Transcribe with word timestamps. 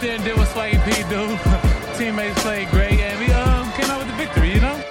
Out 0.00 0.06
there 0.06 0.14
and 0.14 0.24
did 0.24 0.36
what 0.36 0.48
Swaggy 0.48 0.80
P 0.84 1.02
do. 1.08 1.36
Teammates 1.98 2.42
played 2.42 2.68
great, 2.70 3.00
and 3.00 3.18
we 3.20 3.30
um, 3.32 3.70
came 3.72 3.90
out 3.90 3.98
with 3.98 4.08
the 4.08 4.14
victory, 4.14 4.54
you 4.54 4.60
know? 4.60 4.82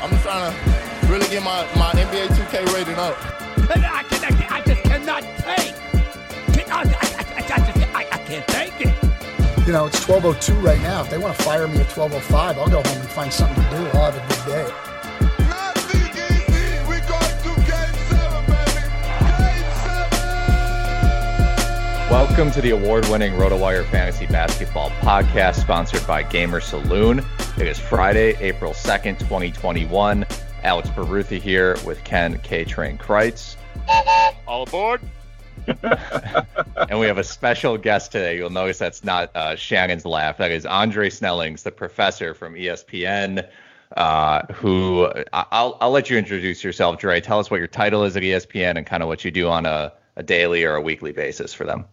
I'm 0.00 0.10
just 0.10 0.22
trying 0.22 0.52
to 0.52 1.06
really 1.12 1.28
get 1.28 1.42
my, 1.42 1.66
my 1.76 1.92
NBA 1.92 2.28
2K 2.28 2.74
rating 2.74 2.94
up. 2.94 3.16
I, 3.70 4.02
can, 4.04 4.24
I, 4.24 4.30
can, 4.30 4.52
I 4.52 4.62
just 4.62 4.82
cannot 4.82 5.22
take. 5.22 5.74
Can, 6.54 6.70
I, 6.70 6.80
I, 6.80 6.84
I, 6.84 7.38
I, 7.38 7.72
just, 7.72 7.94
I, 7.94 8.06
I 8.10 8.18
can't 8.24 8.46
take 8.48 8.80
it. 8.80 9.66
You 9.66 9.72
know, 9.72 9.86
it's 9.86 10.02
12.02 10.06 10.62
right 10.62 10.80
now. 10.80 11.02
If 11.02 11.10
they 11.10 11.18
want 11.18 11.36
to 11.36 11.42
fire 11.42 11.68
me 11.68 11.78
at 11.78 11.88
12.05, 11.88 12.32
I'll 12.32 12.68
go 12.68 12.82
home 12.82 13.00
and 13.00 13.08
find 13.10 13.32
something 13.32 13.62
to 13.62 13.70
do. 13.70 13.76
I'll 13.98 14.10
have 14.10 14.16
a 14.16 14.34
good 14.34 14.46
day. 14.46 14.97
Welcome 22.10 22.50
to 22.52 22.62
the 22.62 22.70
award-winning 22.70 23.34
RotoWire 23.34 23.84
Fantasy 23.90 24.24
Basketball 24.24 24.88
Podcast, 25.02 25.56
sponsored 25.56 26.06
by 26.06 26.22
Gamer 26.22 26.58
Saloon. 26.58 27.18
It 27.58 27.66
is 27.66 27.78
Friday, 27.78 28.34
April 28.40 28.72
2nd, 28.72 29.18
2021. 29.18 30.24
Alex 30.62 30.88
Barutha 30.88 31.38
here 31.38 31.76
with 31.84 32.02
Ken 32.04 32.38
K. 32.42 32.64
Train 32.64 32.96
Crites. 32.96 33.58
All 34.46 34.62
aboard. 34.62 35.02
and 36.88 36.98
we 36.98 37.04
have 37.06 37.18
a 37.18 37.24
special 37.24 37.76
guest 37.76 38.10
today. 38.10 38.38
You'll 38.38 38.48
notice 38.48 38.78
that's 38.78 39.04
not 39.04 39.30
uh, 39.36 39.54
Shannon's 39.54 40.06
laugh. 40.06 40.38
That 40.38 40.50
is 40.50 40.64
Andre 40.64 41.10
Snellings, 41.10 41.62
the 41.62 41.72
professor 41.72 42.32
from 42.32 42.54
ESPN, 42.54 43.46
uh, 43.98 44.46
who 44.54 45.12
I'll, 45.34 45.76
I'll 45.82 45.90
let 45.90 46.08
you 46.08 46.16
introduce 46.16 46.64
yourself, 46.64 46.98
Dre. 46.98 47.20
Tell 47.20 47.38
us 47.38 47.50
what 47.50 47.58
your 47.58 47.66
title 47.66 48.04
is 48.04 48.16
at 48.16 48.22
ESPN 48.22 48.78
and 48.78 48.86
kind 48.86 49.02
of 49.02 49.10
what 49.10 49.26
you 49.26 49.30
do 49.30 49.50
on 49.50 49.66
a, 49.66 49.92
a 50.16 50.22
daily 50.22 50.64
or 50.64 50.74
a 50.74 50.80
weekly 50.80 51.12
basis 51.12 51.52
for 51.52 51.64
them. 51.64 51.84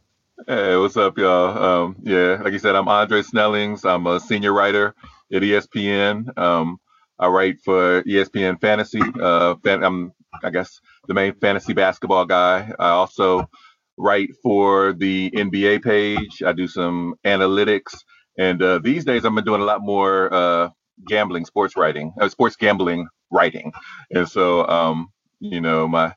Hey, 0.44 0.76
what's 0.76 0.98
up, 0.98 1.18
y'all? 1.18 1.58
Um, 1.64 1.96
yeah, 2.04 2.42
like 2.44 2.52
you 2.52 2.60
said, 2.60 2.76
I'm 2.76 2.90
Andre 2.90 3.22
Snellings. 3.22 3.86
I'm 3.86 4.06
a 4.06 4.20
senior 4.20 4.52
writer 4.52 4.94
at 5.34 5.42
ESPN. 5.42 6.38
Um, 6.38 6.78
I 7.18 7.28
write 7.28 7.62
for 7.64 8.04
ESPN 8.04 8.60
Fantasy. 8.60 9.00
Uh, 9.20 9.56
fan, 9.64 9.82
I'm, 9.82 10.12
I 10.44 10.50
guess, 10.50 10.82
the 11.08 11.14
main 11.14 11.36
fantasy 11.36 11.72
basketball 11.72 12.26
guy. 12.26 12.70
I 12.78 12.90
also 12.90 13.50
write 13.98 14.32
for 14.44 14.92
the 14.92 15.32
NBA 15.32 15.82
page. 15.82 16.44
I 16.46 16.52
do 16.52 16.68
some 16.68 17.16
analytics, 17.26 17.96
and 18.38 18.62
uh, 18.62 18.80
these 18.80 19.06
days 19.06 19.24
I've 19.24 19.34
been 19.34 19.46
doing 19.46 19.62
a 19.62 19.66
lot 19.66 19.82
more 19.82 20.34
uh, 20.34 20.70
gambling, 21.08 21.46
sports 21.46 21.78
writing, 21.78 22.14
uh, 22.20 22.28
sports 22.28 22.58
gambling 22.58 23.08
writing, 23.32 23.72
and 24.12 24.28
so 24.28 24.68
um, 24.68 25.08
you 25.40 25.62
know 25.62 25.88
my 25.88 26.14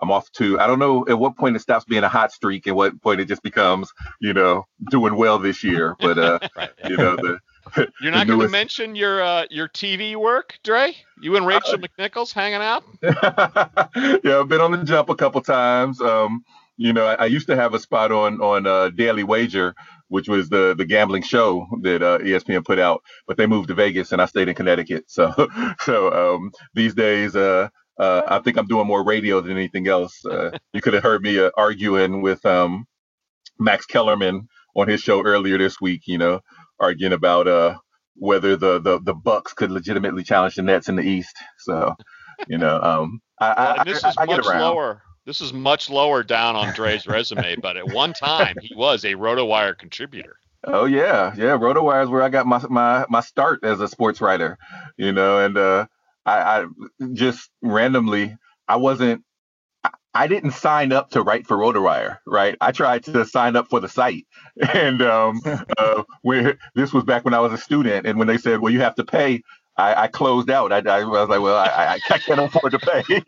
I'm 0.00 0.10
off 0.10 0.30
to 0.32 0.58
I 0.58 0.66
don't 0.66 0.78
know 0.78 1.06
at 1.08 1.18
what 1.18 1.36
point 1.36 1.56
it 1.56 1.60
stops 1.60 1.84
being 1.84 2.04
a 2.04 2.08
hot 2.08 2.32
streak 2.32 2.66
and 2.66 2.76
what 2.76 3.00
point 3.02 3.20
it 3.20 3.26
just 3.26 3.42
becomes 3.42 3.92
you 4.20 4.32
know 4.32 4.64
doing 4.90 5.16
well 5.16 5.38
this 5.38 5.62
year. 5.62 5.96
But 6.00 6.18
uh, 6.18 6.38
you 6.88 6.96
know 6.96 7.16
the 7.16 7.38
You're 8.00 8.12
not 8.12 8.26
going 8.26 8.40
to 8.40 8.48
mention 8.48 8.94
your 8.96 9.22
uh, 9.22 9.46
your 9.50 9.68
TV 9.68 10.16
work, 10.16 10.58
Dre? 10.64 10.96
You 11.20 11.36
and 11.36 11.46
Rachel 11.46 11.78
McNichols 11.78 12.32
hanging 12.32 12.62
out? 12.62 12.84
yeah, 13.02 14.40
I've 14.40 14.48
been 14.48 14.60
on 14.60 14.72
the 14.72 14.82
jump 14.84 15.08
a 15.08 15.14
couple 15.14 15.40
times. 15.40 16.00
Um, 16.00 16.44
you 16.76 16.92
know, 16.92 17.04
I, 17.04 17.14
I 17.14 17.26
used 17.26 17.46
to 17.48 17.56
have 17.56 17.74
a 17.74 17.78
spot 17.78 18.12
on 18.12 18.40
on 18.40 18.66
uh, 18.66 18.88
Daily 18.90 19.24
Wager, 19.24 19.74
which 20.08 20.28
was 20.28 20.48
the 20.48 20.74
the 20.76 20.84
gambling 20.84 21.22
show 21.22 21.66
that 21.82 22.02
uh, 22.02 22.18
ESPN 22.18 22.64
put 22.64 22.78
out, 22.78 23.02
but 23.26 23.36
they 23.36 23.46
moved 23.46 23.68
to 23.68 23.74
Vegas 23.74 24.12
and 24.12 24.22
I 24.22 24.26
stayed 24.26 24.48
in 24.48 24.54
Connecticut. 24.54 25.04
So 25.08 25.48
so 25.80 26.12
um, 26.12 26.52
these 26.74 26.94
days, 26.94 27.36
uh, 27.36 27.68
uh, 28.00 28.22
I 28.26 28.38
think 28.38 28.56
I'm 28.56 28.66
doing 28.66 28.86
more 28.86 29.04
radio 29.04 29.40
than 29.40 29.52
anything 29.52 29.86
else. 29.86 30.24
Uh, 30.24 30.56
you 30.72 30.80
could 30.80 30.94
have 30.94 31.02
heard 31.02 31.22
me 31.22 31.38
uh, 31.38 31.50
arguing 31.56 32.22
with 32.22 32.44
um, 32.46 32.86
Max 33.58 33.84
Kellerman 33.84 34.48
on 34.74 34.88
his 34.88 35.02
show 35.02 35.22
earlier 35.22 35.58
this 35.58 35.80
week. 35.80 36.02
You 36.06 36.16
know, 36.16 36.40
arguing 36.80 37.12
about 37.12 37.46
uh, 37.46 37.76
whether 38.16 38.56
the, 38.56 38.80
the 38.80 39.00
the 39.00 39.14
Bucks 39.14 39.52
could 39.52 39.70
legitimately 39.70 40.24
challenge 40.24 40.54
the 40.54 40.62
Nets 40.62 40.88
in 40.88 40.96
the 40.96 41.02
East. 41.02 41.36
So 41.58 41.94
you 42.48 42.56
know, 42.56 42.80
um, 42.80 43.20
I, 43.38 43.76
I, 43.78 43.84
this 43.84 44.02
I, 44.02 44.08
is 44.08 44.16
I 44.18 44.24
much 44.24 44.46
lower. 44.46 45.02
This 45.26 45.42
is 45.42 45.52
much 45.52 45.90
lower 45.90 46.22
down 46.22 46.56
on 46.56 46.72
Dre's 46.74 47.06
resume, 47.06 47.56
but 47.62 47.76
at 47.76 47.92
one 47.92 48.14
time 48.14 48.56
he 48.62 48.74
was 48.74 49.04
a 49.04 49.12
RotoWire 49.12 49.76
contributor. 49.76 50.36
Oh 50.64 50.86
yeah, 50.86 51.34
yeah. 51.36 51.58
RotoWire 51.58 52.04
is 52.04 52.08
where 52.08 52.22
I 52.22 52.30
got 52.30 52.46
my 52.46 52.62
my 52.70 53.04
my 53.10 53.20
start 53.20 53.60
as 53.62 53.80
a 53.80 53.88
sports 53.88 54.22
writer, 54.22 54.56
you 54.96 55.12
know, 55.12 55.38
and 55.38 55.58
uh, 55.58 55.86
I, 56.38 56.62
I 56.62 56.66
just 57.12 57.50
randomly 57.62 58.36
I 58.70 58.76
wasn't. 58.76 59.24
I, 60.12 60.26
didn't 60.26 60.52
sign 60.52 60.92
up 60.92 61.10
to 61.10 61.22
write 61.22 61.46
for 61.46 61.56
RotoWire, 61.56 62.18
right? 62.26 62.56
I 62.60 62.72
tried 62.72 63.04
to 63.04 63.24
sign 63.24 63.56
up 63.56 63.68
for 63.68 63.80
the 63.80 63.88
site, 63.88 64.26
and 64.74 65.02
um, 65.02 65.40
uh, 65.78 66.02
where 66.22 66.56
this 66.74 66.92
was 66.92 67.04
back 67.04 67.24
when 67.24 67.34
I 67.34 67.40
was 67.40 67.52
a 67.52 67.58
student, 67.58 68.06
and 68.06 68.18
when 68.18 68.28
they 68.28 68.38
said, 68.38 68.60
"Well, 68.60 68.72
you 68.72 68.80
have 68.80 68.94
to 68.96 69.04
pay," 69.04 69.42
I, 69.76 70.02
I 70.02 70.08
closed 70.08 70.50
out. 70.50 70.72
I, 70.72 70.78
I, 70.78 71.04
was 71.04 71.28
like, 71.28 71.40
"Well, 71.40 71.56
I, 71.56 71.98
I 72.06 72.18
can't 72.18 72.40
afford 72.40 72.72
to 72.72 72.78
pay," 72.78 73.22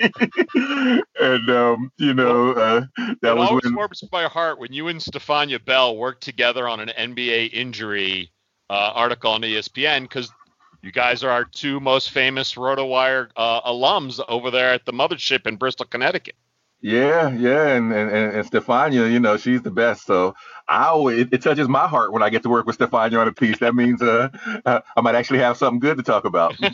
and 1.21 1.51
um, 1.51 1.91
you 1.99 2.15
know, 2.15 2.53
uh, 2.53 2.85
that 3.23 3.33
it 3.33 3.37
was 3.37 3.49
always 3.49 3.65
when. 3.65 3.75
warms 3.75 4.05
my 4.13 4.25
heart 4.25 4.61
when 4.61 4.73
you 4.73 4.87
and 4.89 5.01
Stefania 5.01 5.65
Bell 5.65 5.97
worked 5.97 6.23
together 6.23 6.69
on 6.69 6.79
an 6.79 6.91
NBA 6.97 7.53
injury 7.53 8.31
uh, 8.71 8.93
article 8.95 9.33
on 9.33 9.41
ESPN 9.41 10.03
because 10.03 10.33
you 10.83 10.93
guys 10.93 11.23
are 11.25 11.31
our 11.31 11.45
two 11.45 11.81
most 11.81 12.11
famous 12.11 12.55
RotoWire 12.55 13.31
uh, 13.37 13.63
alums 13.63 14.21
over 14.29 14.51
there 14.51 14.73
at 14.73 14.85
the 14.85 14.93
mothership 14.93 15.47
in 15.47 15.57
Bristol, 15.57 15.87
Connecticut. 15.87 16.35
Yeah, 16.81 17.31
yeah, 17.31 17.69
and, 17.69 17.93
and 17.93 18.11
and 18.11 18.35
and 18.35 18.51
Stefania, 18.51 19.11
you 19.11 19.21
know, 19.21 19.37
she's 19.37 19.63
the 19.63 19.71
best. 19.71 20.05
So 20.05 20.35
I 20.69 20.87
always, 20.87 21.21
it, 21.21 21.29
it 21.33 21.43
touches 21.43 21.69
my 21.69 21.87
heart 21.87 22.13
when 22.13 22.25
I 22.25 22.29
get 22.29 22.43
to 22.43 22.49
work 22.49 22.67
with 22.67 22.77
Stefania 22.77 23.21
on 23.21 23.29
a 23.29 23.33
piece. 23.33 23.59
That 23.61 23.77
means 23.77 24.03
uh, 24.03 24.31
uh, 24.67 24.81
I 24.97 25.01
might 25.01 25.15
actually 25.15 25.39
have 25.39 25.57
something 25.57 25.79
good 25.79 25.97
to 25.99 26.03
talk 26.03 26.25
about. 26.25 26.57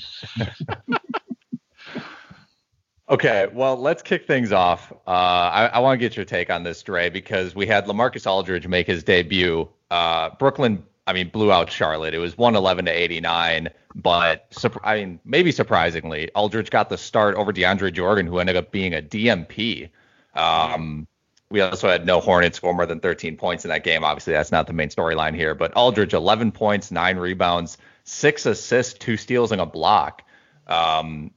Okay, 3.11 3.49
well, 3.55 3.77
let's 3.77 4.03
kick 4.03 4.27
things 4.27 4.53
off. 4.53 4.93
Uh, 5.07 5.11
I, 5.11 5.71
I 5.73 5.79
want 5.79 5.99
to 5.99 5.99
get 5.99 6.15
your 6.15 6.27
take 6.27 6.51
on 6.51 6.63
this, 6.63 6.83
Dre, 6.83 7.09
because 7.09 7.55
we 7.55 7.67
had 7.67 7.87
Lamarcus 7.87 8.27
Aldridge 8.27 8.67
make 8.69 8.87
his 8.87 9.03
debut. 9.03 9.67
Uh, 9.91 10.29
Brooklyn, 10.39 10.85
I 11.09 11.15
mean, 11.15 11.31
blew 11.31 11.51
out 11.51 11.71
Charlotte. 11.71 12.13
It 12.13 12.19
was 12.19 12.37
111 12.37 12.85
to 12.85 12.91
89, 12.91 13.71
but 13.95 14.55
I 14.85 14.97
mean, 14.97 15.21
maybe 15.25 15.51
surprisingly, 15.53 16.31
Aldridge 16.35 16.69
got 16.69 16.91
the 16.91 16.99
start 16.99 17.35
over 17.35 17.51
DeAndre 17.51 17.95
Jordan, 17.95 18.27
who 18.27 18.39
ended 18.39 18.57
up 18.57 18.71
being 18.71 18.93
a 18.93 19.01
DNP. 19.01 19.89
Um, 20.35 21.09
we 21.49 21.63
also 21.63 21.89
had 21.89 22.05
no 22.05 22.21
Hornets 22.21 22.59
score 22.59 22.75
more 22.75 22.85
than 22.85 23.01
13 23.01 23.39
points 23.39 23.65
in 23.65 23.71
that 23.71 23.85
game. 23.85 24.05
Obviously, 24.05 24.35
that's 24.35 24.53
not 24.53 24.67
the 24.67 24.75
main 24.75 24.91
storyline 24.91 25.35
here, 25.35 25.55
but 25.55 25.73
Aldridge 25.75 26.13
11 26.13 26.53
points, 26.53 26.91
nine 26.91 27.17
rebounds, 27.17 27.79
six 28.05 28.45
assists, 28.45 28.93
two 28.93 29.17
steals, 29.17 29.51
and 29.51 29.63
a 29.63 29.67
block. 29.67 30.23
Um, 30.67 31.31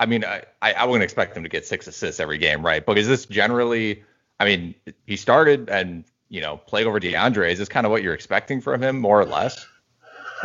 I 0.00 0.06
mean, 0.06 0.24
I, 0.24 0.44
I 0.62 0.86
wouldn't 0.86 1.04
expect 1.04 1.36
him 1.36 1.42
to 1.42 1.50
get 1.50 1.66
six 1.66 1.86
assists 1.86 2.20
every 2.20 2.38
game, 2.38 2.64
right? 2.64 2.86
But 2.86 2.96
is 2.96 3.06
this 3.06 3.26
generally? 3.26 4.02
I 4.40 4.46
mean, 4.46 4.74
he 5.04 5.16
started 5.16 5.68
and 5.68 6.04
you 6.28 6.40
know 6.40 6.56
played 6.56 6.86
over 6.86 7.00
DeAndre. 7.00 7.50
Is 7.50 7.58
this 7.58 7.68
kind 7.68 7.86
of 7.86 7.90
what 7.92 8.02
you're 8.02 8.14
expecting 8.14 8.60
from 8.60 8.82
him, 8.82 9.00
more 9.00 9.20
or 9.20 9.24
less? 9.24 9.66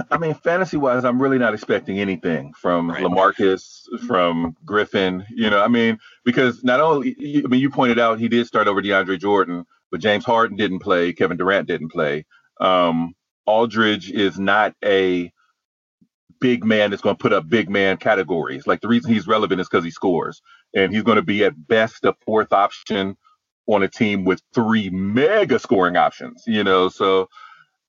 I 0.09 0.17
mean, 0.17 0.33
fantasy 0.33 0.77
wise, 0.77 1.05
I'm 1.05 1.21
really 1.21 1.37
not 1.37 1.53
expecting 1.53 1.99
anything 1.99 2.53
from 2.53 2.89
Right. 2.89 3.03
Lamarcus, 3.03 3.83
from 4.07 4.55
Griffin. 4.65 5.23
You 5.29 5.49
know, 5.49 5.61
I 5.61 5.67
mean, 5.67 5.99
because 6.25 6.63
not 6.63 6.79
only, 6.79 7.15
I 7.45 7.47
mean, 7.47 7.61
you 7.61 7.69
pointed 7.69 7.99
out 7.99 8.19
he 8.19 8.27
did 8.27 8.47
start 8.47 8.67
over 8.67 8.81
DeAndre 8.81 9.19
Jordan, 9.19 9.65
but 9.91 9.99
James 9.99 10.25
Harden 10.25 10.57
didn't 10.57 10.79
play, 10.79 11.13
Kevin 11.13 11.37
Durant 11.37 11.67
didn't 11.67 11.91
play. 11.91 12.25
Um, 12.59 13.13
Aldridge 13.45 14.09
is 14.09 14.39
not 14.39 14.73
a 14.83 15.31
big 16.39 16.65
man 16.65 16.89
that's 16.89 17.01
going 17.01 17.15
to 17.15 17.21
put 17.21 17.33
up 17.33 17.47
big 17.47 17.69
man 17.69 17.97
categories. 17.97 18.65
Like 18.65 18.81
the 18.81 18.87
reason 18.87 19.13
he's 19.13 19.27
relevant 19.27 19.61
is 19.61 19.69
because 19.69 19.85
he 19.85 19.91
scores, 19.91 20.41
and 20.73 20.91
he's 20.91 21.03
going 21.03 21.17
to 21.17 21.21
be 21.21 21.43
at 21.43 21.67
best 21.67 22.03
a 22.03 22.15
fourth 22.25 22.51
option 22.51 23.15
on 23.67 23.83
a 23.83 23.87
team 23.87 24.25
with 24.25 24.41
three 24.53 24.89
mega 24.89 25.59
scoring 25.59 25.97
options. 25.97 26.43
You 26.47 26.63
know, 26.63 26.89
so 26.89 27.29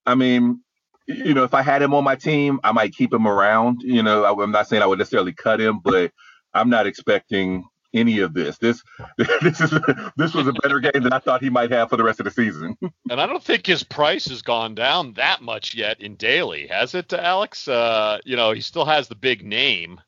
I 0.06 0.15
mean, 0.15 0.61
you 1.06 1.35
know, 1.35 1.44
if 1.44 1.55
I 1.55 1.62
had 1.62 1.82
him 1.82 1.94
on 1.94 2.05
my 2.05 2.17
team, 2.17 2.61
I 2.65 2.73
might 2.73 2.94
keep 2.94 3.12
him 3.12 3.26
around. 3.26 3.82
You 3.82 4.03
know, 4.03 4.25
I, 4.25 4.43
I'm 4.43 4.53
not 4.53 4.69
saying 4.69 4.82
I 4.82 4.87
would 4.87 4.99
necessarily 4.99 5.32
cut 5.32 5.61
him, 5.61 5.81
but 5.82 6.12
I'm 6.53 6.71
not 6.71 6.87
expecting 6.87 7.65
any 7.94 8.19
of 8.19 8.35
this. 8.35 8.59
This 8.59 8.82
this 9.41 9.61
is 9.61 9.73
this 10.17 10.35
was 10.35 10.47
a 10.47 10.53
better 10.53 10.81
game 10.81 11.03
than 11.03 11.12
I 11.12 11.19
thought 11.19 11.43
he 11.43 11.50
might 11.50 11.71
have 11.71 11.88
for 11.88 11.97
the 11.97 12.05
rest 12.05 12.21
of 12.21 12.25
the 12.25 12.31
season. 12.31 12.76
And 13.11 13.21
I 13.21 13.26
don't 13.26 13.43
think 13.43 13.67
his 13.67 13.82
price 13.82 14.26
has 14.29 14.43
gone 14.43 14.75
down 14.75 15.12
that 15.15 15.43
much 15.43 15.75
yet 15.75 16.00
in 16.00 16.17
daily, 16.17 16.67
has 16.69 16.94
it, 16.94 17.12
Alex? 17.12 17.69
Uh, 17.69 18.19
you 18.25 18.35
know, 18.35 18.53
he 18.53 18.61
still 18.62 18.87
has 18.87 19.09
the 19.09 19.15
big 19.15 19.44
name. 19.44 20.00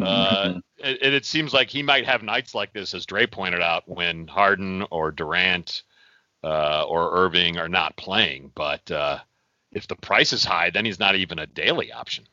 Uh, 0.00 0.60
and, 0.82 0.98
and 1.02 1.14
it 1.14 1.26
seems 1.26 1.52
like 1.52 1.68
he 1.68 1.82
might 1.82 2.06
have 2.06 2.22
nights 2.22 2.54
like 2.54 2.72
this, 2.72 2.94
as 2.94 3.04
Dre 3.04 3.26
pointed 3.26 3.60
out, 3.60 3.88
when 3.88 4.26
Harden 4.26 4.84
or 4.90 5.10
Durant 5.10 5.82
uh, 6.42 6.84
or 6.84 7.24
Irving 7.24 7.58
are 7.58 7.68
not 7.68 7.96
playing. 7.96 8.52
But 8.54 8.90
uh, 8.90 9.18
if 9.72 9.86
the 9.88 9.96
price 9.96 10.32
is 10.32 10.44
high, 10.44 10.70
then 10.70 10.84
he's 10.84 10.98
not 10.98 11.16
even 11.16 11.38
a 11.38 11.46
daily 11.46 11.92
option. 11.92 12.24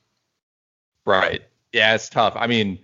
Right. 1.06 1.42
Yeah, 1.74 1.96
it's 1.96 2.10
tough. 2.10 2.34
I 2.36 2.48
mean, 2.48 2.80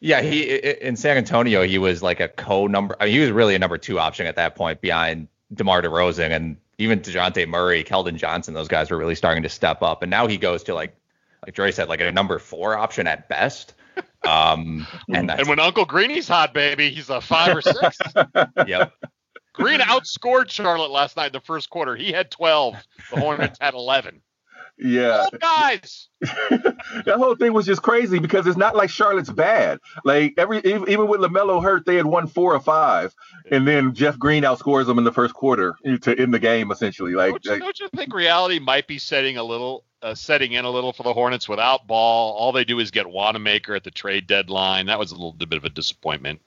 yeah, 0.00 0.20
he 0.20 0.42
in 0.42 0.96
San 0.96 1.16
Antonio, 1.16 1.62
he 1.62 1.78
was 1.78 2.02
like 2.02 2.20
a 2.20 2.28
co 2.28 2.66
number. 2.66 2.96
I 2.98 3.04
mean, 3.04 3.14
he 3.14 3.20
was 3.20 3.30
really 3.30 3.54
a 3.54 3.58
number 3.58 3.78
two 3.78 3.98
option 3.98 4.26
at 4.26 4.36
that 4.36 4.56
point 4.56 4.80
behind 4.80 5.28
DeMar 5.54 5.82
DeRozan 5.82 6.30
and 6.30 6.56
even 6.78 7.00
DeJounte 7.00 7.48
Murray, 7.48 7.84
Keldon 7.84 8.16
Johnson. 8.16 8.54
Those 8.54 8.68
guys 8.68 8.90
were 8.90 8.96
really 8.96 9.14
starting 9.14 9.42
to 9.44 9.48
step 9.48 9.82
up. 9.82 10.02
And 10.02 10.10
now 10.10 10.26
he 10.26 10.36
goes 10.36 10.64
to 10.64 10.74
like, 10.74 10.96
like 11.44 11.54
Dre 11.54 11.70
said, 11.70 11.88
like 11.88 12.00
a 12.00 12.10
number 12.10 12.38
four 12.38 12.76
option 12.76 13.06
at 13.06 13.28
best. 13.28 13.74
Um, 14.28 14.86
and 15.12 15.30
And 15.30 15.48
when 15.48 15.58
Uncle 15.58 15.84
Greeny's 15.84 16.28
hot, 16.28 16.54
baby, 16.54 16.90
he's 16.90 17.10
a 17.10 17.20
five 17.20 17.56
or 17.56 17.62
six. 17.62 17.98
yep. 18.66 18.92
Green 19.52 19.80
outscored 19.80 20.50
Charlotte 20.50 20.90
last 20.90 21.16
night 21.16 21.26
in 21.26 21.32
the 21.32 21.40
first 21.40 21.70
quarter. 21.70 21.94
He 21.94 22.12
had 22.12 22.30
12. 22.30 22.76
The 23.10 23.20
Hornets 23.20 23.58
had 23.60 23.74
11. 23.74 24.22
yeah, 24.78 25.26
Old 25.30 25.40
guys. 25.40 26.08
that 26.20 27.16
whole 27.18 27.36
thing 27.36 27.52
was 27.52 27.66
just 27.66 27.82
crazy 27.82 28.18
because 28.18 28.46
it's 28.46 28.56
not 28.56 28.74
like 28.74 28.88
Charlotte's 28.88 29.30
bad. 29.30 29.78
Like 30.04 30.34
every 30.38 30.58
even 30.58 30.88
even 30.88 31.06
with 31.06 31.20
Lamelo 31.20 31.62
hurt, 31.62 31.84
they 31.84 31.96
had 31.96 32.06
won 32.06 32.26
four 32.26 32.54
or 32.54 32.60
five, 32.60 33.14
and 33.50 33.68
then 33.68 33.92
Jeff 33.94 34.18
Green 34.18 34.42
outscores 34.42 34.86
them 34.86 34.96
in 34.96 35.04
the 35.04 35.12
first 35.12 35.34
quarter 35.34 35.74
to 35.84 36.18
end 36.18 36.32
the 36.32 36.38
game 36.38 36.70
essentially. 36.70 37.12
Like, 37.12 37.32
Don't 37.32 37.44
you, 37.44 37.50
like 37.52 37.60
don't 37.60 37.80
you 37.80 37.88
think 37.94 38.14
reality 38.14 38.58
might 38.58 38.86
be 38.86 38.98
setting 38.98 39.36
a 39.36 39.44
little, 39.44 39.84
uh, 40.02 40.14
setting 40.14 40.52
in 40.52 40.64
a 40.64 40.70
little 40.70 40.92
for 40.92 41.02
the 41.02 41.12
Hornets 41.12 41.48
without 41.48 41.86
Ball? 41.86 42.34
All 42.34 42.52
they 42.52 42.64
do 42.64 42.78
is 42.78 42.90
get 42.90 43.08
Wanamaker 43.08 43.74
at 43.74 43.84
the 43.84 43.90
trade 43.90 44.26
deadline. 44.26 44.86
That 44.86 44.98
was 44.98 45.12
a 45.12 45.14
little 45.14 45.32
bit 45.32 45.52
of 45.52 45.64
a 45.64 45.70
disappointment. 45.70 46.40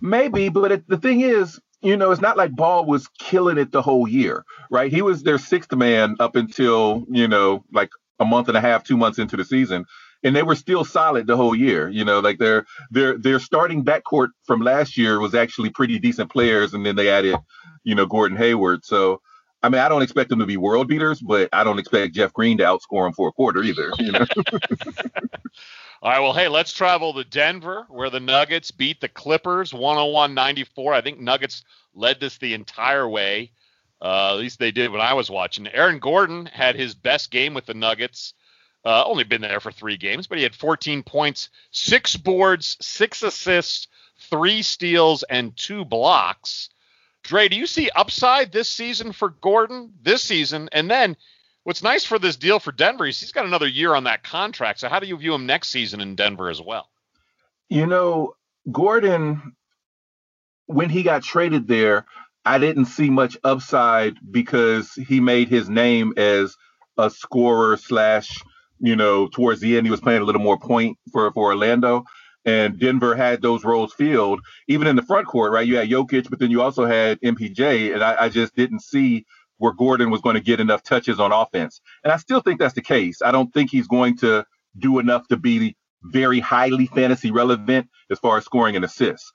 Maybe, 0.00 0.48
but 0.48 0.72
it, 0.72 0.88
the 0.88 0.96
thing 0.96 1.20
is, 1.20 1.60
you 1.82 1.96
know, 1.96 2.10
it's 2.10 2.20
not 2.20 2.36
like 2.36 2.54
Ball 2.54 2.84
was 2.84 3.08
killing 3.18 3.58
it 3.58 3.70
the 3.70 3.82
whole 3.82 4.08
year, 4.08 4.44
right? 4.70 4.90
He 4.90 5.02
was 5.02 5.22
their 5.22 5.38
sixth 5.38 5.72
man 5.72 6.16
up 6.18 6.36
until, 6.36 7.04
you 7.10 7.28
know, 7.28 7.64
like 7.72 7.90
a 8.18 8.24
month 8.24 8.48
and 8.48 8.56
a 8.56 8.60
half, 8.60 8.82
two 8.82 8.96
months 8.96 9.18
into 9.18 9.36
the 9.36 9.44
season. 9.44 9.86
And 10.24 10.34
they 10.34 10.42
were 10.42 10.56
still 10.56 10.84
solid 10.84 11.28
the 11.28 11.36
whole 11.36 11.54
year. 11.54 11.88
You 11.88 12.04
know, 12.04 12.18
like 12.18 12.38
their 12.38 12.66
their 12.90 13.16
their 13.16 13.38
starting 13.38 13.84
backcourt 13.84 14.30
from 14.44 14.60
last 14.60 14.98
year 14.98 15.20
was 15.20 15.32
actually 15.32 15.70
pretty 15.70 16.00
decent 16.00 16.32
players, 16.32 16.74
and 16.74 16.84
then 16.84 16.96
they 16.96 17.08
added, 17.08 17.36
you 17.84 17.94
know, 17.94 18.06
Gordon 18.06 18.36
Hayward. 18.36 18.84
So 18.84 19.20
I 19.62 19.68
mean, 19.68 19.80
I 19.80 19.88
don't 19.88 20.02
expect 20.02 20.30
them 20.30 20.38
to 20.38 20.46
be 20.46 20.56
world 20.56 20.88
beaters, 20.88 21.20
but 21.20 21.48
I 21.52 21.64
don't 21.64 21.78
expect 21.78 22.14
Jeff 22.14 22.32
Green 22.32 22.58
to 22.58 22.64
outscore 22.64 23.06
them 23.06 23.12
for 23.12 23.28
a 23.28 23.32
quarter 23.32 23.62
either. 23.62 23.90
You 23.98 24.12
know? 24.12 24.26
All 26.00 26.12
right, 26.12 26.20
well, 26.20 26.32
hey, 26.32 26.46
let's 26.46 26.72
travel 26.72 27.12
to 27.14 27.24
Denver, 27.24 27.84
where 27.88 28.08
the 28.08 28.20
Nuggets 28.20 28.70
beat 28.70 29.00
the 29.00 29.08
Clippers 29.08 29.72
101-94. 29.72 30.94
I 30.94 31.00
think 31.00 31.18
Nuggets 31.18 31.64
led 31.92 32.20
this 32.20 32.38
the 32.38 32.54
entire 32.54 33.08
way. 33.08 33.50
Uh, 34.00 34.30
at 34.30 34.38
least 34.38 34.60
they 34.60 34.70
did 34.70 34.92
when 34.92 35.00
I 35.00 35.14
was 35.14 35.28
watching. 35.28 35.66
Aaron 35.66 35.98
Gordon 35.98 36.46
had 36.46 36.76
his 36.76 36.94
best 36.94 37.32
game 37.32 37.52
with 37.52 37.66
the 37.66 37.74
Nuggets. 37.74 38.34
Uh, 38.84 39.02
only 39.04 39.24
been 39.24 39.40
there 39.40 39.58
for 39.58 39.72
three 39.72 39.96
games, 39.96 40.28
but 40.28 40.38
he 40.38 40.44
had 40.44 40.54
14 40.54 41.02
points, 41.02 41.48
six 41.72 42.16
boards, 42.16 42.76
six 42.80 43.24
assists, 43.24 43.88
three 44.30 44.62
steals, 44.62 45.24
and 45.24 45.56
two 45.56 45.84
blocks. 45.84 46.70
Dre, 47.28 47.46
do 47.48 47.56
you 47.56 47.66
see 47.66 47.90
upside 47.94 48.52
this 48.52 48.70
season 48.70 49.12
for 49.12 49.28
Gordon 49.28 49.92
this 50.00 50.22
season? 50.22 50.70
And 50.72 50.90
then 50.90 51.14
what's 51.62 51.82
nice 51.82 52.02
for 52.02 52.18
this 52.18 52.36
deal 52.36 52.58
for 52.58 52.72
Denver 52.72 53.04
is 53.04 53.20
he's 53.20 53.32
got 53.32 53.44
another 53.44 53.68
year 53.68 53.94
on 53.94 54.04
that 54.04 54.24
contract. 54.24 54.80
So 54.80 54.88
how 54.88 54.98
do 54.98 55.06
you 55.06 55.16
view 55.18 55.34
him 55.34 55.44
next 55.44 55.68
season 55.68 56.00
in 56.00 56.14
Denver 56.14 56.48
as 56.48 56.62
well? 56.62 56.88
You 57.68 57.84
know, 57.84 58.34
Gordon, 58.72 59.54
when 60.64 60.88
he 60.88 61.02
got 61.02 61.22
traded 61.22 61.68
there, 61.68 62.06
I 62.46 62.56
didn't 62.56 62.86
see 62.86 63.10
much 63.10 63.36
upside 63.44 64.16
because 64.30 64.94
he 64.94 65.20
made 65.20 65.50
his 65.50 65.68
name 65.68 66.14
as 66.16 66.56
a 66.96 67.10
scorer 67.10 67.76
slash, 67.76 68.42
you 68.80 68.96
know, 68.96 69.28
towards 69.28 69.60
the 69.60 69.76
end 69.76 69.86
he 69.86 69.90
was 69.90 70.00
playing 70.00 70.22
a 70.22 70.24
little 70.24 70.40
more 70.40 70.58
point 70.58 70.96
for 71.12 71.30
for 71.32 71.52
Orlando. 71.52 72.04
And 72.48 72.78
Denver 72.78 73.14
had 73.14 73.42
those 73.42 73.62
roles 73.62 73.92
filled, 73.92 74.40
even 74.68 74.86
in 74.86 74.96
the 74.96 75.02
front 75.02 75.26
court, 75.26 75.52
right? 75.52 75.66
You 75.66 75.76
had 75.76 75.90
Jokic, 75.90 76.30
but 76.30 76.38
then 76.38 76.50
you 76.50 76.62
also 76.62 76.86
had 76.86 77.20
MPJ, 77.20 77.92
and 77.92 78.02
I, 78.02 78.24
I 78.24 78.28
just 78.30 78.56
didn't 78.56 78.80
see 78.80 79.26
where 79.58 79.72
Gordon 79.72 80.10
was 80.10 80.22
going 80.22 80.34
to 80.34 80.40
get 80.40 80.58
enough 80.58 80.82
touches 80.82 81.20
on 81.20 81.30
offense. 81.30 81.82
And 82.04 82.12
I 82.12 82.16
still 82.16 82.40
think 82.40 82.58
that's 82.58 82.74
the 82.74 82.80
case. 82.80 83.20
I 83.20 83.32
don't 83.32 83.52
think 83.52 83.70
he's 83.70 83.86
going 83.86 84.16
to 84.18 84.46
do 84.78 84.98
enough 84.98 85.28
to 85.28 85.36
be 85.36 85.76
very 86.04 86.40
highly 86.40 86.86
fantasy 86.86 87.30
relevant 87.30 87.88
as 88.10 88.18
far 88.18 88.38
as 88.38 88.44
scoring 88.46 88.76
and 88.76 88.84
assists. 88.84 89.30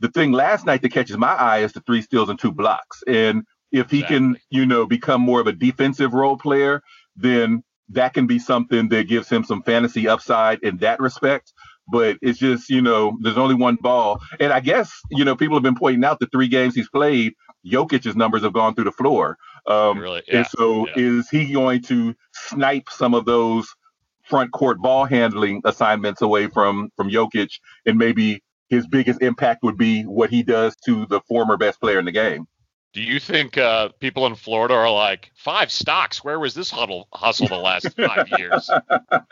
The 0.00 0.08
thing 0.08 0.32
last 0.32 0.64
night 0.64 0.80
that 0.82 0.92
catches 0.92 1.18
my 1.18 1.34
eye 1.34 1.58
is 1.58 1.72
the 1.72 1.80
three 1.80 2.02
steals 2.02 2.30
and 2.30 2.38
two 2.38 2.52
blocks. 2.52 3.02
And 3.06 3.42
if 3.72 3.90
he 3.90 4.02
can, 4.04 4.38
you 4.48 4.64
know, 4.64 4.86
become 4.86 5.20
more 5.20 5.40
of 5.40 5.48
a 5.48 5.52
defensive 5.52 6.14
role 6.14 6.38
player, 6.38 6.80
then 7.16 7.62
that 7.90 8.14
can 8.14 8.26
be 8.26 8.38
something 8.38 8.88
that 8.88 9.08
gives 9.08 9.28
him 9.28 9.44
some 9.44 9.62
fantasy 9.62 10.08
upside 10.08 10.60
in 10.62 10.78
that 10.78 11.00
respect. 11.00 11.52
But 11.88 12.16
it's 12.22 12.38
just 12.38 12.70
you 12.70 12.80
know 12.80 13.16
there's 13.20 13.38
only 13.38 13.54
one 13.54 13.76
ball, 13.76 14.20
and 14.40 14.52
I 14.52 14.60
guess 14.60 14.92
you 15.10 15.24
know 15.24 15.36
people 15.36 15.56
have 15.56 15.62
been 15.62 15.76
pointing 15.76 16.04
out 16.04 16.18
the 16.20 16.26
three 16.26 16.48
games 16.48 16.74
he's 16.74 16.88
played, 16.88 17.34
Jokic's 17.66 18.16
numbers 18.16 18.42
have 18.42 18.52
gone 18.52 18.74
through 18.74 18.84
the 18.84 18.92
floor. 18.92 19.36
Um, 19.66 19.98
Really? 19.98 20.22
Yeah. 20.28 20.38
And 20.38 20.46
so 20.46 20.86
Yeah. 20.88 20.92
is 20.96 21.28
he 21.30 21.52
going 21.52 21.82
to 21.82 22.14
snipe 22.32 22.88
some 22.90 23.14
of 23.14 23.24
those 23.24 23.66
front 24.24 24.52
court 24.52 24.78
ball 24.78 25.04
handling 25.04 25.60
assignments 25.64 26.22
away 26.22 26.48
from 26.48 26.90
from 26.96 27.10
Jokic, 27.10 27.50
and 27.86 27.98
maybe 27.98 28.42
his 28.68 28.86
biggest 28.86 29.20
impact 29.22 29.62
would 29.62 29.76
be 29.76 30.02
what 30.02 30.30
he 30.30 30.42
does 30.42 30.74
to 30.86 31.06
the 31.06 31.20
former 31.28 31.56
best 31.56 31.80
player 31.80 31.98
in 31.98 32.04
the 32.06 32.12
game. 32.12 32.46
Do 32.94 33.02
you 33.02 33.18
think 33.18 33.58
uh, 33.58 33.88
people 33.98 34.24
in 34.26 34.36
Florida 34.36 34.74
are 34.74 34.90
like 34.90 35.32
five 35.34 35.72
stocks? 35.72 36.22
Where 36.22 36.38
was 36.38 36.54
this 36.54 36.70
huddle 36.70 37.08
hustle 37.12 37.48
the 37.48 37.56
last 37.56 37.88
five 37.96 38.28
years? 38.38 38.70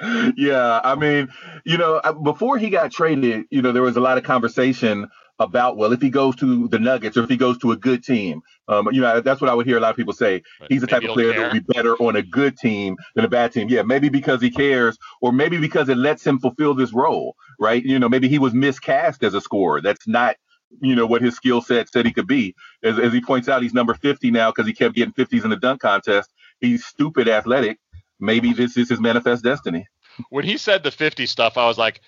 yeah, 0.36 0.80
I 0.82 0.96
mean, 0.96 1.28
you 1.64 1.78
know, 1.78 1.94
uh, 1.94 2.12
before 2.12 2.58
he 2.58 2.70
got 2.70 2.90
traded, 2.90 3.44
you 3.50 3.62
know, 3.62 3.70
there 3.70 3.82
was 3.82 3.96
a 3.96 4.00
lot 4.00 4.18
of 4.18 4.24
conversation 4.24 5.08
about, 5.38 5.76
well, 5.76 5.92
if 5.92 6.02
he 6.02 6.10
goes 6.10 6.34
to 6.36 6.66
the 6.66 6.80
Nuggets 6.80 7.16
or 7.16 7.22
if 7.22 7.30
he 7.30 7.36
goes 7.36 7.56
to 7.58 7.70
a 7.70 7.76
good 7.76 8.02
team, 8.02 8.42
um, 8.66 8.88
you 8.90 9.00
know, 9.00 9.20
that's 9.20 9.40
what 9.40 9.48
I 9.48 9.54
would 9.54 9.66
hear 9.66 9.76
a 9.76 9.80
lot 9.80 9.90
of 9.90 9.96
people 9.96 10.12
say. 10.12 10.42
He's 10.68 10.80
the 10.80 10.88
type 10.88 11.04
of 11.04 11.10
player 11.10 11.32
that 11.32 11.52
would 11.52 11.64
be 11.64 11.72
better 11.72 11.94
on 11.96 12.16
a 12.16 12.22
good 12.22 12.56
team 12.58 12.96
than 13.14 13.24
a 13.24 13.28
bad 13.28 13.52
team. 13.52 13.68
Yeah, 13.68 13.82
maybe 13.82 14.08
because 14.08 14.42
he 14.42 14.50
cares, 14.50 14.98
or 15.20 15.32
maybe 15.32 15.58
because 15.58 15.88
it 15.88 15.96
lets 15.96 16.26
him 16.26 16.40
fulfill 16.40 16.74
this 16.74 16.92
role, 16.92 17.36
right? 17.60 17.82
You 17.82 18.00
know, 18.00 18.08
maybe 18.08 18.28
he 18.28 18.40
was 18.40 18.54
miscast 18.54 19.22
as 19.22 19.34
a 19.34 19.40
scorer. 19.40 19.80
That's 19.80 20.08
not, 20.08 20.36
you 20.80 20.94
know, 20.94 21.06
what 21.06 21.22
his 21.22 21.34
skill 21.34 21.60
set 21.60 21.90
said 21.90 22.06
he 22.06 22.12
could 22.12 22.26
be. 22.26 22.54
As, 22.82 22.98
as 22.98 23.12
he 23.12 23.20
points 23.20 23.48
out, 23.48 23.62
he's 23.62 23.74
number 23.74 23.94
50 23.94 24.30
now 24.30 24.50
because 24.50 24.66
he 24.66 24.72
kept 24.72 24.94
getting 24.94 25.12
50s 25.12 25.44
in 25.44 25.50
the 25.50 25.56
dunk 25.56 25.80
contest. 25.80 26.30
He's 26.60 26.84
stupid 26.84 27.28
athletic. 27.28 27.78
Maybe 28.20 28.52
this 28.52 28.76
is 28.76 28.88
his 28.88 29.00
manifest 29.00 29.44
destiny. 29.44 29.86
When 30.30 30.44
he 30.44 30.56
said 30.56 30.82
the 30.82 30.90
50 30.90 31.26
stuff, 31.26 31.56
I 31.56 31.66
was 31.66 31.78
like, 31.78 32.00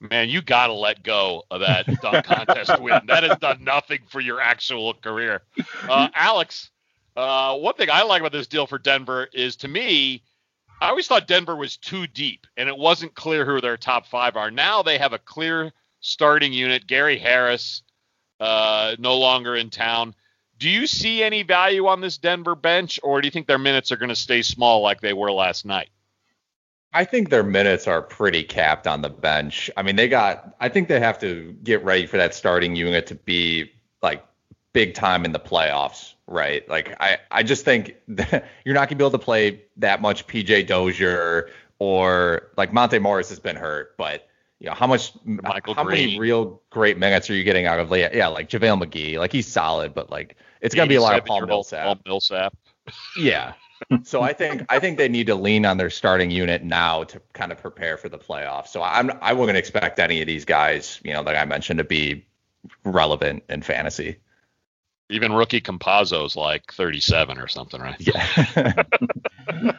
man, 0.00 0.28
you 0.28 0.42
got 0.42 0.66
to 0.68 0.72
let 0.72 1.02
go 1.02 1.44
of 1.50 1.60
that 1.60 1.86
dunk 2.00 2.24
contest 2.24 2.80
win. 2.80 3.00
That 3.06 3.22
has 3.22 3.38
done 3.38 3.64
nothing 3.64 4.00
for 4.08 4.20
your 4.20 4.40
actual 4.40 4.94
career. 4.94 5.42
Uh, 5.88 6.08
Alex, 6.14 6.70
uh, 7.16 7.56
one 7.56 7.74
thing 7.74 7.90
I 7.90 8.02
like 8.02 8.20
about 8.20 8.32
this 8.32 8.46
deal 8.46 8.66
for 8.66 8.78
Denver 8.78 9.28
is 9.32 9.56
to 9.56 9.68
me, 9.68 10.22
I 10.80 10.88
always 10.88 11.06
thought 11.06 11.26
Denver 11.28 11.54
was 11.54 11.76
too 11.76 12.06
deep 12.06 12.46
and 12.56 12.68
it 12.68 12.76
wasn't 12.76 13.14
clear 13.14 13.44
who 13.44 13.60
their 13.60 13.76
top 13.76 14.06
five 14.06 14.36
are. 14.36 14.50
Now 14.50 14.82
they 14.82 14.98
have 14.98 15.12
a 15.12 15.18
clear 15.18 15.72
starting 16.00 16.52
unit. 16.52 16.86
Gary 16.86 17.18
Harris, 17.18 17.82
uh, 18.42 18.96
no 18.98 19.18
longer 19.18 19.54
in 19.54 19.70
town. 19.70 20.14
Do 20.58 20.68
you 20.68 20.88
see 20.88 21.22
any 21.22 21.44
value 21.44 21.86
on 21.86 22.00
this 22.00 22.18
Denver 22.18 22.56
bench, 22.56 22.98
or 23.02 23.20
do 23.20 23.26
you 23.26 23.30
think 23.30 23.46
their 23.46 23.58
minutes 23.58 23.92
are 23.92 23.96
going 23.96 24.08
to 24.08 24.16
stay 24.16 24.42
small 24.42 24.80
like 24.82 25.00
they 25.00 25.12
were 25.12 25.30
last 25.30 25.64
night? 25.64 25.90
I 26.92 27.04
think 27.04 27.30
their 27.30 27.44
minutes 27.44 27.86
are 27.86 28.02
pretty 28.02 28.42
capped 28.42 28.86
on 28.86 29.00
the 29.00 29.08
bench. 29.08 29.70
I 29.76 29.82
mean, 29.82 29.96
they 29.96 30.08
got. 30.08 30.56
I 30.60 30.68
think 30.68 30.88
they 30.88 30.98
have 30.98 31.20
to 31.20 31.56
get 31.62 31.84
ready 31.84 32.06
for 32.06 32.16
that 32.16 32.34
starting 32.34 32.74
unit 32.74 33.06
to 33.06 33.14
be 33.14 33.70
like 34.02 34.24
big 34.72 34.94
time 34.94 35.24
in 35.24 35.30
the 35.30 35.40
playoffs, 35.40 36.14
right? 36.26 36.68
Like 36.68 36.96
I, 37.00 37.18
I 37.30 37.44
just 37.44 37.64
think 37.64 37.94
you're 38.08 38.74
not 38.74 38.88
gonna 38.88 38.96
be 38.96 39.04
able 39.04 39.12
to 39.12 39.18
play 39.18 39.62
that 39.76 40.02
much 40.02 40.26
PJ 40.26 40.66
Dozier 40.66 41.48
or 41.78 42.50
like 42.56 42.72
Monte 42.72 42.98
Morris 42.98 43.28
has 43.28 43.38
been 43.38 43.56
hurt, 43.56 43.96
but 43.96 44.28
you 44.62 44.68
know 44.68 44.74
how 44.76 44.86
much, 44.86 45.12
Michael 45.24 45.74
how 45.74 45.82
many 45.82 46.20
real 46.20 46.62
great 46.70 46.96
minutes 46.96 47.28
are 47.28 47.34
you 47.34 47.42
getting 47.42 47.66
out 47.66 47.80
of? 47.80 47.90
like, 47.90 48.12
Yeah, 48.14 48.28
like 48.28 48.48
JaVale 48.48 48.84
McGee, 48.84 49.18
like 49.18 49.32
he's 49.32 49.48
solid, 49.48 49.92
but 49.92 50.08
like 50.08 50.36
it's 50.60 50.72
gonna 50.72 50.88
be 50.88 50.94
a 50.94 51.00
lot 51.00 51.18
of 51.18 51.24
Paul 51.24 51.40
87-year-old 51.40 51.48
Millsap. 51.48 51.84
Paul 51.84 51.98
Millsap. 52.06 52.56
Yeah. 53.18 53.54
So 54.04 54.22
I 54.22 54.32
think 54.32 54.64
I 54.68 54.78
think 54.78 54.98
they 54.98 55.08
need 55.08 55.26
to 55.26 55.34
lean 55.34 55.66
on 55.66 55.76
their 55.76 55.90
starting 55.90 56.30
unit 56.30 56.62
now 56.62 57.02
to 57.04 57.20
kind 57.32 57.50
of 57.50 57.58
prepare 57.58 57.96
for 57.96 58.08
the 58.08 58.18
playoffs. 58.18 58.68
So 58.68 58.82
I'm 58.82 59.10
I 59.20 59.32
wouldn't 59.32 59.58
expect 59.58 59.98
any 59.98 60.20
of 60.20 60.28
these 60.28 60.44
guys, 60.44 61.00
you 61.02 61.12
know, 61.12 61.24
that 61.24 61.36
I 61.36 61.44
mentioned 61.44 61.78
to 61.78 61.84
be 61.84 62.24
relevant 62.84 63.42
in 63.48 63.62
fantasy. 63.62 64.18
Even 65.10 65.32
rookie 65.32 65.60
Campazzo's 65.60 66.36
like 66.36 66.72
37 66.72 67.38
or 67.38 67.48
something, 67.48 67.80
right? 67.80 67.96
Yeah. 67.98 68.82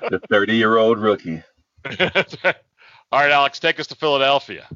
The 0.09 0.19
30 0.29 0.55
year 0.55 0.77
old 0.77 0.99
rookie. 0.99 1.41
All 3.13 3.20
right, 3.20 3.29
Alex, 3.29 3.60
take 3.60 3.79
us 3.79 3.86
to 3.88 3.96
Philadelphia. 3.96 4.67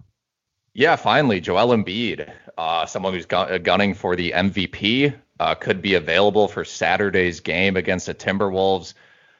Yeah, 0.76 0.96
finally, 0.96 1.42
Joel 1.42 1.76
Embiid, 1.76 2.32
uh, 2.56 2.86
someone 2.86 3.16
who's 3.16 3.26
gun- 3.26 3.52
uh, 3.52 3.58
gunning 3.58 3.96
for 3.96 4.16
the 4.16 4.32
MVP, 4.32 5.12
uh, 5.40 5.56
could 5.56 5.82
be 5.82 5.96
available 5.96 6.48
for 6.48 6.64
Saturday's 6.64 7.40
game 7.40 7.76
against 7.76 8.06
the 8.06 8.14
Timberwolves. 8.14 8.94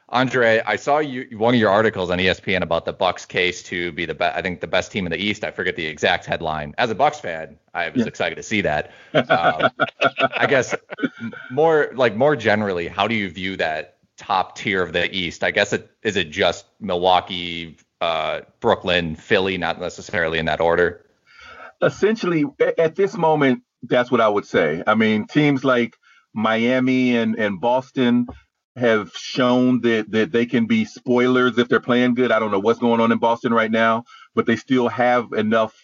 Andre, 0.10 0.64
I 0.66 0.78
saw 0.78 0.98
you 0.98 1.38
one 1.38 1.54
of 1.54 1.60
your 1.60 1.70
articles 1.70 2.10
on 2.10 2.18
ESPN 2.18 2.64
about 2.64 2.86
the 2.86 2.94
Bucks 2.94 3.24
case 3.28 3.62
to 3.64 3.92
be 3.92 4.08
the 4.08 4.16
be- 4.16 4.26
I 4.26 4.42
think 4.42 4.62
the 4.62 4.68
best 4.68 4.92
team 4.92 5.06
in 5.06 5.12
the 5.12 5.24
East. 5.24 5.44
I 5.44 5.52
forget 5.52 5.76
the 5.76 5.86
exact 5.86 6.26
headline. 6.26 6.74
As 6.80 6.90
a 6.90 6.96
Bucks 6.96 7.20
fan, 7.20 7.60
I 7.76 7.90
was 7.90 8.08
excited 8.08 8.34
to 8.38 8.44
see 8.44 8.62
that. 8.62 8.94
Um, 9.14 9.70
I 10.36 10.48
guess 10.50 10.74
more 11.52 11.92
like 11.94 12.16
more 12.16 12.36
generally, 12.36 12.88
how 12.88 13.08
do 13.08 13.14
you 13.14 13.30
view 13.30 13.58
that 13.58 13.98
top 14.18 14.58
tier 14.58 14.82
of 14.82 14.92
the 14.92 15.16
East? 15.16 15.44
I 15.44 15.52
guess 15.52 15.72
it 15.72 15.88
is 16.02 16.16
it 16.16 16.32
just 16.32 16.66
Milwaukee, 16.80 17.78
uh, 18.02 18.42
Brooklyn, 18.60 19.16
Philly, 19.16 19.58
not 19.58 19.80
necessarily 19.80 20.40
in 20.40 20.46
that 20.46 20.62
order. 20.62 21.06
Essentially, 21.82 22.46
at 22.78 22.96
this 22.96 23.16
moment, 23.16 23.64
that's 23.84 24.12
what 24.12 24.22
I 24.22 24.30
would 24.30 24.46
say. 24.46 24.84
I 24.86 24.96
mean, 24.96 25.28
teams 25.28 25.64
like 25.64 25.96
Miami 26.34 27.16
and, 27.16 27.36
and 27.36 27.60
Boston 27.62 28.28
have 28.76 29.12
shown 29.14 29.82
that, 29.82 30.12
that 30.12 30.32
they 30.32 30.46
can 30.46 30.66
be 30.68 30.86
spoilers 30.86 31.58
if 31.58 31.68
they're 31.68 31.80
playing 31.80 32.14
good. 32.14 32.32
I 32.32 32.40
don't 32.40 32.52
know 32.52 32.60
what's 32.60 32.80
going 32.80 33.02
on 33.02 33.12
in 33.12 33.18
Boston 33.18 33.54
right 33.54 33.72
now, 33.72 34.04
but 34.36 34.46
they 34.46 34.56
still 34.56 34.88
have 34.88 35.34
enough 35.34 35.76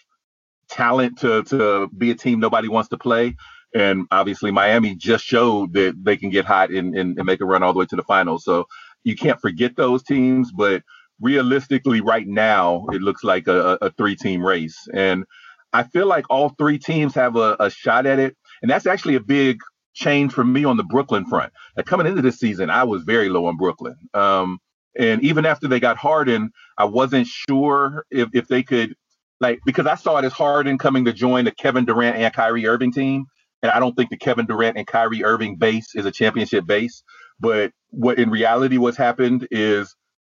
talent 0.68 1.18
to, 1.18 1.42
to 1.44 1.88
be 1.96 2.10
a 2.10 2.14
team 2.14 2.40
nobody 2.40 2.68
wants 2.68 2.88
to 2.90 2.98
play. 2.98 3.36
And 3.74 4.06
obviously, 4.12 4.52
Miami 4.52 4.94
just 4.94 5.24
showed 5.24 5.72
that 5.72 5.96
they 6.04 6.16
can 6.16 6.30
get 6.30 6.44
hot 6.44 6.70
and, 6.70 6.96
and, 6.96 7.18
and 7.18 7.26
make 7.26 7.40
a 7.40 7.44
run 7.44 7.64
all 7.64 7.72
the 7.72 7.80
way 7.80 7.86
to 7.86 7.96
the 7.96 8.04
finals. 8.04 8.44
So 8.44 8.66
you 9.02 9.16
can't 9.16 9.40
forget 9.40 9.74
those 9.76 10.04
teams, 10.04 10.52
but 10.52 10.82
realistically, 11.20 12.00
right 12.00 12.26
now, 12.26 12.86
it 12.92 13.02
looks 13.02 13.24
like 13.24 13.46
a, 13.48 13.78
a 13.80 13.90
three 13.90 14.16
team 14.16 14.44
race. 14.44 14.76
And 14.92 15.24
I 15.72 15.82
feel 15.84 16.06
like 16.06 16.26
all 16.30 16.50
three 16.50 16.78
teams 16.78 17.14
have 17.14 17.36
a, 17.36 17.56
a 17.60 17.70
shot 17.70 18.06
at 18.06 18.18
it. 18.18 18.36
And 18.62 18.70
that's 18.70 18.86
actually 18.86 19.16
a 19.16 19.20
big 19.20 19.58
change 19.94 20.32
for 20.32 20.44
me 20.44 20.64
on 20.64 20.76
the 20.76 20.84
Brooklyn 20.84 21.26
front. 21.26 21.52
Like 21.76 21.86
coming 21.86 22.06
into 22.06 22.22
this 22.22 22.38
season, 22.38 22.70
I 22.70 22.84
was 22.84 23.02
very 23.02 23.28
low 23.28 23.46
on 23.46 23.56
Brooklyn. 23.56 23.96
Um, 24.12 24.58
and 24.96 25.22
even 25.22 25.46
after 25.46 25.66
they 25.66 25.80
got 25.80 25.96
Harden, 25.96 26.50
I 26.78 26.84
wasn't 26.84 27.26
sure 27.26 28.04
if, 28.10 28.28
if 28.32 28.46
they 28.48 28.62
could, 28.62 28.94
like, 29.40 29.58
because 29.66 29.86
I 29.86 29.96
saw 29.96 30.18
it 30.18 30.24
as 30.24 30.32
Harden 30.32 30.78
coming 30.78 31.04
to 31.06 31.12
join 31.12 31.44
the 31.44 31.50
Kevin 31.50 31.84
Durant 31.84 32.16
and 32.16 32.32
Kyrie 32.32 32.66
Irving 32.66 32.92
team. 32.92 33.26
And 33.62 33.72
I 33.72 33.80
don't 33.80 33.96
think 33.96 34.10
the 34.10 34.16
Kevin 34.16 34.46
Durant 34.46 34.76
and 34.76 34.86
Kyrie 34.86 35.24
Irving 35.24 35.56
base 35.56 35.94
is 35.94 36.06
a 36.06 36.12
championship 36.12 36.66
base. 36.66 37.02
But 37.40 37.72
what 37.90 38.18
in 38.18 38.30
reality 38.30 38.78
what's 38.78 38.96
happened 38.96 39.48
is 39.50 39.94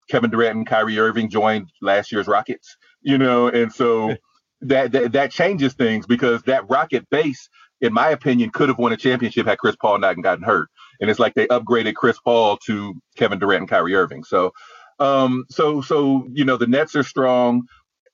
Kevin 0.10 0.30
Durant 0.30 0.58
and 0.58 0.68
Kyrie 0.68 1.00
Irving 1.00 1.30
joined 1.30 1.70
last 1.82 2.12
year's 2.12 2.28
Rockets, 2.28 2.78
you 3.02 3.18
know, 3.18 3.48
and 3.48 3.72
so 3.72 4.16
that, 4.62 4.92
that 4.92 5.12
that 5.14 5.32
changes 5.32 5.74
things 5.74 6.06
because 6.06 6.44
that 6.44 6.70
Rocket 6.70 7.10
base, 7.10 7.50
in 7.82 7.94
my 7.94 8.10
opinion, 8.10 8.52
could 8.52 8.70
have 8.70 8.78
won 8.78 8.94
a 8.94 8.98
championship 8.98 9.48
had 9.48 9.58
Chris 9.58 9.76
Paul 9.76 10.00
not 10.00 10.22
gotten 10.22 10.44
hurt. 10.44 10.70
And 11.02 11.10
it's 11.10 11.20
like 11.20 11.34
they 11.34 11.48
upgraded 11.48 11.96
Chris 11.96 12.20
Paul 12.24 12.58
to 12.66 12.96
Kevin 13.18 13.40
Durant 13.40 13.62
and 13.62 13.70
Kyrie 13.70 13.96
Irving. 13.96 14.24
So 14.24 14.54
um 15.00 15.46
so 15.50 15.82
so 15.82 16.26
you 16.32 16.46
know 16.46 16.58
the 16.58 16.68
Nets 16.68 16.96
are 16.96 17.04
strong. 17.04 17.64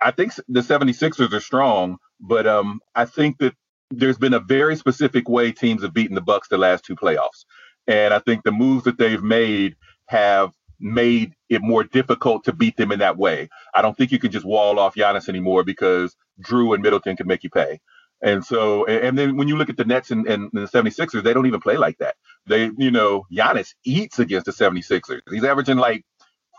I 0.02 0.12
think 0.12 0.34
the 0.48 0.62
76ers 0.62 1.32
are 1.32 1.40
strong, 1.40 1.98
but 2.20 2.48
um 2.48 2.80
I 2.96 3.06
think 3.06 3.38
that 3.38 3.54
there's 3.92 4.18
been 4.18 4.34
a 4.34 4.40
very 4.40 4.76
specific 4.76 5.30
way 5.30 5.52
teams 5.52 5.84
have 5.84 5.94
beaten 5.94 6.16
the 6.16 6.22
Bucks 6.22 6.48
the 6.48 6.58
last 6.58 6.86
two 6.86 6.96
playoffs. 6.96 7.46
And 7.88 8.14
I 8.14 8.20
think 8.20 8.44
the 8.44 8.52
moves 8.52 8.86
that 8.86 8.98
they've 8.98 9.22
made 9.22 9.76
have 10.08 10.52
made 10.82 11.34
it 11.50 11.62
more 11.62 11.84
difficult 11.84 12.44
to 12.46 12.54
beat 12.54 12.78
them 12.78 12.92
in 12.92 13.00
that 13.00 13.18
way. 13.18 13.50
I 13.74 13.82
don't 13.82 13.96
think 13.96 14.12
you 14.12 14.20
can 14.20 14.32
just 14.32 14.46
wall 14.46 14.80
off 14.80 14.96
Giannis 14.96 15.30
anymore 15.30 15.64
because 15.64 16.16
Jrue 16.42 16.74
and 16.74 16.84
Middleton 16.84 17.16
can 17.16 17.28
make 17.28 17.44
you 17.44 17.50
pay. 17.50 17.80
And 18.24 18.46
so, 18.46 18.86
and, 18.86 19.04
and 19.04 19.18
then 19.18 19.38
when 19.38 19.48
you 19.48 19.58
look 19.58 19.70
at 19.70 19.78
the 19.78 19.86
Nets 19.86 20.12
and, 20.12 20.28
and 20.28 20.50
the 20.54 20.62
76ers, 20.62 21.24
they 21.24 21.34
don't 21.34 21.48
even 21.48 21.60
play 21.60 21.78
like 21.78 21.98
that. 22.00 22.16
They, 22.46 22.70
you 22.78 22.92
know, 22.92 23.26
Giannis 23.32 23.74
eats 23.84 24.20
against 24.20 24.46
the 24.46 24.52
76ers. 24.52 25.22
He's 25.32 25.44
averaging 25.44 25.78
like 25.78 26.06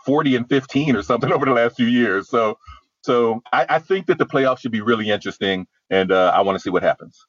40 0.05 0.35
and 0.35 0.49
15 0.49 0.95
or 0.95 1.01
something 1.01 1.31
over 1.33 1.45
the 1.45 1.51
last 1.51 1.75
few 1.75 1.87
years. 1.87 2.29
So, 2.29 2.57
so 3.01 3.41
I, 3.51 3.65
I 3.69 3.79
think 3.79 4.07
that 4.07 4.17
the 4.17 4.25
playoffs 4.25 4.59
should 4.59 4.71
be 4.71 4.81
really 4.81 5.09
interesting, 5.09 5.67
and 5.89 6.11
uh, 6.11 6.31
I 6.33 6.41
want 6.41 6.57
to 6.57 6.61
see 6.61 6.69
what 6.69 6.83
happens. 6.83 7.25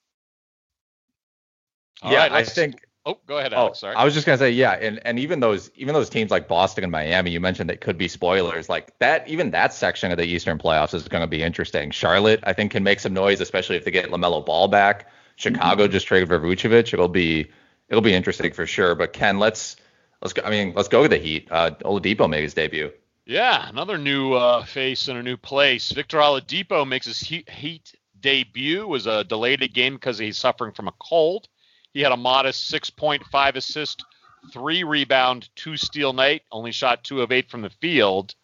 All 2.02 2.12
yeah, 2.12 2.18
right, 2.18 2.32
I 2.32 2.44
think 2.44 2.80
Oh, 3.06 3.18
go 3.26 3.37
ahead, 3.37 3.52
Oh, 3.52 3.58
Alex. 3.58 3.80
Sorry. 3.80 3.94
I 3.94 4.04
was 4.04 4.14
just 4.14 4.25
gonna 4.25 4.38
say, 4.38 4.50
yeah, 4.50 4.73
and 4.73 4.99
and 5.04 5.18
even 5.18 5.40
those 5.40 5.70
even 5.75 5.92
those 5.94 6.08
teams 6.08 6.30
like 6.30 6.49
Boston 6.49 6.84
and 6.84 6.90
Miami, 6.90 7.30
you 7.30 7.40
mentioned 7.40 7.68
that 7.68 7.80
could 7.82 7.99
be 7.99 8.08
spoilers. 8.08 8.68
Like 8.68 8.99
that, 8.99 9.28
even 9.28 9.50
that 9.50 9.75
section 9.75 10.11
of 10.11 10.16
the 10.16 10.25
Eastern 10.25 10.58
playoffs 10.58 10.94
is 10.94 11.06
gonna 11.08 11.26
be 11.26 11.42
interesting. 11.42 11.90
Charlotte, 11.90 12.40
I 12.44 12.54
think, 12.54 12.73
can 12.73 12.82
make 12.82 13.00
some 13.00 13.12
noise, 13.12 13.40
especially 13.40 13.76
if 13.76 13.84
they 13.84 13.90
get 13.90 14.11
Lamelo 14.11 14.44
Ball 14.44 14.68
back. 14.68 15.11
Chicago 15.37 15.87
just 15.88 16.06
traded 16.06 16.28
for 16.28 16.38
Vucevic. 16.40 16.92
It'll 16.94 17.08
be 17.08 17.50
it'll 17.88 18.02
be 18.02 18.14
interesting 18.14 18.52
for 18.52 18.66
sure. 18.66 18.94
But 18.94 19.12
Ken, 19.12 19.38
let's 19.38 19.76
let's 20.23 20.32
go. 20.32 20.42
I 20.42 20.50
mean, 20.50 20.73
let's 20.75 20.88
go 20.88 21.02
with 21.02 21.11
the 21.11 21.18
Heat. 21.18 21.49
Uh, 21.50 21.73
Oladipo 21.84 22.28
made 22.28 22.42
his 22.42 22.54
debut. 22.54 22.90
Yeah, 23.26 23.68
another 23.68 23.99
new 23.99 24.34
uh, 24.34 24.64
face 24.64 25.08
in 25.08 25.16
a 25.16 25.23
new 25.23 25.37
place. 25.37 25.92
Victor 25.92 26.18
Oladipo 26.18 26.87
makes 26.87 27.06
his 27.06 27.20
Heat, 27.20 27.49
heat 27.49 27.94
debut. 28.20 28.82
It 28.82 28.88
was 28.88 29.06
a 29.06 29.25
delayed 29.25 29.73
game 29.73 29.94
because 29.94 30.18
he's 30.18 30.38
suffering 30.38 30.73
from 30.73 30.88
a 30.88 30.94
cold. 30.99 31.49
He 31.94 32.00
had 32.00 32.12
a 32.12 32.16
modest 32.16 32.70
6.5 32.72 33.54
assist, 33.54 34.04
three 34.52 34.82
rebound, 34.82 35.48
two 35.54 35.76
steal 35.76 36.12
night. 36.12 36.42
Only 36.50 36.72
shot 36.72 37.04
two 37.04 37.22
of 37.22 37.32
eight 37.32 37.48
from 37.48 37.62
the 37.62 37.70
field. 37.70 38.34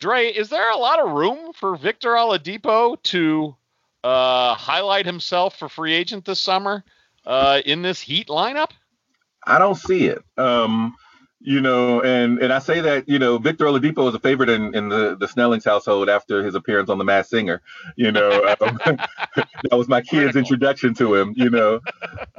Dre, 0.00 0.26
is 0.26 0.48
there 0.50 0.70
a 0.70 0.76
lot 0.76 0.98
of 0.98 1.12
room 1.12 1.52
for 1.52 1.76
Victor 1.76 2.10
Oladipo 2.10 3.00
to 3.04 3.54
uh, 4.02 4.54
highlight 4.54 5.06
himself 5.06 5.56
for 5.56 5.68
free 5.68 5.92
agent 5.94 6.24
this 6.24 6.40
summer 6.40 6.84
uh, 7.24 7.62
in 7.64 7.82
this 7.82 8.00
Heat 8.00 8.26
lineup? 8.26 8.72
I 9.46 9.58
don't 9.58 9.76
see 9.76 10.06
it. 10.06 10.22
Um, 10.36 10.96
you 11.44 11.60
know, 11.60 12.02
and 12.02 12.38
and 12.40 12.52
I 12.52 12.60
say 12.60 12.80
that 12.82 13.08
you 13.08 13.18
know 13.18 13.38
Victor 13.38 13.66
Oladipo 13.66 14.08
is 14.08 14.14
a 14.14 14.20
favorite 14.20 14.50
in, 14.50 14.74
in 14.74 14.88
the 14.88 15.16
the 15.18 15.28
Snellings 15.28 15.64
household 15.64 16.08
after 16.08 16.44
his 16.44 16.54
appearance 16.54 16.90
on 16.90 16.98
The 16.98 17.04
Masked 17.04 17.30
Singer. 17.30 17.62
You 17.96 18.12
know, 18.12 18.30
um, 18.60 18.78
that 18.86 19.72
was 19.72 19.88
my 19.88 20.02
kid's 20.02 20.36
introduction 20.36 20.94
to 20.94 21.14
him. 21.14 21.34
You 21.36 21.50
know, 21.50 21.80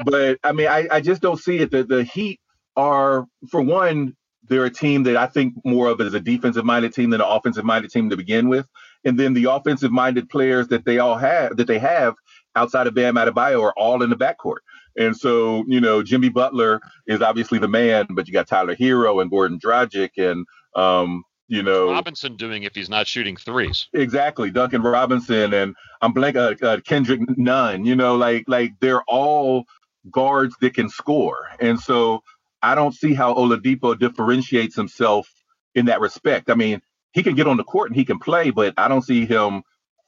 but 0.06 0.40
I 0.44 0.52
mean, 0.54 0.68
I 0.68 0.88
I 0.92 1.02
just 1.02 1.22
don't 1.22 1.40
see 1.40 1.60
it. 1.60 1.72
The 1.72 1.84
the 1.84 2.04
Heat 2.04 2.40
are 2.76 3.28
for 3.50 3.62
one. 3.62 4.16
They're 4.50 4.66
a 4.66 4.70
team 4.72 5.04
that 5.04 5.18
I 5.18 5.28
think 5.28 5.54
more 5.66 5.90
of 5.90 6.02
as 6.02 6.14
a 6.14 6.20
defensive 6.20 6.66
minded 6.66 6.94
team 6.94 7.12
than 7.12 7.22
an 7.22 7.28
offensive 7.30 7.66
minded 7.66 7.92
team 7.92 8.10
to 8.10 8.18
begin 8.18 8.50
with. 8.50 8.68
And 9.06 9.20
then 9.20 9.34
the 9.34 9.46
offensive 9.46 9.92
minded 9.92 10.30
players 10.30 10.68
that 10.70 10.86
they 10.86 11.00
all 11.00 11.18
have 11.18 11.58
that 11.58 11.68
they 11.68 11.80
have 11.80 12.16
outside 12.56 12.88
of 12.88 12.94
Bam 12.96 13.16
Adebayo 13.16 13.62
are 13.64 13.74
all 13.78 14.04
in 14.04 14.10
the 14.10 14.16
backcourt. 14.18 14.58
And 14.98 15.16
so, 15.16 15.64
you 15.68 15.82
know, 15.82 16.04
Jimmy 16.04 16.30
Butler 16.30 16.80
is 17.08 17.22
obviously 17.22 17.60
the 17.60 17.68
man, 17.68 18.08
but 18.12 18.28
you 18.28 18.34
got 18.34 18.48
Tyler 18.48 18.76
Herro 18.76 19.22
and 19.22 19.32
Goran 19.32 19.60
Dragic 19.60 20.12
and 20.18 20.46
um, 20.76 21.24
you 21.48 21.62
know 21.62 21.92
Robinson 21.92 22.36
doing 22.36 22.64
if 22.64 22.74
he's 22.74 22.90
not 22.90 23.08
shooting 23.08 23.36
threes. 23.36 23.88
Exactly, 23.94 24.50
Duncan 24.50 24.82
Robinson 24.82 25.54
and 25.54 25.76
I'm 26.02 26.14
blank 26.14 26.36
uh, 26.36 26.56
uh, 26.62 26.80
Kendrick 26.86 27.22
Nunn. 27.38 27.86
You 27.86 27.96
know, 27.96 28.16
like 28.16 28.46
like 28.48 28.74
they're 28.80 29.04
all 29.04 29.66
guards 30.12 30.56
that 30.62 30.74
can 30.74 30.90
score, 30.90 31.48
and 31.60 31.80
so 31.80 32.24
I 32.62 32.76
don't 32.76 32.94
see 32.94 33.14
how 33.14 33.34
Oladipo 33.34 33.98
differentiates 33.98 34.76
himself 34.76 35.30
in 35.76 35.86
that 35.86 36.00
respect. 36.00 36.50
I 36.50 36.56
mean, 36.56 36.82
he 37.12 37.24
can 37.24 37.36
get 37.36 37.48
on 37.48 37.58
the 37.58 37.64
court 37.64 37.90
and 37.90 37.96
he 37.96 38.06
can 38.06 38.20
play, 38.20 38.50
but 38.50 38.74
I 38.78 38.88
don't 38.88 39.02
see 39.02 39.26
him 39.26 39.64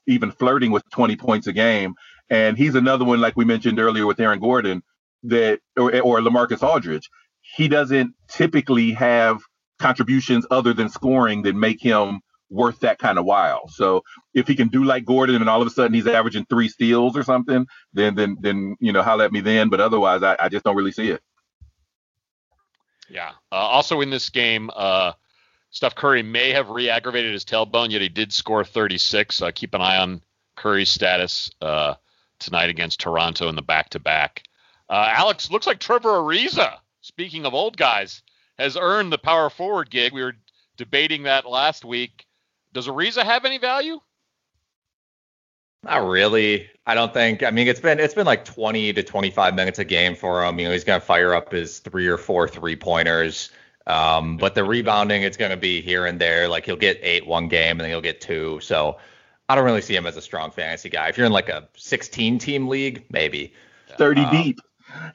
even 0.07 0.31
flirting 0.31 0.71
with 0.71 0.87
20 0.91 1.15
points 1.15 1.47
a 1.47 1.53
game. 1.53 1.95
And 2.29 2.57
he's 2.57 2.75
another 2.75 3.05
one, 3.05 3.21
like 3.21 3.35
we 3.35 3.45
mentioned 3.45 3.79
earlier 3.79 4.05
with 4.05 4.19
Aaron 4.19 4.39
Gordon, 4.39 4.83
that 5.23 5.59
or, 5.77 5.99
or 6.01 6.19
Lamarcus 6.19 6.63
Aldridge. 6.63 7.09
He 7.41 7.67
doesn't 7.67 8.13
typically 8.27 8.91
have 8.93 9.41
contributions 9.79 10.45
other 10.49 10.73
than 10.73 10.89
scoring 10.89 11.43
that 11.43 11.55
make 11.55 11.81
him 11.81 12.21
worth 12.49 12.79
that 12.79 12.99
kind 12.99 13.17
of 13.17 13.25
while. 13.25 13.67
So 13.69 14.03
if 14.33 14.47
he 14.47 14.55
can 14.55 14.69
do 14.69 14.83
like 14.83 15.05
Gordon 15.05 15.37
and 15.37 15.49
all 15.49 15.61
of 15.61 15.67
a 15.67 15.71
sudden 15.71 15.93
he's 15.93 16.07
averaging 16.07 16.45
three 16.45 16.69
steals 16.69 17.17
or 17.17 17.23
something, 17.23 17.67
then 17.93 18.15
then 18.15 18.37
then 18.39 18.75
you 18.79 18.91
know 18.91 19.03
holla 19.03 19.25
at 19.25 19.31
me 19.31 19.41
then. 19.41 19.69
But 19.69 19.81
otherwise, 19.81 20.23
I, 20.23 20.35
I 20.39 20.49
just 20.49 20.63
don't 20.63 20.75
really 20.75 20.91
see 20.91 21.09
it. 21.09 21.21
Yeah. 23.09 23.31
Uh, 23.51 23.55
also 23.55 24.01
in 24.01 24.09
this 24.09 24.29
game, 24.29 24.71
uh, 24.75 25.13
Steph 25.69 25.95
Curry 25.95 26.23
may 26.23 26.51
have 26.51 26.69
re-aggravated 26.69 27.33
his 27.33 27.45
tailbone, 27.45 27.91
yet 27.91 28.01
he 28.01 28.09
did 28.09 28.33
score 28.33 28.63
36. 28.63 29.41
Uh, 29.41 29.51
keep 29.53 29.73
an 29.73 29.81
eye 29.81 29.97
on 29.97 30.21
Curry's 30.55 30.89
status 30.89 31.51
uh, 31.61 31.95
tonight 32.39 32.69
against 32.69 32.99
Toronto 32.99 33.49
in 33.49 33.55
the 33.55 33.61
back-to-back. 33.61 34.43
Uh, 34.89 35.11
Alex 35.15 35.49
looks 35.49 35.67
like 35.67 35.79
Trevor 35.79 36.09
Ariza. 36.09 36.77
Speaking 37.01 37.45
of 37.45 37.53
old 37.53 37.77
guys, 37.77 38.21
has 38.57 38.77
earned 38.77 39.11
the 39.11 39.17
power 39.17 39.49
forward 39.49 39.89
gig. 39.89 40.13
We 40.13 40.23
were 40.23 40.35
debating 40.77 41.23
that 41.23 41.49
last 41.49 41.85
week. 41.85 42.25
Does 42.73 42.87
Ariza 42.87 43.23
have 43.23 43.45
any 43.45 43.57
value? 43.57 43.99
Not 45.83 46.07
really. 46.07 46.67
I 46.87 46.95
don't 46.95 47.13
think. 47.13 47.43
I 47.43 47.51
mean, 47.51 47.67
it's 47.67 47.79
been 47.79 47.99
it's 47.99 48.15
been 48.15 48.25
like 48.25 48.43
20 48.43 48.93
to 48.93 49.03
25 49.03 49.53
minutes 49.53 49.77
a 49.77 49.85
game 49.85 50.15
for 50.15 50.43
him. 50.43 50.59
You 50.59 50.65
know, 50.65 50.71
he's 50.71 50.83
gonna 50.83 50.99
fire 50.99 51.33
up 51.33 51.51
his 51.51 51.79
three 51.79 52.07
or 52.07 52.17
four 52.17 52.47
three 52.47 52.75
pointers. 52.75 53.51
Um, 53.87 54.37
but 54.37 54.55
the 54.55 54.63
rebounding, 54.63 55.21
it's 55.21 55.37
gonna 55.37 55.57
be 55.57 55.81
here 55.81 56.07
and 56.07 56.19
there. 56.19 56.47
Like 56.47 56.65
he'll 56.65 56.75
get 56.75 56.99
eight 57.03 57.27
one 57.27 57.47
game 57.47 57.71
and 57.71 57.81
then 57.81 57.89
he'll 57.89 58.01
get 58.01 58.19
two. 58.19 58.59
So 58.61 58.97
I 59.47 59.55
don't 59.55 59.65
really 59.65 59.81
see 59.81 59.95
him 59.95 60.05
as 60.05 60.17
a 60.17 60.21
strong 60.21 60.51
fantasy 60.51 60.89
guy. 60.89 61.07
If 61.09 61.17
you're 61.17 61.27
in 61.27 61.33
like 61.33 61.49
a 61.49 61.67
16 61.75 62.39
team 62.39 62.67
league, 62.67 63.05
maybe. 63.09 63.53
30 63.97 64.21
um, 64.21 64.31
deep. 64.31 64.59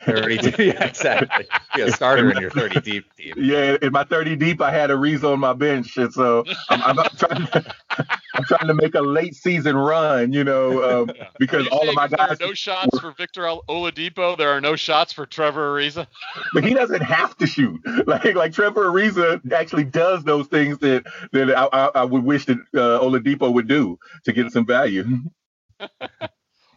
30 0.05 0.38
deep. 0.38 0.59
Yeah, 0.59 0.85
exactly. 0.85 1.47
Be 1.75 1.83
a 1.83 1.93
starter 1.93 2.31
in 2.31 2.38
your 2.38 2.51
30 2.51 2.81
deep 2.81 3.14
team. 3.16 3.35
Yeah, 3.37 3.77
in 3.81 3.93
my 3.93 4.05
30 4.05 4.37
deep, 4.37 4.61
I 4.61 4.71
had 4.71 4.90
a 4.90 4.95
Ariza 4.95 5.33
on 5.33 5.40
my 5.40 5.53
bench, 5.53 5.97
and 5.97 6.12
so 6.12 6.45
I'm, 6.69 6.99
I'm 6.99 7.09
trying. 7.16 7.47
To, 7.47 7.75
I'm 8.35 8.45
trying 8.45 8.69
to 8.69 8.75
make 8.75 8.95
a 8.95 9.01
late 9.01 9.35
season 9.35 9.77
run, 9.77 10.33
you 10.33 10.45
know, 10.45 11.03
um, 11.03 11.11
because 11.38 11.66
all 11.69 11.88
of 11.88 11.95
my 11.95 12.09
guys. 12.09 12.38
There 12.38 12.47
are 12.47 12.51
no 12.51 12.55
shots 12.55 12.88
were, 12.93 13.01
for 13.01 13.12
Victor 13.12 13.43
Oladipo. 13.43 14.38
There 14.38 14.51
are 14.51 14.61
no 14.61 14.77
shots 14.77 15.12
for 15.12 15.27
Trevor 15.27 15.75
Ariza. 15.75 16.07
But 16.55 16.64
he 16.64 16.75
doesn't 16.75 17.03
have 17.03 17.37
to 17.38 17.47
shoot. 17.47 17.81
Like 18.07 18.35
like 18.35 18.53
Trevor 18.53 18.87
Ariza 18.90 19.53
actually 19.53 19.85
does 19.85 20.25
those 20.25 20.47
things 20.47 20.79
that 20.79 21.05
that 21.33 21.51
I, 21.51 21.69
I, 21.73 21.90
I 21.97 22.05
would 22.05 22.25
wish 22.25 22.47
that 22.47 22.59
uh, 22.75 23.01
Oladipo 23.01 23.53
would 23.53 23.69
do 23.69 23.99
to 24.25 24.33
get 24.33 24.53
some 24.53 24.66
value. 24.66 25.05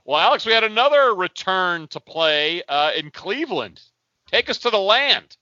Well, 0.05 0.19
Alex, 0.19 0.45
we 0.45 0.51
had 0.51 0.63
another 0.63 1.13
return 1.15 1.87
to 1.87 1.99
play 1.99 2.61
uh, 2.67 2.91
in 2.95 3.09
Cleveland. 3.11 3.81
Take 4.29 4.49
us 4.49 4.57
to 4.59 4.69
the 4.69 4.79
land. 4.79 5.37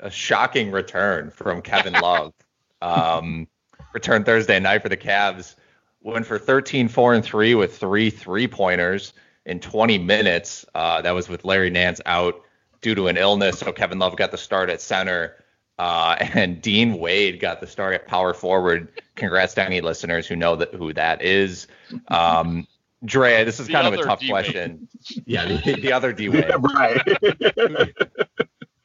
A 0.00 0.10
shocking 0.10 0.70
return 0.70 1.30
from 1.30 1.60
Kevin 1.62 1.92
Love. 2.02 2.32
um, 2.80 3.48
return 3.92 4.22
Thursday 4.24 4.60
night 4.60 4.82
for 4.82 4.88
the 4.88 4.96
Cavs. 4.96 5.56
Went 6.02 6.26
for 6.26 6.38
13, 6.38 6.88
4, 6.88 7.14
and 7.14 7.24
3 7.24 7.54
with 7.56 7.76
three 7.76 8.08
three 8.08 8.48
pointers 8.48 9.12
in 9.44 9.60
20 9.60 9.98
minutes. 9.98 10.64
Uh, 10.74 11.02
that 11.02 11.10
was 11.10 11.28
with 11.28 11.44
Larry 11.44 11.70
Nance 11.70 12.00
out 12.06 12.40
due 12.80 12.94
to 12.94 13.08
an 13.08 13.16
illness. 13.16 13.58
So 13.58 13.72
Kevin 13.72 13.98
Love 13.98 14.16
got 14.16 14.30
the 14.30 14.38
start 14.38 14.70
at 14.70 14.80
center. 14.80 15.36
Uh, 15.78 16.16
and 16.34 16.62
Dean 16.62 16.98
Wade 16.98 17.40
got 17.40 17.60
the 17.60 17.66
start 17.66 17.94
at 17.94 18.06
power 18.06 18.32
forward. 18.32 18.88
Congrats 19.16 19.54
to 19.54 19.64
any 19.64 19.80
listeners 19.80 20.26
who 20.26 20.36
know 20.36 20.56
that 20.56 20.72
who 20.72 20.92
that 20.94 21.20
is. 21.20 21.66
Um, 22.08 22.66
Dre, 23.04 23.44
this 23.44 23.60
is 23.60 23.66
the 23.66 23.72
kind 23.72 23.86
of 23.86 23.94
a 23.94 24.02
tough 24.02 24.20
D-Wade. 24.20 24.30
question. 24.30 24.88
Yeah, 25.24 25.46
the, 25.46 25.80
the 25.80 25.92
other 25.92 26.12
D 26.12 26.28
way. 26.28 26.50
Right. 26.58 27.02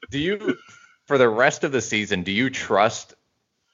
do 0.10 0.18
you, 0.18 0.58
for 1.06 1.18
the 1.18 1.28
rest 1.28 1.66
of 1.66 1.72
the 1.74 1.82
season, 1.82 2.24
do 2.24 2.32
you 2.32 2.50
trust 2.50 3.16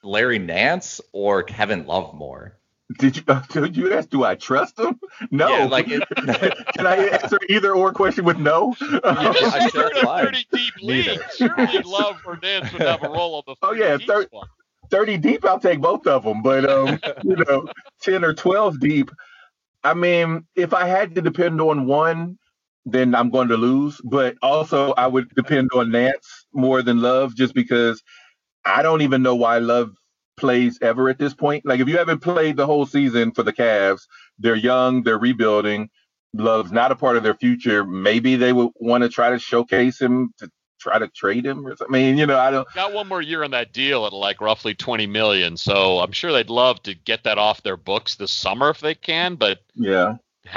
Larry 0.04 0.40
Nance 0.40 1.02
or 1.12 1.44
Kevin 1.44 1.86
Love 1.86 2.16
more? 2.16 2.58
Did 2.98 3.18
you 3.18 3.24
did 3.52 3.78
you 3.78 3.94
ask? 3.94 4.10
Do 4.10 4.24
I 4.24 4.36
trust 4.36 4.80
him? 4.80 5.00
No. 5.30 5.50
Yeah, 5.50 5.66
like 5.66 5.86
it, 5.88 6.04
Can 6.76 6.88
I 6.88 6.96
answer 6.96 7.38
either 7.48 7.74
or 7.74 7.94
question 7.94 8.26
with 8.26 8.38
no? 8.38 8.76
Yeah, 8.82 9.34
this 9.34 9.56
is 9.56 9.76
a 9.76 10.02
30 10.02 10.48
deep 10.52 10.74
league. 10.82 11.22
Surely 11.38 11.82
Love 11.84 12.20
or 12.26 12.38
Nance 12.42 12.74
would 12.74 12.82
have 12.82 13.04
a 13.04 13.10
role 13.10 13.36
on 13.36 13.44
the. 13.46 13.56
Oh 13.62 13.74
yeah, 13.74 13.98
30, 13.98 14.28
30 14.90 15.18
deep. 15.18 15.46
I'll 15.46 15.60
take 15.60 15.80
both 15.80 16.06
of 16.08 16.24
them, 16.24 16.42
but 16.42 16.70
um, 16.70 17.00
you 17.24 17.36
know, 17.36 17.68
10 18.02 18.26
or 18.26 18.34
12 18.34 18.80
deep. 18.80 19.12
I 19.84 19.94
mean, 19.94 20.46
if 20.56 20.74
I 20.74 20.88
had 20.88 21.15
to 21.15 21.22
depend 21.22 21.60
on 21.62 21.86
one, 21.86 22.38
then 22.86 23.15
I'm 23.15 23.30
going 23.30 23.50
to 23.50 23.58
lose. 23.58 24.00
But 24.04 24.36
also, 24.41 24.94
I 24.94 25.08
would 25.08 25.30
depend 25.36 25.70
on 25.74 25.91
Nance 25.91 26.46
more 26.54 26.82
than 26.82 27.02
Love, 27.02 27.36
just 27.36 27.54
because 27.54 28.02
I 28.65 28.82
don't 28.84 29.02
even 29.02 29.24
know 29.24 29.36
why 29.36 29.58
Love 29.58 29.91
plays 30.38 30.80
ever 30.82 31.10
at 31.10 31.20
this 31.20 31.34
point. 31.34 31.65
Like, 31.65 31.80
if 31.80 31.88
you 31.88 31.98
haven't 31.98 32.20
played 32.20 32.58
the 32.58 32.65
whole 32.65 32.86
season 32.86 33.32
for 33.32 33.44
the 33.44 33.54
Cavs, 33.54 34.02
they're 34.39 34.56
young, 34.56 35.04
they're 35.04 35.20
rebuilding. 35.20 35.89
Love's 36.34 36.72
not 36.72 36.91
a 36.91 36.96
part 36.96 37.17
of 37.17 37.24
their 37.24 37.36
future. 37.36 37.84
Maybe 37.86 38.36
they 38.36 38.54
would 38.54 38.70
want 38.80 39.04
to 39.04 39.10
try 39.10 39.32
to 39.32 39.39
showcase 39.39 40.00
him 40.00 40.34
to 40.38 40.50
try 40.82 41.00
to 41.00 41.08
trade 41.08 41.46
him 41.46 41.65
or 41.65 41.76
something. 41.76 41.96
I 41.96 42.00
mean, 42.00 42.17
you 42.17 42.26
know, 42.26 42.39
I 42.39 42.52
don't 42.52 42.67
got 42.74 42.94
one 42.94 43.08
more 43.08 43.22
year 43.22 43.44
on 43.44 43.52
that 43.52 43.72
deal 43.72 44.06
at 44.06 44.13
like 44.13 44.41
roughly 44.41 44.74
20 44.74 45.08
million. 45.08 45.56
So 45.58 46.00
I'm 46.00 46.12
sure 46.12 46.32
they'd 46.32 46.50
love 46.50 46.82
to 46.84 46.94
get 46.94 47.24
that 47.24 47.38
off 47.38 47.63
their 47.63 47.78
books 47.78 48.15
this 48.15 48.32
summer 48.32 48.70
if 48.70 48.80
they 48.80 48.96
can. 48.96 49.36
But 49.36 49.60
yeah. 49.76 50.15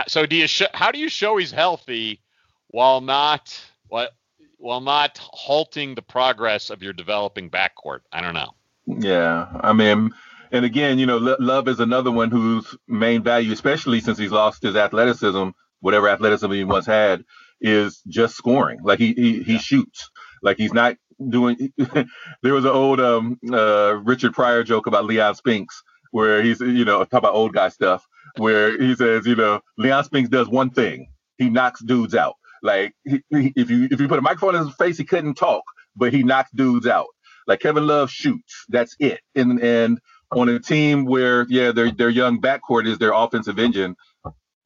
So 0.08 0.26
do 0.26 0.36
you 0.36 0.46
sh- 0.46 0.62
how 0.72 0.90
do 0.90 0.98
you 0.98 1.08
show 1.08 1.36
he's 1.36 1.50
healthy 1.50 2.20
while 2.68 3.00
not 3.00 3.60
what 3.88 4.12
while 4.56 4.80
not 4.80 5.18
halting 5.18 5.94
the 5.94 6.02
progress 6.02 6.70
of 6.70 6.82
your 6.82 6.94
developing 6.94 7.50
backcourt? 7.50 8.00
I 8.10 8.20
don't 8.20 8.34
know. 8.34 8.54
Yeah, 8.86 9.46
I 9.60 9.72
mean. 9.72 10.12
And 10.52 10.64
again, 10.64 11.00
you 11.00 11.06
know, 11.06 11.16
Love 11.16 11.66
is 11.66 11.80
another 11.80 12.12
one 12.12 12.30
whose 12.30 12.76
main 12.86 13.24
value, 13.24 13.52
especially 13.52 14.00
since 14.00 14.18
he's 14.18 14.30
lost 14.30 14.62
his 14.62 14.76
athleticism, 14.76 15.48
whatever 15.80 16.08
athleticism 16.08 16.52
he 16.52 16.62
once 16.62 16.86
had, 16.86 17.24
is 17.60 18.02
just 18.06 18.36
scoring. 18.36 18.80
Like 18.82 18.98
he 18.98 19.14
he, 19.14 19.42
he 19.42 19.52
yeah. 19.54 19.58
shoots. 19.58 20.10
Like 20.44 20.58
he's 20.58 20.74
not 20.74 20.96
doing. 21.30 21.72
there 22.42 22.54
was 22.54 22.66
an 22.66 22.72
old 22.72 23.00
um, 23.00 23.40
uh, 23.52 23.96
Richard 24.04 24.34
Pryor 24.34 24.64
joke 24.64 24.88
about 24.88 25.06
Leon 25.06 25.36
Spinks 25.36 25.82
where 26.12 26.42
he's 26.42 26.60
you 26.60 26.86
know 26.86 27.00
talk 27.04 27.20
about 27.20 27.34
old 27.34 27.54
guy 27.54 27.70
stuff 27.70 28.06
where 28.38 28.80
he 28.80 28.96
says 28.96 29.26
you 29.26 29.36
know 29.36 29.62
Leon 29.78 30.04
Spinks 30.04 30.30
does 30.30 30.48
one 30.48 30.70
thing 30.70 31.08
he 31.38 31.50
knocks 31.50 31.82
dudes 31.82 32.14
out. 32.16 32.36
Like 32.62 32.94
he, 33.04 33.22
he, 33.30 33.54
if 33.56 33.70
you 33.70 33.88
if 33.90 34.00
you 34.00 34.08
put 34.08 34.20
a 34.20 34.22
microphone 34.22 34.56
in 34.56 34.66
his 34.66 34.76
face 34.76 34.98
he 34.98 35.04
couldn't 35.04 35.34
talk 35.36 35.64
but 35.96 36.12
he 36.12 36.22
knocks 36.22 36.50
dudes 36.52 36.86
out. 36.86 37.06
Like 37.46 37.60
Kevin 37.60 37.86
Love 37.86 38.10
shoots. 38.10 38.64
That's 38.68 38.96
it. 39.00 39.20
And 39.34 39.60
and 39.62 40.00
on 40.32 40.48
a 40.48 40.58
team 40.60 41.04
where 41.04 41.46
yeah, 41.48 41.72
their 41.72 41.90
their 41.92 42.10
young 42.10 42.40
backcourt 42.40 42.86
is 42.86 42.98
their 42.98 43.12
offensive 43.12 43.58
engine, 43.58 43.96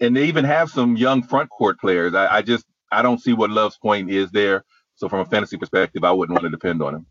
and 0.01 0.17
they 0.17 0.27
even 0.27 0.45
have 0.45 0.71
some 0.71 0.97
young 0.97 1.23
front 1.23 1.51
court 1.51 1.81
players. 1.81 2.15
I, 2.15 2.37
I 2.39 2.43
just 2.43 2.65
I 2.93 3.03
don't 3.03 3.21
see 3.21 3.33
what 3.33 3.51
Love's 3.51 3.79
point 3.79 4.11
is 4.11 4.31
there. 4.31 4.65
So 4.99 5.09
from 5.09 5.21
a 5.21 5.25
fantasy 5.25 5.57
perspective, 5.57 6.03
I 6.03 6.11
wouldn't 6.11 6.35
want 6.35 6.45
to 6.45 6.51
depend 6.51 6.83
on 6.83 6.97
him. 6.97 7.07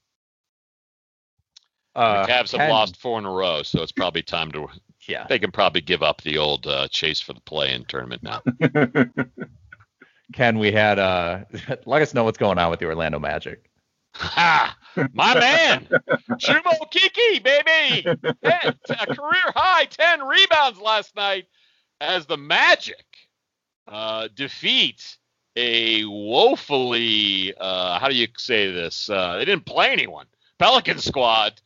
Uh, 1.95 2.25
the 2.25 2.31
Cavs 2.31 2.51
have 2.51 2.59
Ken- 2.59 2.69
lost 2.69 2.97
four 2.97 3.17
in 3.17 3.25
a 3.25 3.31
row, 3.31 3.63
so 3.63 3.81
it's 3.81 3.93
probably 3.93 4.21
time 4.21 4.51
to. 4.51 4.67
Yeah. 5.07 5.25
They 5.27 5.39
can 5.39 5.51
probably 5.51 5.79
give 5.79 6.03
up 6.03 6.21
the 6.21 6.37
old 6.37 6.67
uh, 6.67 6.89
chase 6.89 7.21
for 7.21 7.31
the 7.31 7.39
play-in 7.39 7.85
tournament 7.85 8.23
now. 8.23 8.41
Ken, 10.33 10.59
we 10.59 10.73
had 10.73 10.99
uh 10.99 11.45
let 11.85 12.01
us 12.01 12.13
know 12.13 12.25
what's 12.25 12.37
going 12.37 12.57
on 12.57 12.69
with 12.69 12.81
the 12.81 12.85
Orlando 12.85 13.19
Magic. 13.19 13.69
Ha! 14.15 14.75
My 15.13 15.39
man, 15.39 15.87
Chuma 16.31 16.77
Okeke, 16.81 17.41
baby, 17.41 18.03
Ten- 18.43 18.75
a 18.89 19.15
career 19.15 19.53
high 19.55 19.85
ten 19.85 20.21
rebounds 20.23 20.81
last 20.81 21.15
night 21.15 21.45
as 22.01 22.25
the 22.25 22.37
Magic 22.37 23.05
uh, 23.87 24.27
defeat 24.35 25.16
a 25.57 26.05
woefully 26.05 27.53
uh, 27.59 27.99
how 27.99 28.07
do 28.07 28.15
you 28.15 28.27
say 28.37 28.71
this? 28.71 29.09
Uh, 29.09 29.37
they 29.37 29.45
didn't 29.45 29.65
play 29.65 29.89
anyone. 29.91 30.27
Pelican 30.59 30.99
squad. 30.99 31.59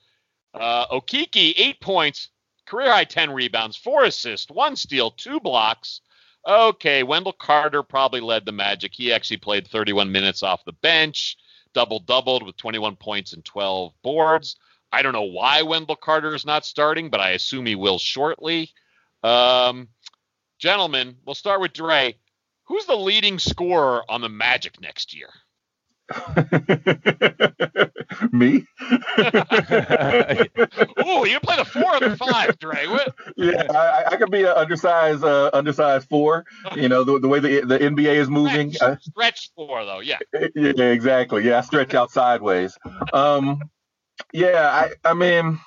Uh, 0.54 0.88
Okeke 0.88 1.54
eight 1.58 1.80
points, 1.82 2.30
career 2.66 2.92
high 2.92 3.04
ten 3.04 3.32
rebounds, 3.32 3.78
four 3.78 4.06
assists, 4.06 4.50
one 4.50 4.76
steal, 4.76 5.12
two 5.12 5.40
blocks. 5.40 6.02
Okay, 6.48 7.04
Wendell 7.04 7.34
Carter 7.34 7.84
probably 7.84 8.22
led 8.22 8.46
the 8.46 8.52
Magic. 8.52 8.94
He 8.96 9.14
actually 9.14 9.38
played 9.38 9.68
31 9.68 10.12
minutes 10.12 10.42
off 10.42 10.66
the 10.66 10.74
bench 10.74 11.38
double 11.74 12.00
doubled 12.00 12.44
with 12.44 12.58
21 12.58 12.96
points 12.96 13.34
and 13.34 13.44
12 13.46 13.94
boards. 14.04 14.58
I 14.92 15.02
don't 15.02 15.14
know 15.14 15.24
why 15.24 15.62
Wendell 15.62 15.96
Carter 15.96 16.36
is 16.36 16.46
not 16.46 16.66
starting, 16.66 17.10
but 17.10 17.22
I 17.22 17.32
assume 17.32 17.66
he 17.66 17.76
will 17.76 18.00
shortly. 18.00 18.72
Um, 19.24 19.88
gentlemen, 20.60 21.16
we'll 21.26 21.36
start 21.36 21.62
with 21.62 21.74
Dre. 21.74 22.18
Who's 22.72 22.86
the 22.86 22.96
leading 22.96 23.38
scorer 23.38 24.02
on 24.08 24.22
the 24.22 24.30
Magic 24.30 24.80
next 24.80 25.14
year? 25.14 25.28
Me? 28.32 28.48
Ooh, 31.06 31.28
you 31.28 31.42
play 31.42 31.58
the 31.58 31.70
four 31.70 31.96
or 31.96 32.00
the 32.00 32.16
five, 32.18 32.58
Dre. 32.60 32.88
What? 32.88 33.14
yeah, 33.36 33.68
I, 33.70 34.14
I 34.14 34.16
could 34.16 34.32
be 34.32 34.44
an 34.44 34.54
undersized, 34.56 35.22
uh, 35.22 35.50
undersized 35.52 36.08
four. 36.08 36.46
You 36.74 36.88
know, 36.88 37.04
the, 37.04 37.20
the 37.20 37.28
way 37.28 37.42
the 37.42 37.60
the 37.60 37.78
NBA 37.78 38.16
is 38.16 38.30
moving. 38.30 38.72
Stretch, 38.72 38.94
I- 38.94 38.98
stretch 39.02 39.52
four, 39.54 39.84
though. 39.84 40.00
Yeah. 40.00 40.20
yeah, 40.56 40.86
exactly. 40.86 41.44
Yeah, 41.44 41.58
I 41.58 41.62
stretch 41.62 41.94
out 41.94 42.12
sideways. 42.12 42.78
Um, 43.12 43.60
yeah, 44.32 44.70
I, 44.72 45.10
I 45.10 45.14
mean, 45.14 45.60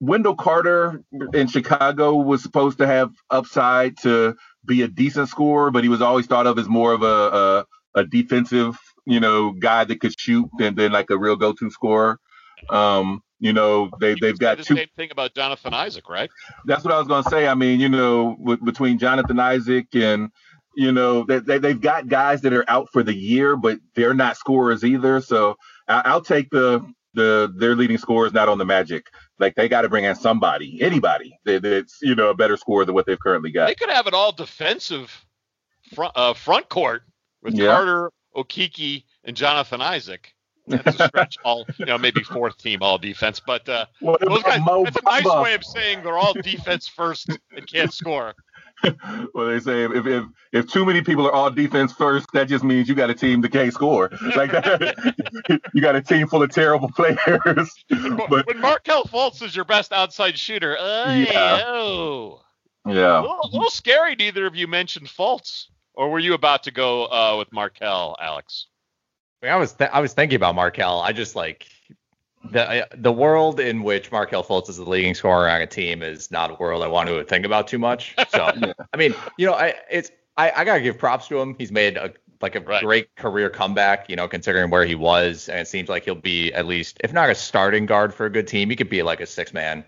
Wendell 0.00 0.34
Carter 0.34 1.02
in 1.34 1.48
Chicago 1.48 2.14
was 2.14 2.42
supposed 2.42 2.78
to 2.78 2.86
have 2.86 3.12
upside 3.30 3.98
to 3.98 4.34
be 4.66 4.82
a 4.82 4.88
decent 4.88 5.28
scorer, 5.28 5.70
but 5.70 5.82
he 5.84 5.88
was 5.88 6.02
always 6.02 6.26
thought 6.26 6.46
of 6.46 6.58
as 6.58 6.68
more 6.68 6.92
of 6.92 7.02
a 7.02 7.06
a, 7.06 8.00
a 8.00 8.04
defensive, 8.04 8.76
you 9.04 9.20
know, 9.20 9.52
guy 9.52 9.84
that 9.84 10.00
could 10.00 10.18
shoot 10.18 10.48
than 10.58 10.74
than 10.74 10.92
like 10.92 11.10
a 11.10 11.18
real 11.18 11.36
go-to 11.36 11.70
scorer. 11.70 12.18
Um, 12.70 13.22
you 13.38 13.52
know, 13.52 13.90
they 14.00 14.14
they've 14.20 14.38
got 14.38 14.58
the 14.58 14.64
two. 14.64 14.76
same 14.76 14.88
thing 14.96 15.10
about 15.10 15.34
Jonathan 15.34 15.74
Isaac, 15.74 16.08
right? 16.08 16.30
That's 16.64 16.84
what 16.84 16.94
I 16.94 16.98
was 16.98 17.08
gonna 17.08 17.28
say. 17.28 17.46
I 17.46 17.54
mean, 17.54 17.80
you 17.80 17.88
know, 17.88 18.36
with, 18.38 18.64
between 18.64 18.98
Jonathan 18.98 19.38
Isaac 19.38 19.88
and 19.94 20.30
you 20.76 20.92
know, 20.92 21.24
they, 21.24 21.38
they 21.38 21.58
they've 21.58 21.80
got 21.80 22.08
guys 22.08 22.42
that 22.42 22.52
are 22.52 22.64
out 22.68 22.88
for 22.92 23.02
the 23.02 23.14
year, 23.14 23.56
but 23.56 23.78
they're 23.94 24.14
not 24.14 24.36
scorers 24.36 24.84
either. 24.84 25.20
So 25.20 25.56
I, 25.88 26.02
I'll 26.04 26.22
take 26.22 26.50
the 26.50 26.86
the 27.14 27.52
their 27.56 27.74
leading 27.74 27.98
scorers 27.98 28.32
not 28.32 28.48
on 28.48 28.58
the 28.58 28.64
Magic. 28.64 29.06
Like 29.38 29.54
they 29.54 29.68
got 29.68 29.82
to 29.82 29.88
bring 29.88 30.04
in 30.04 30.14
somebody, 30.14 30.80
anybody 30.80 31.38
that's 31.44 31.98
you 32.02 32.14
know 32.14 32.30
a 32.30 32.34
better 32.34 32.56
scorer 32.56 32.84
than 32.84 32.94
what 32.94 33.06
they've 33.06 33.20
currently 33.20 33.50
got. 33.50 33.66
They 33.66 33.74
could 33.74 33.90
have 33.90 34.06
it 34.06 34.14
all 34.14 34.32
defensive 34.32 35.24
front 35.94 36.12
uh, 36.16 36.34
front 36.34 36.68
court 36.68 37.02
with 37.42 37.54
Yeah. 37.54 37.68
Carter, 37.68 38.12
Okeke, 38.34 39.04
and 39.24 39.36
Jonathan 39.36 39.80
Isaac. 39.80 40.32
That's 40.66 40.98
a 40.98 41.08
stretch 41.08 41.36
all, 41.44 41.64
you 41.78 41.86
know, 41.86 41.96
maybe 41.96 42.22
fourth 42.22 42.58
team 42.58 42.82
all 42.82 42.98
defense, 42.98 43.40
but 43.40 43.68
uh, 43.68 43.86
those 44.00 44.42
guys, 44.42 44.60
that's 44.84 44.96
a 44.96 45.02
nice 45.04 45.24
way 45.24 45.54
of 45.54 45.64
saying 45.64 46.02
they're 46.02 46.18
all 46.18 46.32
defense 46.34 46.88
first 46.88 47.28
and 47.28 47.66
can't 47.68 47.92
score. 47.92 48.34
well, 49.34 49.46
they 49.48 49.60
say 49.60 49.84
if, 49.84 50.06
if 50.06 50.24
if 50.52 50.66
too 50.70 50.84
many 50.84 51.02
people 51.02 51.26
are 51.26 51.32
all 51.32 51.50
defense 51.50 51.92
first, 51.92 52.26
that 52.32 52.48
just 52.48 52.62
means 52.64 52.88
you 52.88 52.94
got 52.94 53.10
a 53.10 53.14
team 53.14 53.40
that 53.40 53.52
can't 53.52 53.72
score. 53.72 54.10
Like 54.36 54.52
that, 54.52 55.60
you 55.74 55.80
got 55.80 55.96
a 55.96 56.02
team 56.02 56.26
full 56.28 56.42
of 56.42 56.50
terrible 56.50 56.90
players. 56.90 57.74
but 58.28 58.46
when 58.46 58.60
Markelle 58.60 59.04
Fultz 59.04 59.42
is 59.42 59.54
your 59.56 59.64
best 59.64 59.92
outside 59.92 60.38
shooter, 60.38 60.76
uh, 60.78 61.14
Yeah. 61.14 61.62
oh. 61.66 62.40
a, 62.84 62.94
yeah, 62.94 63.20
little, 63.20 63.40
a 63.42 63.48
little 63.52 63.70
scary. 63.70 64.14
Neither 64.14 64.46
of 64.46 64.54
you 64.54 64.66
mentioned 64.68 65.06
Fultz, 65.08 65.66
or 65.94 66.10
were 66.10 66.18
you 66.18 66.34
about 66.34 66.64
to 66.64 66.70
go 66.70 67.04
uh, 67.06 67.36
with 67.38 67.52
Markelle, 67.52 68.16
Alex? 68.20 68.66
I, 69.42 69.46
mean, 69.46 69.54
I 69.54 69.56
was 69.56 69.72
th- 69.72 69.90
I 69.92 70.00
was 70.00 70.12
thinking 70.12 70.36
about 70.36 70.54
Markel. 70.54 71.00
I 71.00 71.12
just 71.12 71.34
like 71.36 71.66
the 72.50 72.88
the 72.94 73.12
world 73.12 73.60
in 73.60 73.82
which 73.82 74.10
Markelle 74.12 74.44
Fultz 74.44 74.68
is 74.68 74.76
the 74.76 74.84
leading 74.84 75.14
scorer 75.14 75.48
on 75.48 75.60
a 75.60 75.66
team 75.66 76.02
is 76.02 76.30
not 76.30 76.50
a 76.50 76.54
world 76.54 76.82
I 76.82 76.88
want 76.88 77.08
to 77.08 77.22
think 77.24 77.44
about 77.46 77.68
too 77.68 77.78
much. 77.78 78.18
So 78.26 78.52
I 78.92 78.96
mean, 78.96 79.14
you 79.36 79.46
know, 79.46 79.54
I 79.54 79.74
it's 79.90 80.10
I, 80.36 80.52
I 80.56 80.64
gotta 80.64 80.80
give 80.80 80.98
props 80.98 81.28
to 81.28 81.40
him. 81.40 81.54
He's 81.58 81.72
made 81.72 81.96
a 81.96 82.12
like 82.42 82.54
a 82.54 82.60
Right. 82.60 82.80
great 82.80 83.14
career 83.16 83.48
comeback, 83.48 84.08
you 84.10 84.16
know, 84.16 84.28
considering 84.28 84.70
where 84.70 84.84
he 84.84 84.94
was, 84.94 85.48
and 85.48 85.60
it 85.60 85.68
seems 85.68 85.88
like 85.88 86.04
he'll 86.04 86.14
be 86.14 86.52
at 86.52 86.66
least, 86.66 86.98
if 87.02 87.12
not 87.12 87.30
a 87.30 87.34
starting 87.34 87.86
guard 87.86 88.12
for 88.12 88.26
a 88.26 88.30
good 88.30 88.46
team, 88.46 88.68
he 88.70 88.76
could 88.76 88.90
be 88.90 89.02
like 89.02 89.20
a 89.20 89.26
six 89.26 89.52
man. 89.54 89.84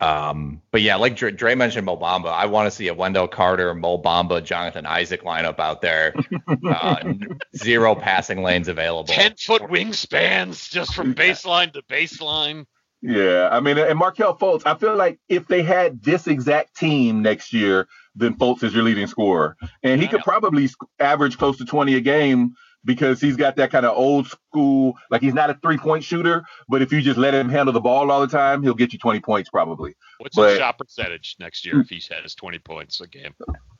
Um, 0.00 0.62
but 0.70 0.80
yeah, 0.80 0.96
like 0.96 1.16
Dre, 1.16 1.30
Dre 1.30 1.54
mentioned 1.54 1.84
Mo 1.84 1.96
Bamba, 1.96 2.32
I 2.32 2.46
want 2.46 2.66
to 2.66 2.70
see 2.70 2.88
a 2.88 2.94
Wendell 2.94 3.28
Carter, 3.28 3.74
Mo 3.74 3.98
Bamba, 3.98 4.42
Jonathan 4.42 4.86
Isaac 4.86 5.24
lineup 5.24 5.58
out 5.58 5.82
there. 5.82 6.14
Uh, 6.70 7.14
zero 7.56 7.94
passing 7.94 8.42
lanes 8.42 8.68
available. 8.68 9.12
Ten 9.12 9.34
foot 9.36 9.62
wingspans 9.62 10.70
just 10.70 10.94
from 10.94 11.14
baseline 11.14 11.72
to 11.72 11.82
baseline. 11.82 12.66
yeah. 13.02 13.48
I 13.50 13.60
mean, 13.60 13.78
and 13.78 13.98
Markelle 13.98 14.36
Fultz, 14.36 14.62
I 14.66 14.74
feel 14.74 14.96
like 14.96 15.18
if 15.28 15.46
they 15.46 15.62
had 15.62 16.02
this 16.02 16.26
exact 16.26 16.76
team 16.76 17.22
next 17.22 17.52
year, 17.52 17.88
then 18.14 18.34
Fultz 18.36 18.62
is 18.62 18.74
your 18.74 18.82
leading 18.82 19.06
scorer, 19.06 19.56
and 19.82 20.00
he 20.00 20.08
could 20.08 20.22
probably 20.22 20.68
average 20.98 21.38
close 21.38 21.58
to 21.58 21.64
20 21.64 21.94
a 21.94 22.00
game 22.00 22.54
because 22.84 23.20
he's 23.20 23.36
got 23.36 23.56
that 23.56 23.70
kind 23.70 23.86
of 23.86 23.96
old 23.96 24.28
school. 24.28 24.94
Like 25.10 25.20
he's 25.22 25.34
not 25.34 25.50
a 25.50 25.54
three 25.62 25.78
point 25.78 26.04
shooter, 26.04 26.44
but 26.68 26.82
if 26.82 26.92
you 26.92 27.00
just 27.00 27.18
let 27.18 27.34
him 27.34 27.48
handle 27.48 27.72
the 27.72 27.80
ball 27.80 28.10
all 28.10 28.20
the 28.20 28.26
time, 28.28 28.62
he'll 28.62 28.74
get 28.74 28.92
you 28.92 28.98
20 28.98 29.20
points 29.20 29.50
probably. 29.50 29.94
What's 30.18 30.36
But- 30.36 30.50
his 30.50 30.58
shot 30.58 30.78
percentage 30.78 31.36
next 31.38 31.64
year 31.66 31.80
if 31.80 31.88
he 31.88 32.02
has 32.10 32.34
20 32.34 32.58
points 32.60 33.00
a 33.00 33.06
game? 33.06 33.34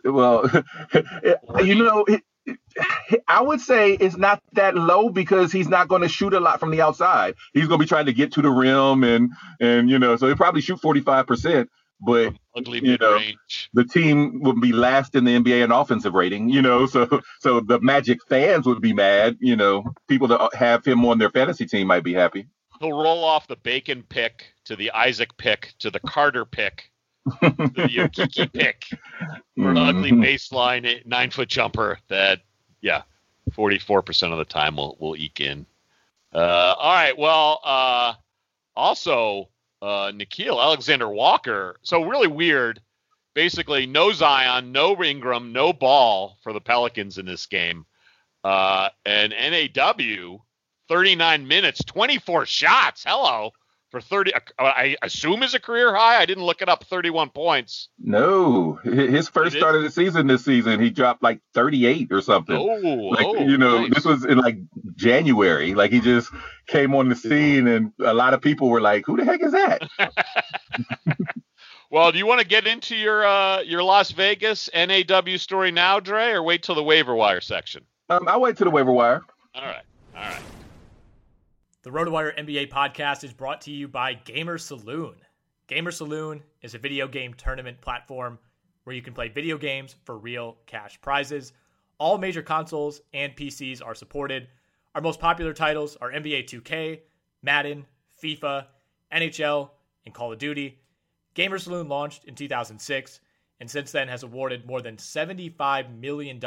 Well, 0.04 0.50
you 1.62 1.74
know, 1.76 2.04
it, 2.06 2.22
I 3.28 3.42
would 3.42 3.60
say 3.60 3.92
it's 3.92 4.16
not 4.16 4.42
that 4.54 4.74
low 4.74 5.10
because 5.10 5.52
he's 5.52 5.68
not 5.68 5.88
going 5.88 6.02
to 6.02 6.08
shoot 6.08 6.32
a 6.32 6.40
lot 6.40 6.58
from 6.58 6.70
the 6.70 6.80
outside. 6.80 7.34
He's 7.52 7.68
going 7.68 7.78
to 7.78 7.84
be 7.84 7.88
trying 7.88 8.06
to 8.06 8.12
get 8.12 8.32
to 8.32 8.42
the 8.42 8.50
rim 8.50 9.04
and 9.04 9.30
and 9.60 9.90
you 9.90 9.98
know, 9.98 10.16
so 10.16 10.26
he'll 10.26 10.36
probably 10.36 10.60
shoot 10.62 10.80
45%, 10.80 11.68
but 12.00 12.34
Ugly 12.56 12.84
you 12.84 12.96
know, 12.98 13.14
range. 13.14 13.70
the 13.74 13.84
team 13.84 14.40
would 14.42 14.60
be 14.60 14.72
last 14.72 15.14
in 15.14 15.24
the 15.24 15.38
NBA 15.38 15.62
in 15.64 15.70
offensive 15.72 16.14
rating, 16.14 16.48
you 16.48 16.62
know, 16.62 16.86
so 16.86 17.20
so 17.40 17.60
the 17.60 17.80
Magic 17.80 18.18
fans 18.28 18.66
would 18.66 18.80
be 18.80 18.92
mad, 18.92 19.36
you 19.40 19.56
know, 19.56 19.84
people 20.08 20.26
that 20.28 20.54
have 20.54 20.84
him 20.84 21.04
on 21.04 21.18
their 21.18 21.30
fantasy 21.30 21.66
team 21.66 21.86
might 21.86 22.02
be 22.04 22.14
happy. 22.14 22.46
He'll 22.80 22.92
roll 22.92 23.22
off 23.24 23.46
the 23.46 23.56
Bacon 23.56 24.02
pick 24.08 24.46
to 24.64 24.74
the 24.76 24.90
Isaac 24.92 25.36
pick 25.36 25.74
to 25.80 25.90
the 25.90 26.00
Carter 26.00 26.44
pick 26.46 26.90
to 27.42 27.50
the 27.50 28.08
Okeke 28.08 28.50
pick 28.52 28.84
for 29.56 29.70
an 29.70 29.76
ugly 29.76 30.10
Mhm. 30.10 30.24
baseline 30.24 30.86
eh, 30.86 31.00
nine 31.04 31.30
foot 31.30 31.48
jumper 31.50 31.98
that, 32.08 32.40
yeah, 32.80 33.02
44% 33.52 34.32
of 34.32 34.38
the 34.38 34.44
time 34.46 34.76
will 34.76 34.96
will 34.98 35.14
eke 35.16 35.40
in. 35.40 35.66
Uh, 36.34 36.74
all 36.78 36.94
right. 36.94 37.18
Well, 37.18 37.60
uh, 37.64 38.14
also, 38.74 39.49
uh, 39.82 40.12
Nickeil 40.12 40.60
Alexander 40.62 41.08
Walker. 41.08 41.76
So 41.82 42.04
really 42.04 42.28
weird. 42.28 42.80
Basically, 43.34 43.86
no 43.86 44.12
Zion, 44.12 44.72
no 44.72 45.02
Ingram, 45.02 45.52
no 45.52 45.72
ball 45.72 46.36
for 46.42 46.52
the 46.52 46.60
Pelicans 46.60 47.16
in 47.16 47.26
this 47.26 47.46
game. 47.46 47.86
Uh, 48.42 48.88
and 49.06 49.32
NAW, 49.32 50.38
39 50.88 51.46
minutes, 51.46 51.84
24 51.84 52.46
shots. 52.46 53.04
Hello. 53.06 53.52
For 53.90 54.00
30, 54.00 54.34
uh, 54.34 54.40
I 54.58 54.96
assume 55.02 55.42
is 55.42 55.54
a 55.54 55.60
career 55.60 55.92
high. 55.94 56.20
I 56.20 56.26
didn't 56.26 56.44
look 56.44 56.62
it 56.62 56.68
up. 56.68 56.84
31 56.84 57.30
points. 57.30 57.88
No, 57.98 58.74
his 58.84 59.28
first 59.28 59.56
start 59.56 59.74
of 59.74 59.82
the 59.82 59.90
season 59.90 60.28
this 60.28 60.44
season, 60.44 60.80
he 60.80 60.90
dropped 60.90 61.22
like 61.24 61.40
38 61.54 62.12
or 62.12 62.20
something. 62.20 62.56
Oh, 62.56 63.10
like 63.10 63.26
oh, 63.26 63.40
you 63.40 63.58
know 63.58 63.80
nice. 63.80 63.94
this 63.94 64.04
was 64.04 64.24
in 64.24 64.38
like 64.38 64.58
january 64.96 65.74
like 65.74 65.90
he 65.90 66.00
just 66.00 66.30
came 66.66 66.94
on 66.94 67.08
the 67.08 67.16
scene 67.16 67.66
and 67.66 67.92
a 68.00 68.14
lot 68.14 68.34
of 68.34 68.40
people 68.40 68.68
were 68.68 68.80
like 68.80 69.04
who 69.06 69.16
the 69.16 69.24
heck 69.24 69.42
is 69.42 69.52
that 69.52 69.88
Well, 71.90 72.12
do 72.12 72.18
you 72.18 72.26
want 72.26 72.40
to 72.40 72.46
get 72.46 72.68
into 72.68 72.94
your 72.94 73.26
uh, 73.26 73.62
your 73.62 73.82
Las 73.82 74.12
Vegas 74.12 74.70
NAW 74.72 75.36
story 75.38 75.72
now, 75.72 75.98
Dre, 75.98 76.28
or 76.28 76.40
wait 76.40 76.62
till 76.62 76.76
the 76.76 76.84
waiver 76.84 77.16
wire 77.16 77.40
section? 77.40 77.84
Um, 78.08 78.28
I 78.28 78.36
wait 78.36 78.56
till 78.56 78.66
the 78.66 78.70
waiver 78.70 78.92
wire 78.92 79.22
All 79.56 79.62
right, 79.62 79.82
all 80.14 80.22
right. 80.22 80.40
The 81.82 81.88
RotoWire 81.88 82.36
NBA 82.38 82.68
podcast 82.68 83.24
is 83.24 83.32
brought 83.32 83.62
to 83.62 83.70
you 83.70 83.88
by 83.88 84.12
Gamer 84.12 84.58
Saloon. 84.58 85.14
Gamer 85.66 85.90
Saloon 85.90 86.42
is 86.60 86.74
a 86.74 86.78
video 86.78 87.08
game 87.08 87.32
tournament 87.32 87.80
platform 87.80 88.38
where 88.84 88.94
you 88.94 89.00
can 89.00 89.14
play 89.14 89.28
video 89.28 89.56
games 89.56 89.96
for 90.04 90.18
real 90.18 90.58
cash 90.66 91.00
prizes. 91.00 91.54
All 91.96 92.18
major 92.18 92.42
consoles 92.42 93.00
and 93.14 93.34
PCs 93.34 93.82
are 93.82 93.94
supported. 93.94 94.48
Our 94.94 95.00
most 95.00 95.20
popular 95.20 95.54
titles 95.54 95.96
are 96.02 96.12
NBA 96.12 96.50
2K, 96.50 97.00
Madden, 97.42 97.86
FIFA, 98.22 98.66
NHL, 99.10 99.70
and 100.04 100.12
Call 100.12 100.34
of 100.34 100.38
Duty. 100.38 100.82
Gamer 101.32 101.58
Saloon 101.58 101.88
launched 101.88 102.26
in 102.26 102.34
2006 102.34 103.20
and 103.58 103.70
since 103.70 103.90
then 103.90 104.08
has 104.08 104.22
awarded 104.22 104.66
more 104.66 104.82
than 104.82 104.98
$75 104.98 105.98
million 105.98 106.38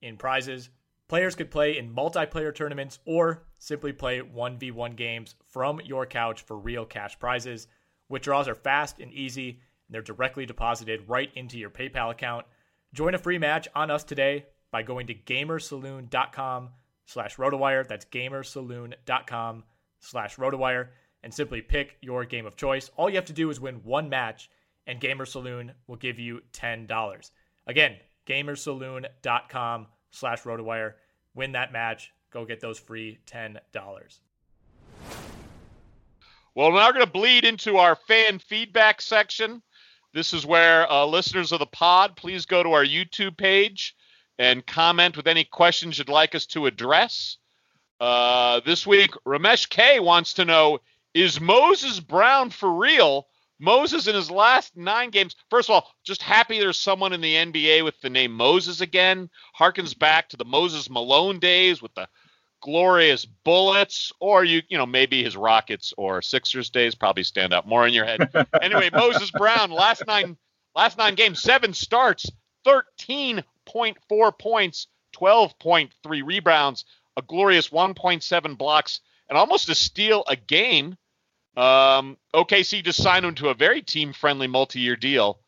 in 0.00 0.16
prizes. 0.16 0.70
Players 1.14 1.36
could 1.36 1.52
play 1.52 1.78
in 1.78 1.94
multiplayer 1.94 2.52
tournaments 2.52 2.98
or 3.04 3.44
simply 3.60 3.92
play 3.92 4.20
1v1 4.20 4.96
games 4.96 5.36
from 5.46 5.80
your 5.84 6.06
couch 6.06 6.42
for 6.42 6.58
real 6.58 6.84
cash 6.84 7.16
prizes. 7.20 7.68
Withdrawals 8.08 8.48
are 8.48 8.56
fast 8.56 8.98
and 8.98 9.12
easy, 9.12 9.50
and 9.50 9.94
they're 9.94 10.02
directly 10.02 10.44
deposited 10.44 11.08
right 11.08 11.30
into 11.36 11.56
your 11.56 11.70
PayPal 11.70 12.10
account. 12.10 12.46
Join 12.92 13.14
a 13.14 13.18
free 13.18 13.38
match 13.38 13.68
on 13.76 13.92
us 13.92 14.02
today 14.02 14.46
by 14.72 14.82
going 14.82 15.06
to 15.06 15.14
gamersaloon.com 15.14 16.70
slash 17.06 17.36
rotowire. 17.36 17.86
That's 17.86 18.06
gamersaloon.com 18.06 19.62
slash 20.00 20.34
rotowire 20.34 20.88
and 21.22 21.32
simply 21.32 21.62
pick 21.62 21.96
your 22.00 22.24
game 22.24 22.44
of 22.44 22.56
choice. 22.56 22.90
All 22.96 23.08
you 23.08 23.14
have 23.14 23.26
to 23.26 23.32
do 23.32 23.50
is 23.50 23.60
win 23.60 23.76
one 23.84 24.08
match, 24.08 24.50
and 24.88 25.00
Gamer 25.00 25.26
Saloon 25.26 25.74
will 25.86 25.94
give 25.94 26.18
you 26.18 26.40
$10. 26.52 27.30
Again, 27.68 27.98
gamersaloon.com 28.26 29.86
slash 30.10 30.42
rotowire. 30.42 30.94
Win 31.34 31.52
that 31.52 31.72
match. 31.72 32.12
Go 32.30 32.44
get 32.44 32.60
those 32.60 32.78
free 32.78 33.18
$10. 33.26 33.58
Well, 36.54 36.70
now 36.70 36.86
we're 36.86 36.92
going 36.92 37.06
to 37.06 37.10
bleed 37.10 37.44
into 37.44 37.78
our 37.78 37.96
fan 37.96 38.38
feedback 38.38 39.00
section. 39.00 39.62
This 40.12 40.32
is 40.32 40.46
where 40.46 40.90
uh, 40.90 41.04
listeners 41.04 41.50
of 41.50 41.58
the 41.58 41.66
pod, 41.66 42.14
please 42.16 42.46
go 42.46 42.62
to 42.62 42.72
our 42.72 42.84
YouTube 42.84 43.36
page 43.36 43.96
and 44.38 44.64
comment 44.64 45.16
with 45.16 45.26
any 45.26 45.44
questions 45.44 45.98
you'd 45.98 46.08
like 46.08 46.34
us 46.34 46.46
to 46.46 46.66
address. 46.66 47.38
Uh, 48.00 48.60
this 48.64 48.86
week, 48.86 49.10
Ramesh 49.26 49.68
K 49.68 49.98
wants 49.98 50.34
to 50.34 50.44
know 50.44 50.80
Is 51.14 51.40
Moses 51.40 52.00
Brown 52.00 52.50
for 52.50 52.72
real? 52.72 53.26
Moses 53.58 54.06
in 54.06 54.14
his 54.14 54.30
last 54.30 54.76
nine 54.76 55.10
games, 55.10 55.36
first 55.48 55.68
of 55.68 55.74
all, 55.74 55.90
just 56.04 56.22
happy 56.22 56.58
there's 56.58 56.78
someone 56.78 57.12
in 57.12 57.20
the 57.20 57.34
NBA 57.34 57.84
with 57.84 58.00
the 58.00 58.10
name 58.10 58.32
Moses 58.32 58.80
again. 58.80 59.30
Harkens 59.58 59.98
back 59.98 60.28
to 60.30 60.36
the 60.36 60.44
Moses 60.44 60.90
Malone 60.90 61.38
days 61.38 61.80
with 61.80 61.94
the 61.94 62.08
glorious 62.60 63.24
bullets, 63.26 64.10
or 64.20 64.42
you, 64.42 64.62
you 64.68 64.78
know, 64.78 64.86
maybe 64.86 65.22
his 65.22 65.36
Rockets 65.36 65.92
or 65.98 66.22
Sixers 66.22 66.70
days 66.70 66.94
probably 66.94 67.22
stand 67.22 67.52
out 67.52 67.68
more 67.68 67.86
in 67.86 67.92
your 67.92 68.06
head. 68.06 68.30
anyway, 68.62 68.90
Moses 68.92 69.30
Brown, 69.30 69.70
last 69.70 70.02
nine, 70.06 70.36
last 70.74 70.96
nine 70.96 71.14
games, 71.14 71.42
seven 71.42 71.74
starts, 71.74 72.30
13.4 72.66 74.38
points, 74.38 74.86
12.3 75.14 75.92
rebounds, 76.24 76.84
a 77.16 77.22
glorious 77.22 77.68
1.7 77.68 78.58
blocks, 78.58 79.00
and 79.28 79.38
almost 79.38 79.68
a 79.68 79.74
steal 79.74 80.24
a 80.26 80.36
game. 80.36 80.96
Um, 81.56 82.16
OKC 82.34 82.82
just 82.82 83.02
signed 83.02 83.24
him 83.24 83.34
to 83.36 83.48
a 83.48 83.54
very 83.54 83.82
team-friendly 83.82 84.48
multi-year 84.48 84.96
deal. 84.96 85.38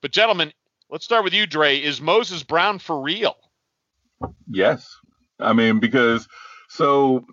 But 0.00 0.12
gentlemen, 0.12 0.52
let's 0.90 1.04
start 1.04 1.24
with 1.24 1.34
you, 1.34 1.46
Dre. 1.46 1.76
Is 1.78 2.00
Moses 2.00 2.42
Brown 2.42 2.78
for 2.78 3.00
real? 3.00 3.36
Yes. 4.48 4.96
I 5.40 5.52
mean, 5.52 5.80
because 5.80 6.28
so, 6.68 7.26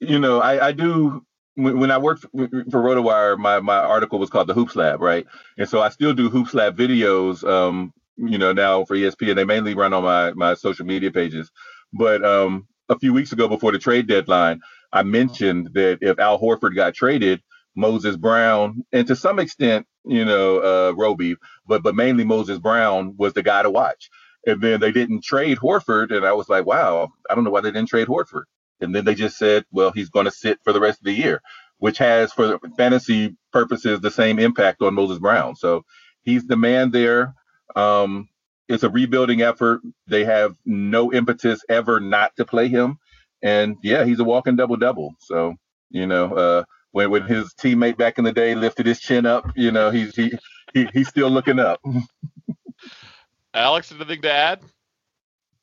you 0.00 0.18
know, 0.18 0.40
I, 0.40 0.68
I 0.68 0.72
do 0.72 1.24
when, 1.58 1.90
I 1.90 1.98
worked 1.98 2.22
for, 2.22 2.28
for 2.30 2.82
RotoWire, 2.82 3.36
my, 3.36 3.58
my 3.58 3.78
article 3.78 4.20
was 4.20 4.30
called 4.30 4.46
the 4.46 4.54
Hoops 4.54 4.76
Lab, 4.76 5.00
right? 5.00 5.26
And 5.56 5.68
so 5.68 5.80
I 5.80 5.88
still 5.88 6.14
do 6.14 6.30
Hoops 6.30 6.54
Lab 6.54 6.76
videos, 6.76 7.42
um, 7.48 7.92
you 8.16 8.38
know, 8.38 8.52
now 8.52 8.84
for 8.84 8.94
ESPN. 8.94 9.34
They 9.34 9.44
mainly 9.44 9.74
run 9.74 9.92
on 9.92 10.04
my, 10.04 10.32
my 10.34 10.54
social 10.54 10.86
media 10.86 11.10
pages. 11.10 11.50
But 11.92 12.24
um, 12.24 12.68
a 12.88 12.98
few 12.98 13.12
weeks 13.12 13.32
ago 13.32 13.48
before 13.48 13.72
the 13.72 13.78
trade 13.78 14.06
deadline, 14.06 14.60
I 14.92 15.02
mentioned 15.02 15.70
that 15.74 15.98
if 16.00 16.20
Al 16.20 16.40
Horford 16.40 16.76
got 16.76 16.94
traded, 16.94 17.42
Moses 17.76 18.16
Brown, 18.16 18.84
and 18.92 19.06
to 19.06 19.16
some 19.16 19.38
extent, 19.38 19.86
you 20.04 20.24
know, 20.24 20.58
uh, 20.58 20.92
Roby, 20.96 21.36
but 21.66 21.82
but 21.82 21.94
mainly 21.94 22.24
Moses 22.24 22.58
Brown 22.58 23.14
was 23.16 23.34
the 23.34 23.42
guy 23.42 23.62
to 23.62 23.70
watch. 23.70 24.10
And 24.46 24.60
then 24.62 24.80
they 24.80 24.92
didn't 24.92 25.24
trade 25.24 25.58
Horford, 25.58 26.10
and 26.10 26.24
I 26.24 26.32
was 26.32 26.48
like, 26.48 26.64
wow, 26.66 27.08
I 27.28 27.34
don't 27.34 27.44
know 27.44 27.50
why 27.50 27.60
they 27.60 27.70
didn't 27.72 27.88
trade 27.88 28.08
Horford. 28.08 28.44
And 28.80 28.94
then 28.94 29.04
they 29.04 29.14
just 29.14 29.36
said, 29.36 29.64
well, 29.72 29.90
he's 29.92 30.10
going 30.10 30.24
to 30.26 30.30
sit 30.30 30.58
for 30.64 30.72
the 30.72 30.80
rest 30.80 31.00
of 31.00 31.04
the 31.04 31.12
year, 31.12 31.42
which 31.78 31.98
has, 31.98 32.32
for 32.32 32.58
fantasy 32.76 33.36
purposes, 33.52 34.00
the 34.00 34.10
same 34.10 34.38
impact 34.38 34.82
on 34.82 34.94
Moses 34.94 35.18
Brown. 35.18 35.56
So 35.56 35.84
he's 36.22 36.46
the 36.46 36.56
man 36.56 36.90
there. 36.92 37.34
Um, 37.76 38.28
it's 38.68 38.84
a 38.84 38.90
rebuilding 38.90 39.42
effort. 39.42 39.80
They 40.06 40.24
have 40.24 40.54
no 40.64 41.12
impetus 41.12 41.60
ever 41.68 42.00
not 42.00 42.36
to 42.36 42.44
play 42.44 42.68
him. 42.68 42.98
And 43.42 43.76
yeah, 43.82 44.04
he's 44.04 44.20
a 44.20 44.24
walking 44.24 44.56
double 44.56 44.76
double. 44.76 45.14
So, 45.20 45.54
you 45.90 46.06
know, 46.06 46.34
uh, 46.34 46.64
when 46.92 47.10
when 47.10 47.22
his 47.22 47.54
teammate 47.54 47.96
back 47.96 48.18
in 48.18 48.24
the 48.24 48.32
day 48.32 48.54
lifted 48.54 48.86
his 48.86 49.00
chin 49.00 49.26
up, 49.26 49.50
you 49.56 49.70
know, 49.70 49.90
he's 49.90 50.14
he, 50.14 50.32
he 50.72 50.88
he's 50.92 51.08
still 51.08 51.30
looking 51.30 51.58
up. 51.58 51.80
Alex, 53.54 53.92
anything 53.92 54.22
to 54.22 54.32
add? 54.32 54.60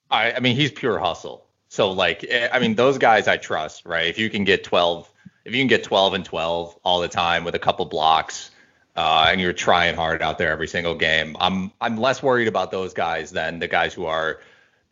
I, 0.10 0.34
I 0.34 0.40
mean, 0.40 0.56
he's 0.56 0.72
pure 0.72 1.00
hustle. 1.00 1.46
So 1.70 1.92
like, 1.92 2.26
eh, 2.28 2.50
I 2.52 2.60
mean, 2.60 2.76
those 2.76 2.98
guys 2.98 3.28
I 3.28 3.38
trust, 3.38 3.86
right? 3.86 4.08
If 4.08 4.18
you 4.18 4.30
can 4.30 4.44
get 4.44 4.64
12, 4.64 5.12
if 5.46 5.54
you 5.54 5.60
can 5.60 5.68
get 5.68 5.84
12 5.84 6.14
and 6.14 6.26
12 6.26 6.80
all 6.84 7.02
the 7.02 7.08
time 7.08 7.44
with 7.44 7.56
a 7.56 7.60
couple 7.60 7.86
blocks, 7.86 8.52
uh, 8.96 9.28
and 9.30 9.42
you're 9.42 9.54
trying 9.54 9.96
hard 9.96 10.22
out 10.22 10.38
there 10.38 10.52
every 10.52 10.68
single 10.68 10.96
game, 10.96 11.36
I'm 11.40 11.72
I'm 11.82 11.98
less 11.98 12.24
worried 12.24 12.48
about 12.48 12.72
those 12.72 12.94
guys 12.94 13.32
than 13.32 13.60
the 13.60 13.68
guys 13.68 13.94
who 13.94 14.06
are, 14.06 14.40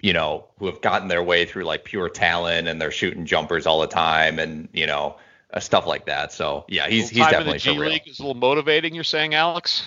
you 0.01 0.13
know, 0.13 0.45
who 0.57 0.65
have 0.65 0.81
gotten 0.81 1.07
their 1.07 1.23
way 1.23 1.45
through 1.45 1.63
like 1.63 1.85
pure 1.85 2.09
talent 2.09 2.67
and 2.67 2.81
they're 2.81 2.91
shooting 2.91 3.25
jumpers 3.25 3.65
all 3.65 3.79
the 3.79 3.87
time 3.87 4.39
and 4.39 4.67
you 4.73 4.87
know 4.87 5.15
uh, 5.53 5.59
stuff 5.59 5.85
like 5.85 6.05
that. 6.07 6.33
So 6.33 6.65
yeah, 6.67 6.87
he's 6.87 7.09
he's 7.09 7.19
Time 7.19 7.27
in 7.27 7.31
definitely 7.31 7.53
the 7.53 7.59
G 7.59 7.75
for 7.75 7.81
real. 7.81 7.89
League 7.91 8.07
is 8.07 8.19
a 8.19 8.23
little 8.23 8.35
motivating. 8.35 8.95
You're 8.95 9.03
saying, 9.03 9.33
Alex? 9.33 9.83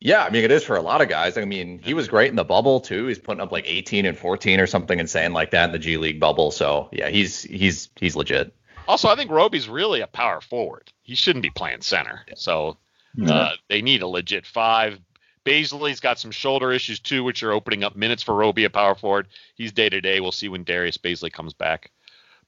Yeah, 0.00 0.24
I 0.24 0.30
mean 0.30 0.44
it 0.44 0.50
is 0.50 0.64
for 0.64 0.76
a 0.76 0.82
lot 0.82 1.00
of 1.00 1.08
guys. 1.08 1.38
I 1.38 1.44
mean, 1.44 1.78
he 1.78 1.94
was 1.94 2.08
great 2.08 2.30
in 2.30 2.36
the 2.36 2.44
bubble 2.44 2.80
too. 2.80 3.06
He's 3.06 3.18
putting 3.18 3.40
up 3.40 3.52
like 3.52 3.64
18 3.68 4.06
and 4.06 4.18
14 4.18 4.60
or 4.60 4.66
something 4.66 4.98
insane 4.98 5.32
like 5.32 5.52
that 5.52 5.66
in 5.66 5.72
the 5.72 5.78
G 5.78 5.96
League 5.96 6.18
bubble. 6.20 6.50
So 6.50 6.88
yeah, 6.92 7.08
he's 7.08 7.42
he's 7.42 7.90
he's 7.96 8.16
legit. 8.16 8.54
Also, 8.88 9.08
I 9.08 9.14
think 9.14 9.30
Roby's 9.30 9.68
really 9.68 10.00
a 10.00 10.08
power 10.08 10.40
forward. 10.40 10.92
He 11.02 11.14
shouldn't 11.14 11.44
be 11.44 11.50
playing 11.50 11.82
center. 11.82 12.24
So 12.34 12.78
uh, 13.26 13.52
they 13.68 13.80
need 13.80 14.02
a 14.02 14.08
legit 14.08 14.46
five. 14.46 14.98
Bazley's 15.44 16.00
got 16.00 16.18
some 16.18 16.30
shoulder 16.30 16.72
issues 16.72 17.00
too, 17.00 17.24
which 17.24 17.42
are 17.42 17.52
opening 17.52 17.84
up 17.84 17.96
minutes 17.96 18.22
for 18.22 18.34
Roby, 18.34 18.64
a 18.64 18.70
power 18.70 18.94
forward. 18.94 19.28
He's 19.54 19.72
day 19.72 19.88
to 19.88 20.00
day. 20.00 20.20
We'll 20.20 20.32
see 20.32 20.48
when 20.48 20.64
Darius 20.64 20.98
Bazley 20.98 21.32
comes 21.32 21.52
back. 21.52 21.90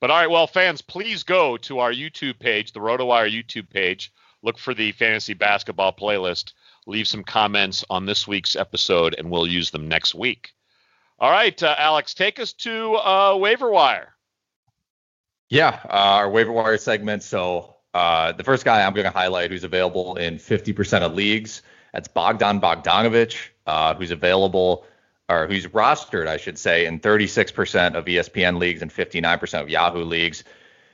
But 0.05 0.11
all 0.11 0.19
right, 0.19 0.31
well, 0.31 0.47
fans, 0.47 0.83
please 0.83 1.23
go 1.23 1.57
to 1.57 1.79
our 1.79 1.91
YouTube 1.91 2.39
page, 2.39 2.73
the 2.73 2.81
RotoWire 2.81 3.33
YouTube 3.33 3.71
page. 3.71 4.13
Look 4.43 4.59
for 4.59 4.75
the 4.75 4.93
fantasy 4.93 5.33
basketball 5.33 5.95
playlist. 5.95 6.53
Leave 6.87 7.09
some 7.09 7.25
comments 7.25 7.87
on 7.89 8.05
this 8.05 8.29
week's 8.29 8.55
episode, 8.55 9.15
and 9.17 9.31
we'll 9.31 9.47
use 9.47 9.71
them 9.71 9.89
next 9.89 10.15
week. 10.15 10.53
All 11.19 11.31
right, 11.31 11.63
uh, 11.63 11.75
Alex, 11.79 12.13
take 12.13 12.39
us 12.39 12.53
to 12.53 12.97
uh, 12.97 13.37
waiver 13.41 13.71
wire. 13.71 14.15
Yeah, 15.49 15.81
uh, 15.87 15.89
our 15.89 16.29
waiver 16.29 16.53
wire 16.53 16.77
segment. 16.77 17.23
So 17.23 17.75
uh, 17.95 18.33
the 18.33 18.45
first 18.45 18.67
guy 18.67 18.85
I'm 18.85 18.93
going 18.93 19.11
to 19.11 19.11
highlight 19.11 19.53
who's 19.53 19.65
available 19.65 20.17
in 20.17 20.37
50% 20.37 21.01
of 21.01 21.15
leagues, 21.15 21.63
that's 21.95 22.09
Bogdan 22.09 22.61
Bogdanovic, 22.61 23.39
uh, 23.67 23.95
who's 23.95 24.11
available 24.11 24.85
or 25.29 25.47
who's 25.47 25.67
rostered, 25.69 26.27
I 26.27 26.37
should 26.37 26.59
say, 26.59 26.87
in 26.87 27.01
36% 27.01 27.95
of 27.95 28.05
ESPN 28.05 28.59
leagues 28.59 28.83
and 28.83 28.91
59% 28.91 29.61
of 29.61 29.71
Yahoo 29.71 30.05
leagues. 30.05 30.45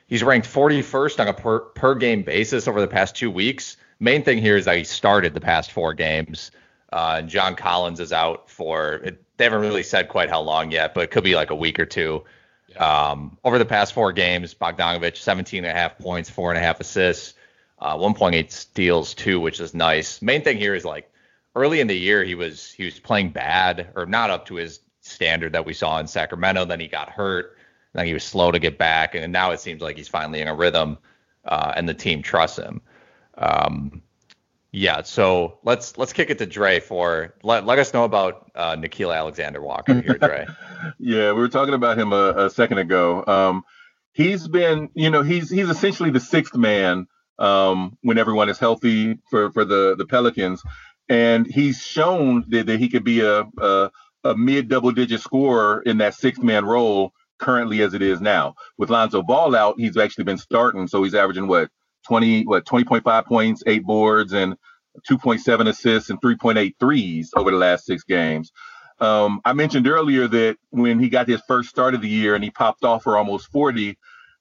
He's 0.07 0.23
ranked 0.23 0.47
41st 0.47 1.19
on 1.19 1.27
a 1.27 1.33
per, 1.33 1.59
per 1.59 1.95
game 1.95 2.23
basis 2.23 2.67
over 2.67 2.81
the 2.81 2.87
past 2.87 3.15
two 3.15 3.31
weeks. 3.31 3.77
Main 3.99 4.23
thing 4.23 4.39
here 4.39 4.57
is 4.57 4.65
that 4.65 4.77
he 4.77 4.83
started 4.83 5.33
the 5.33 5.41
past 5.41 5.71
four 5.71 5.93
games. 5.93 6.51
Uh, 6.91 7.15
and 7.19 7.29
John 7.29 7.55
Collins 7.55 7.99
is 7.99 8.11
out 8.11 8.49
for, 8.49 8.95
it, 8.95 9.23
they 9.37 9.45
haven't 9.45 9.61
really 9.61 9.83
said 9.83 10.09
quite 10.09 10.29
how 10.29 10.41
long 10.41 10.71
yet, 10.71 10.93
but 10.93 11.01
it 11.01 11.11
could 11.11 11.23
be 11.23 11.35
like 11.35 11.49
a 11.49 11.55
week 11.55 11.79
or 11.79 11.85
two. 11.85 12.23
Um, 12.77 13.37
over 13.43 13.57
the 13.57 13.65
past 13.65 13.93
four 13.93 14.13
games, 14.13 14.53
Bogdanovic, 14.53 15.17
17 15.17 15.63
and 15.65 15.71
a 15.71 15.77
half 15.77 15.97
points, 15.97 16.29
four 16.29 16.51
and 16.51 16.57
a 16.57 16.61
half 16.61 16.79
assists, 16.79 17.33
uh, 17.79 17.97
1.8 17.97 18.51
steals, 18.51 19.13
two, 19.13 19.39
which 19.39 19.59
is 19.59 19.73
nice. 19.73 20.21
Main 20.21 20.41
thing 20.41 20.57
here 20.57 20.75
is 20.75 20.85
like 20.85 21.10
early 21.55 21.79
in 21.79 21.87
the 21.87 21.97
year, 21.97 22.23
he 22.23 22.35
was 22.35 22.71
he 22.71 22.85
was 22.85 22.99
playing 22.99 23.29
bad 23.29 23.89
or 23.95 24.05
not 24.05 24.29
up 24.29 24.45
to 24.47 24.55
his 24.55 24.79
standard 25.01 25.53
that 25.53 25.65
we 25.65 25.73
saw 25.73 25.99
in 25.99 26.07
Sacramento. 26.07 26.65
Then 26.65 26.79
he 26.79 26.87
got 26.87 27.09
hurt. 27.09 27.57
Then 27.93 28.05
he 28.05 28.13
was 28.13 28.23
slow 28.23 28.51
to 28.51 28.59
get 28.59 28.77
back, 28.77 29.15
and 29.15 29.33
now 29.33 29.51
it 29.51 29.59
seems 29.59 29.81
like 29.81 29.97
he's 29.97 30.07
finally 30.07 30.39
in 30.39 30.47
a 30.47 30.55
rhythm, 30.55 30.97
uh, 31.43 31.73
and 31.75 31.89
the 31.89 31.93
team 31.93 32.21
trusts 32.21 32.57
him. 32.57 32.81
Um, 33.37 34.01
yeah, 34.71 35.01
so 35.01 35.59
let's 35.63 35.97
let's 35.97 36.13
kick 36.13 36.29
it 36.29 36.37
to 36.37 36.45
Dre 36.45 36.79
for 36.79 37.33
let, 37.43 37.65
let 37.65 37.77
us 37.79 37.93
know 37.93 38.05
about 38.05 38.49
uh, 38.55 38.77
Nickeil 38.77 39.13
Alexander 39.15 39.61
Walker 39.61 40.01
here, 40.01 40.17
Dre. 40.17 40.47
yeah, 40.99 41.33
we 41.33 41.41
were 41.41 41.49
talking 41.49 41.73
about 41.73 41.99
him 41.99 42.13
a, 42.13 42.45
a 42.45 42.49
second 42.49 42.77
ago. 42.77 43.25
Um, 43.27 43.63
he's 44.13 44.47
been, 44.47 44.89
you 44.93 45.09
know, 45.09 45.23
he's 45.23 45.49
he's 45.49 45.67
essentially 45.67 46.09
the 46.09 46.21
sixth 46.21 46.55
man 46.55 47.07
um, 47.37 47.97
when 48.01 48.17
everyone 48.17 48.47
is 48.47 48.59
healthy 48.59 49.19
for 49.29 49.51
for 49.51 49.65
the 49.65 49.95
the 49.97 50.05
Pelicans, 50.05 50.63
and 51.11 51.45
he's 51.45 51.83
shown 51.83 52.45
that, 52.47 52.67
that 52.67 52.79
he 52.79 52.87
could 52.87 53.03
be 53.03 53.19
a, 53.19 53.43
a 53.59 53.91
a 54.23 54.35
mid 54.37 54.69
double 54.69 54.91
digit 54.91 55.19
scorer 55.19 55.81
in 55.85 55.97
that 55.97 56.15
sixth 56.15 56.41
man 56.41 56.63
role 56.63 57.11
currently 57.37 57.81
as 57.81 57.93
it 57.93 58.01
is 58.01 58.21
now. 58.21 58.55
With 58.77 58.89
Lonzo 58.89 59.21
Ball 59.21 59.55
out, 59.55 59.75
he's 59.77 59.97
actually 59.97 60.23
been 60.23 60.37
starting, 60.37 60.87
so 60.87 61.03
he's 61.03 61.15
averaging 61.15 61.47
what 61.47 61.69
20 62.07 62.45
what 62.45 62.65
20.5 62.65 63.25
points, 63.25 63.63
eight 63.67 63.83
boards, 63.83 64.31
and 64.31 64.55
2.7 65.09 65.67
assists 65.67 66.09
and 66.09 66.21
3.8 66.21 66.75
threes 66.79 67.31
over 67.35 67.51
the 67.51 67.57
last 67.57 67.85
six 67.85 68.03
games. 68.03 68.53
Um, 68.99 69.41
I 69.43 69.51
mentioned 69.53 69.87
earlier 69.87 70.27
that 70.29 70.57
when 70.69 70.99
he 70.99 71.09
got 71.09 71.27
his 71.27 71.41
first 71.47 71.69
start 71.69 71.93
of 71.93 72.01
the 72.01 72.09
year 72.09 72.35
and 72.35 72.43
he 72.43 72.51
popped 72.51 72.85
off 72.85 73.03
for 73.03 73.17
almost 73.17 73.51
40, 73.51 73.97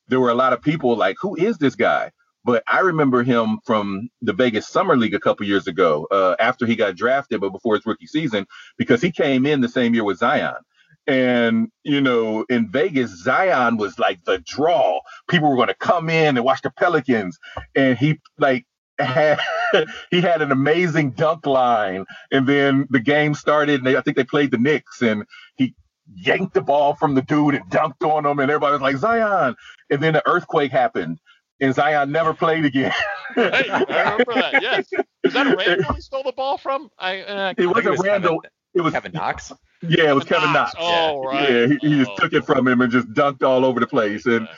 there 0.08 0.20
were 0.20 0.30
a 0.30 0.34
lot 0.34 0.52
of 0.52 0.62
people 0.62 0.96
like, 0.96 1.16
"Who 1.20 1.34
is 1.34 1.58
this 1.58 1.74
guy?" 1.74 2.12
But 2.44 2.62
I 2.66 2.80
remember 2.80 3.22
him 3.22 3.58
from 3.64 4.08
the 4.22 4.32
Vegas 4.32 4.66
Summer 4.66 4.96
League 4.96 5.14
a 5.14 5.20
couple 5.20 5.46
years 5.46 5.66
ago, 5.66 6.06
uh, 6.10 6.36
after 6.40 6.66
he 6.66 6.74
got 6.74 6.96
drafted, 6.96 7.40
but 7.40 7.50
before 7.50 7.74
his 7.74 7.84
rookie 7.84 8.06
season, 8.06 8.46
because 8.78 9.02
he 9.02 9.10
came 9.10 9.44
in 9.44 9.60
the 9.60 9.68
same 9.68 9.94
year 9.94 10.04
with 10.04 10.18
Zion. 10.18 10.54
And, 11.06 11.68
you 11.82 12.00
know, 12.00 12.44
in 12.48 12.70
Vegas, 12.70 13.10
Zion 13.10 13.76
was 13.76 13.98
like 13.98 14.24
the 14.24 14.38
draw. 14.38 15.00
People 15.28 15.50
were 15.50 15.56
going 15.56 15.68
to 15.68 15.74
come 15.74 16.08
in 16.08 16.36
and 16.36 16.44
watch 16.44 16.62
the 16.62 16.70
Pelicans. 16.70 17.38
And 17.74 17.98
he, 17.98 18.20
like, 18.38 18.64
had, 18.98 19.38
he 20.10 20.20
had 20.20 20.40
an 20.40 20.52
amazing 20.52 21.10
dunk 21.12 21.46
line. 21.46 22.06
And 22.30 22.46
then 22.46 22.86
the 22.90 23.00
game 23.00 23.34
started, 23.34 23.80
and 23.80 23.86
they, 23.86 23.96
I 23.96 24.02
think 24.02 24.16
they 24.16 24.24
played 24.24 24.50
the 24.50 24.58
Knicks, 24.58 25.02
and 25.02 25.24
he 25.56 25.74
yanked 26.14 26.54
the 26.54 26.62
ball 26.62 26.94
from 26.94 27.14
the 27.14 27.22
dude 27.22 27.54
and 27.54 27.64
dunked 27.70 28.08
on 28.08 28.24
him. 28.24 28.38
And 28.38 28.50
everybody 28.50 28.72
was 28.72 28.82
like, 28.82 28.96
Zion. 28.96 29.56
And 29.90 30.02
then 30.02 30.14
the 30.14 30.26
earthquake 30.26 30.70
happened 30.72 31.18
and 31.60 31.74
Zion 31.74 32.10
never 32.12 32.34
played 32.34 32.64
again. 32.64 32.92
right, 33.36 33.70
I 33.70 34.12
remember 34.12 34.34
that. 34.34 34.50
Yes, 34.62 34.88
is 35.24 35.32
that 35.32 35.56
Randall 35.56 35.94
he 35.94 36.00
stole 36.00 36.22
the 36.22 36.32
ball 36.32 36.58
from? 36.58 36.90
I, 36.98 37.20
uh, 37.20 37.54
it 37.56 37.66
wasn't 37.66 37.90
was 37.90 38.00
Randall. 38.00 38.40
Kevin, 38.40 38.50
it 38.74 38.80
was 38.80 38.92
Kevin 38.92 39.12
Knox. 39.12 39.52
Yeah, 39.82 40.10
it 40.10 40.14
was 40.14 40.24
Kevin, 40.24 40.52
Knox. 40.52 40.72
Oh, 40.78 41.24
right. 41.24 41.50
Yeah, 41.50 41.66
he, 41.66 41.78
he 41.80 41.98
just 41.98 42.10
oh. 42.10 42.16
took 42.16 42.32
it 42.32 42.44
from 42.44 42.68
him 42.68 42.80
and 42.80 42.92
just 42.92 43.08
dunked 43.14 43.42
all 43.42 43.64
over 43.64 43.80
the 43.80 43.86
place. 43.86 44.26
And 44.26 44.48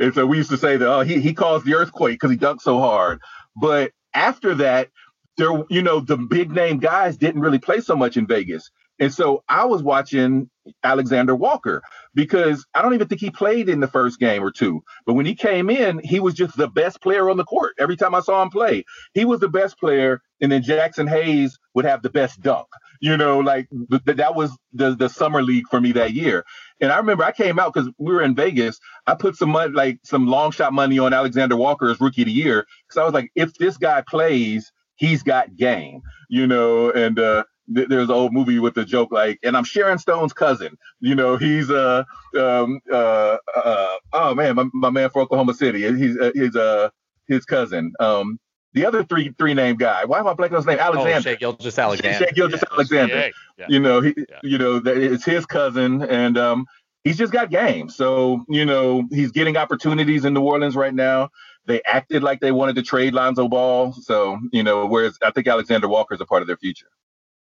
and 0.00 0.12
so 0.14 0.26
we 0.26 0.36
used 0.36 0.50
to 0.50 0.56
say 0.56 0.76
that 0.76 0.88
oh 0.88 1.00
he 1.00 1.20
he 1.20 1.32
caused 1.32 1.64
the 1.64 1.74
earthquake 1.74 2.14
because 2.14 2.30
he 2.30 2.36
dunked 2.36 2.62
so 2.62 2.78
hard. 2.78 3.20
But 3.56 3.92
after 4.14 4.54
that, 4.56 4.90
there 5.36 5.50
you 5.70 5.82
know 5.82 6.00
the 6.00 6.16
big 6.16 6.50
name 6.50 6.78
guys 6.78 7.16
didn't 7.16 7.40
really 7.40 7.58
play 7.58 7.80
so 7.80 7.94
much 7.94 8.16
in 8.16 8.26
Vegas. 8.26 8.70
And 9.04 9.12
so 9.12 9.44
I 9.50 9.66
was 9.66 9.82
watching 9.82 10.48
Alexander 10.82 11.36
Walker 11.36 11.82
because 12.14 12.64
I 12.74 12.80
don't 12.80 12.94
even 12.94 13.06
think 13.06 13.20
he 13.20 13.28
played 13.28 13.68
in 13.68 13.80
the 13.80 13.86
first 13.86 14.18
game 14.18 14.42
or 14.42 14.50
two. 14.50 14.82
But 15.04 15.12
when 15.12 15.26
he 15.26 15.34
came 15.34 15.68
in, 15.68 15.98
he 16.02 16.20
was 16.20 16.32
just 16.32 16.56
the 16.56 16.68
best 16.68 17.02
player 17.02 17.28
on 17.28 17.36
the 17.36 17.44
court. 17.44 17.74
Every 17.78 17.98
time 17.98 18.14
I 18.14 18.20
saw 18.20 18.40
him 18.40 18.48
play, 18.48 18.84
he 19.12 19.26
was 19.26 19.40
the 19.40 19.48
best 19.50 19.78
player. 19.78 20.22
And 20.40 20.50
then 20.50 20.62
Jaxson 20.62 21.06
Hayes 21.06 21.58
would 21.74 21.84
have 21.84 22.00
the 22.00 22.08
best 22.08 22.40
dunk. 22.40 22.66
You 23.02 23.18
know, 23.18 23.40
like 23.40 23.68
th- 23.90 24.16
that 24.16 24.34
was 24.34 24.56
the 24.72 24.96
the 24.96 25.10
summer 25.10 25.42
league 25.42 25.68
for 25.70 25.82
me 25.82 25.92
that 25.92 26.14
year. 26.14 26.42
And 26.80 26.90
I 26.90 26.96
remember 26.96 27.24
I 27.24 27.32
came 27.32 27.58
out 27.58 27.74
because 27.74 27.90
we 27.98 28.14
were 28.14 28.22
in 28.22 28.34
Vegas. 28.34 28.80
I 29.06 29.16
put 29.16 29.36
some 29.36 29.50
money, 29.50 29.74
like 29.74 29.98
some 30.02 30.28
long 30.28 30.50
shot 30.50 30.72
money 30.72 30.98
on 30.98 31.12
Alexander 31.12 31.58
Walker 31.58 31.90
as 31.90 32.00
rookie 32.00 32.22
of 32.22 32.26
the 32.26 32.32
year 32.32 32.64
because 32.88 32.98
I 32.98 33.04
was 33.04 33.12
like, 33.12 33.30
if 33.34 33.52
this 33.58 33.76
guy 33.76 34.02
plays, 34.08 34.72
he's 34.96 35.22
got 35.22 35.56
game. 35.56 36.00
You 36.30 36.46
know, 36.46 36.90
and 36.90 37.18
uh, 37.18 37.44
th- 37.74 37.88
there's 37.88 38.08
an 38.08 38.14
old 38.14 38.32
movie 38.32 38.58
with 38.58 38.74
the 38.74 38.84
joke 38.84 39.12
like, 39.12 39.38
and 39.42 39.56
I'm 39.56 39.64
Sharon 39.64 39.98
Stone's 39.98 40.32
cousin. 40.32 40.76
You 41.00 41.14
know, 41.14 41.36
he's 41.36 41.70
uh 41.70 42.04
um 42.38 42.80
uh, 42.92 43.36
uh 43.56 43.96
oh 44.12 44.34
man, 44.34 44.56
my, 44.56 44.64
my 44.72 44.90
man 44.90 45.10
for 45.10 45.22
Oklahoma 45.22 45.54
City. 45.54 45.82
He's 45.96 46.18
uh, 46.18 46.32
his 46.34 46.56
uh 46.56 46.90
his 47.26 47.44
cousin. 47.44 47.92
Um, 48.00 48.38
the 48.72 48.86
other 48.86 49.04
three 49.04 49.32
three 49.38 49.54
name 49.54 49.76
guy. 49.76 50.04
Why 50.04 50.18
am 50.18 50.26
I 50.26 50.34
blanking 50.34 50.52
on 50.52 50.56
his 50.56 50.66
name? 50.66 50.78
Alexander. 50.78 51.16
Oh, 51.16 51.20
Shai 51.20 51.34
Gilgeous 51.36 51.78
Alexander. 51.78 52.18
Shai 52.18 52.30
Gilgeous 52.32 52.62
Yeah, 52.62 52.74
Alexander. 52.74 53.30
Yeah. 53.56 53.66
You 53.68 53.80
know, 53.80 54.00
he 54.00 54.14
you 54.42 54.58
know 54.58 54.80
that 54.80 54.96
it's 54.96 55.24
his 55.24 55.46
cousin, 55.46 56.02
and 56.02 56.36
um 56.36 56.66
he's 57.04 57.16
just 57.16 57.32
got 57.32 57.50
game. 57.50 57.88
So 57.88 58.44
you 58.48 58.64
know 58.64 59.04
he's 59.10 59.30
getting 59.30 59.56
opportunities 59.56 60.24
in 60.24 60.34
New 60.34 60.42
Orleans 60.42 60.76
right 60.76 60.94
now. 60.94 61.30
They 61.66 61.80
acted 61.86 62.22
like 62.22 62.40
they 62.40 62.52
wanted 62.52 62.76
to 62.76 62.82
trade 62.82 63.14
Lonzo 63.14 63.48
Ball, 63.48 63.92
so 63.92 64.38
you 64.52 64.62
know. 64.62 64.86
Whereas 64.86 65.16
I 65.22 65.30
think 65.30 65.46
Alexander 65.46 65.88
Walker 65.88 66.14
is 66.14 66.20
a 66.20 66.26
part 66.26 66.42
of 66.42 66.48
their 66.48 66.56
future. 66.56 66.88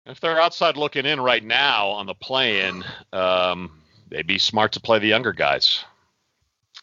If 0.05 0.19
they're 0.19 0.39
outside 0.39 0.75
looking 0.77 1.05
in 1.05 1.19
right 1.21 1.43
now 1.43 1.87
on 1.87 2.05
the 2.05 2.13
play-in, 2.13 2.83
um, 3.13 3.71
they'd 4.09 4.27
be 4.27 4.37
smart 4.37 4.73
to 4.73 4.79
play 4.79 4.99
the 4.99 5.07
younger 5.07 5.31
guys. 5.31 5.83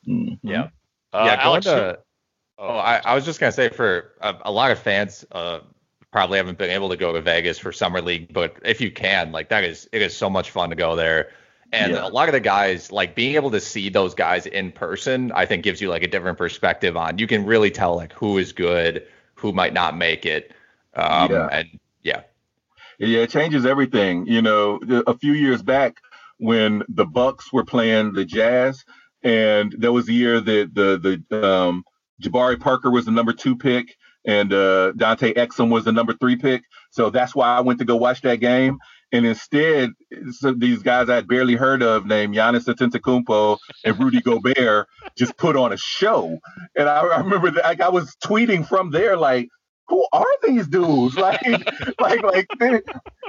Yeah. 0.04 0.68
Uh, 1.12 1.24
yeah, 1.26 1.37
Alex, 1.40 1.66
to. 1.66 1.98
Oh, 2.59 2.76
I, 2.76 3.00
I 3.04 3.14
was 3.14 3.24
just 3.24 3.40
gonna 3.40 3.52
say 3.52 3.68
for 3.68 4.12
a, 4.20 4.37
a 4.46 4.52
lot 4.52 4.70
of 4.70 4.78
fans, 4.78 5.24
uh, 5.33 5.61
probably 6.11 6.38
haven't 6.38 6.59
been 6.59 6.70
able 6.70 6.88
to 6.88 6.96
go 6.96 7.12
to 7.12 7.20
Vegas 7.20 7.59
for 7.59 7.72
summer 7.72 8.00
league, 8.00 8.33
but 8.33 8.56
if 8.64 8.80
you 8.80 8.90
can, 8.90 9.33
like 9.33 9.48
that 9.48 9.64
is 9.64 9.88
it 9.92 10.02
is 10.02 10.16
so 10.16 10.28
much 10.28 10.50
fun 10.50 10.70
to 10.70 10.76
go 10.76 10.96
there. 10.96 11.30
And 11.72 11.92
Yeah. 11.92 12.06
a 12.06 12.09
lot 12.09 12.28
of 12.28 12.33
the 12.33 12.40
guys, 12.40 12.90
like 12.90 13.14
being 13.14 13.35
able 13.37 13.50
to 13.52 13.61
see 13.61 13.88
those 13.90 14.14
guys 14.14 14.46
in 14.46 14.72
person, 14.72 15.30
I 15.33 15.46
think 15.46 15.62
gives 15.62 15.80
you 15.80 15.88
like 15.88 16.02
a 16.02 16.09
different 16.09 16.37
perspective 16.37 16.96
on. 16.96 17.18
You 17.18 17.26
can 17.26 17.46
really 17.46 17.70
tell 17.70 17.96
like 17.96 18.12
who 18.12 18.38
is 18.38 18.52
good, 18.52 19.06
who 19.35 19.52
might 19.52 19.72
not 19.72 19.96
make 19.96 20.26
it. 20.26 20.52
Um, 20.94 21.30
Yeah. 21.30 21.48
And 21.52 21.78
yeah, 23.08 23.20
it 23.20 23.30
changes 23.30 23.66
everything. 23.66 24.26
You 24.26 24.42
know, 24.42 24.78
a 25.06 25.16
few 25.16 25.32
years 25.32 25.62
back 25.62 25.96
when 26.38 26.82
the 26.88 27.06
Bucks 27.06 27.52
were 27.52 27.64
playing 27.64 28.12
the 28.12 28.24
Jazz, 28.24 28.84
and 29.22 29.74
that 29.78 29.92
was 29.92 30.06
the 30.06 30.14
year 30.14 30.40
that 30.40 30.74
the 30.74 31.22
the 31.30 31.46
um, 31.46 31.84
Jabari 32.22 32.60
Parker 32.60 32.90
was 32.90 33.06
the 33.06 33.10
number 33.10 33.32
two 33.32 33.56
pick, 33.56 33.96
and 34.24 34.52
uh, 34.52 34.92
Dante 34.92 35.32
Exum 35.34 35.70
was 35.70 35.84
the 35.84 35.92
number 35.92 36.14
three 36.14 36.36
pick. 36.36 36.62
So 36.90 37.10
that's 37.10 37.34
why 37.34 37.56
I 37.56 37.60
went 37.60 37.78
to 37.78 37.84
go 37.84 37.96
watch 37.96 38.20
that 38.22 38.40
game. 38.40 38.78
And 39.12 39.26
instead, 39.26 39.90
these 40.56 40.82
guys 40.82 41.08
I 41.08 41.16
had 41.16 41.26
barely 41.26 41.56
heard 41.56 41.82
of, 41.82 42.06
named 42.06 42.34
Giannis 42.34 42.66
Antetokounmpo 42.66 43.58
and 43.84 43.98
Rudy 43.98 44.20
Gobert, 44.20 44.86
just 45.16 45.36
put 45.36 45.56
on 45.56 45.72
a 45.72 45.76
show. 45.76 46.38
And 46.76 46.88
I, 46.88 47.00
I 47.00 47.18
remember 47.18 47.50
that 47.50 47.64
like, 47.64 47.80
I 47.80 47.88
was 47.88 48.14
tweeting 48.22 48.68
from 48.68 48.92
there, 48.92 49.16
like, 49.16 49.48
who 49.90 50.07
are 50.12 50.26
these 50.42 50.66
dudes? 50.66 51.16
Like, 51.20 51.42
like, 52.00 52.22
like, 52.22 52.48
they, 52.59 52.81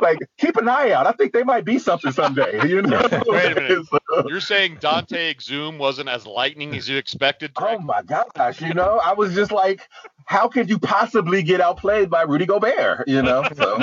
like, 0.02 0.20
keep 0.38 0.56
an 0.56 0.70
eye 0.70 0.92
out. 0.92 1.08
I 1.08 1.12
think 1.12 1.34
they 1.34 1.44
might 1.44 1.66
be 1.66 1.78
something 1.78 2.12
someday. 2.12 2.68
You 2.68 2.82
know? 2.82 3.02
Wait 3.28 3.52
a 3.52 3.56
minute. 3.56 3.86
You're 4.28 4.40
saying 4.40 4.78
Dante 4.80 5.34
Exum 5.34 5.78
wasn't 5.78 6.08
as 6.08 6.26
lightning 6.26 6.76
as 6.76 6.88
you 6.88 6.98
expected? 6.98 7.52
oh 7.58 7.80
my 7.80 8.02
gosh, 8.04 8.62
you 8.62 8.74
know, 8.74 9.02
I 9.04 9.14
was 9.14 9.34
just 9.34 9.52
like, 9.52 9.82
how 10.26 10.48
could 10.48 10.70
you 10.70 10.80
possibly 10.80 11.44
get 11.44 11.60
outplayed 11.60 12.10
by 12.10 12.22
Rudy 12.22 12.46
Gobert? 12.46 13.08
You 13.08 13.22
know, 13.22 13.44
so 13.56 13.82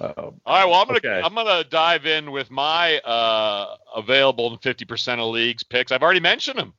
uh, 0.00 0.12
All 0.16 0.34
right, 0.46 0.64
well, 0.64 0.74
I'm 0.74 0.86
gonna 0.86 0.98
Okay. 0.98 1.20
I'm 1.22 1.34
gonna 1.34 1.64
dive 1.64 2.06
in 2.06 2.32
with 2.32 2.50
my 2.50 2.98
uh, 2.98 3.76
available 3.94 4.52
in 4.52 4.58
50% 4.58 5.18
of 5.18 5.32
leagues 5.32 5.62
picks. 5.62 5.92
I've 5.92 6.02
already 6.02 6.20
mentioned 6.20 6.58
him. 6.58 6.74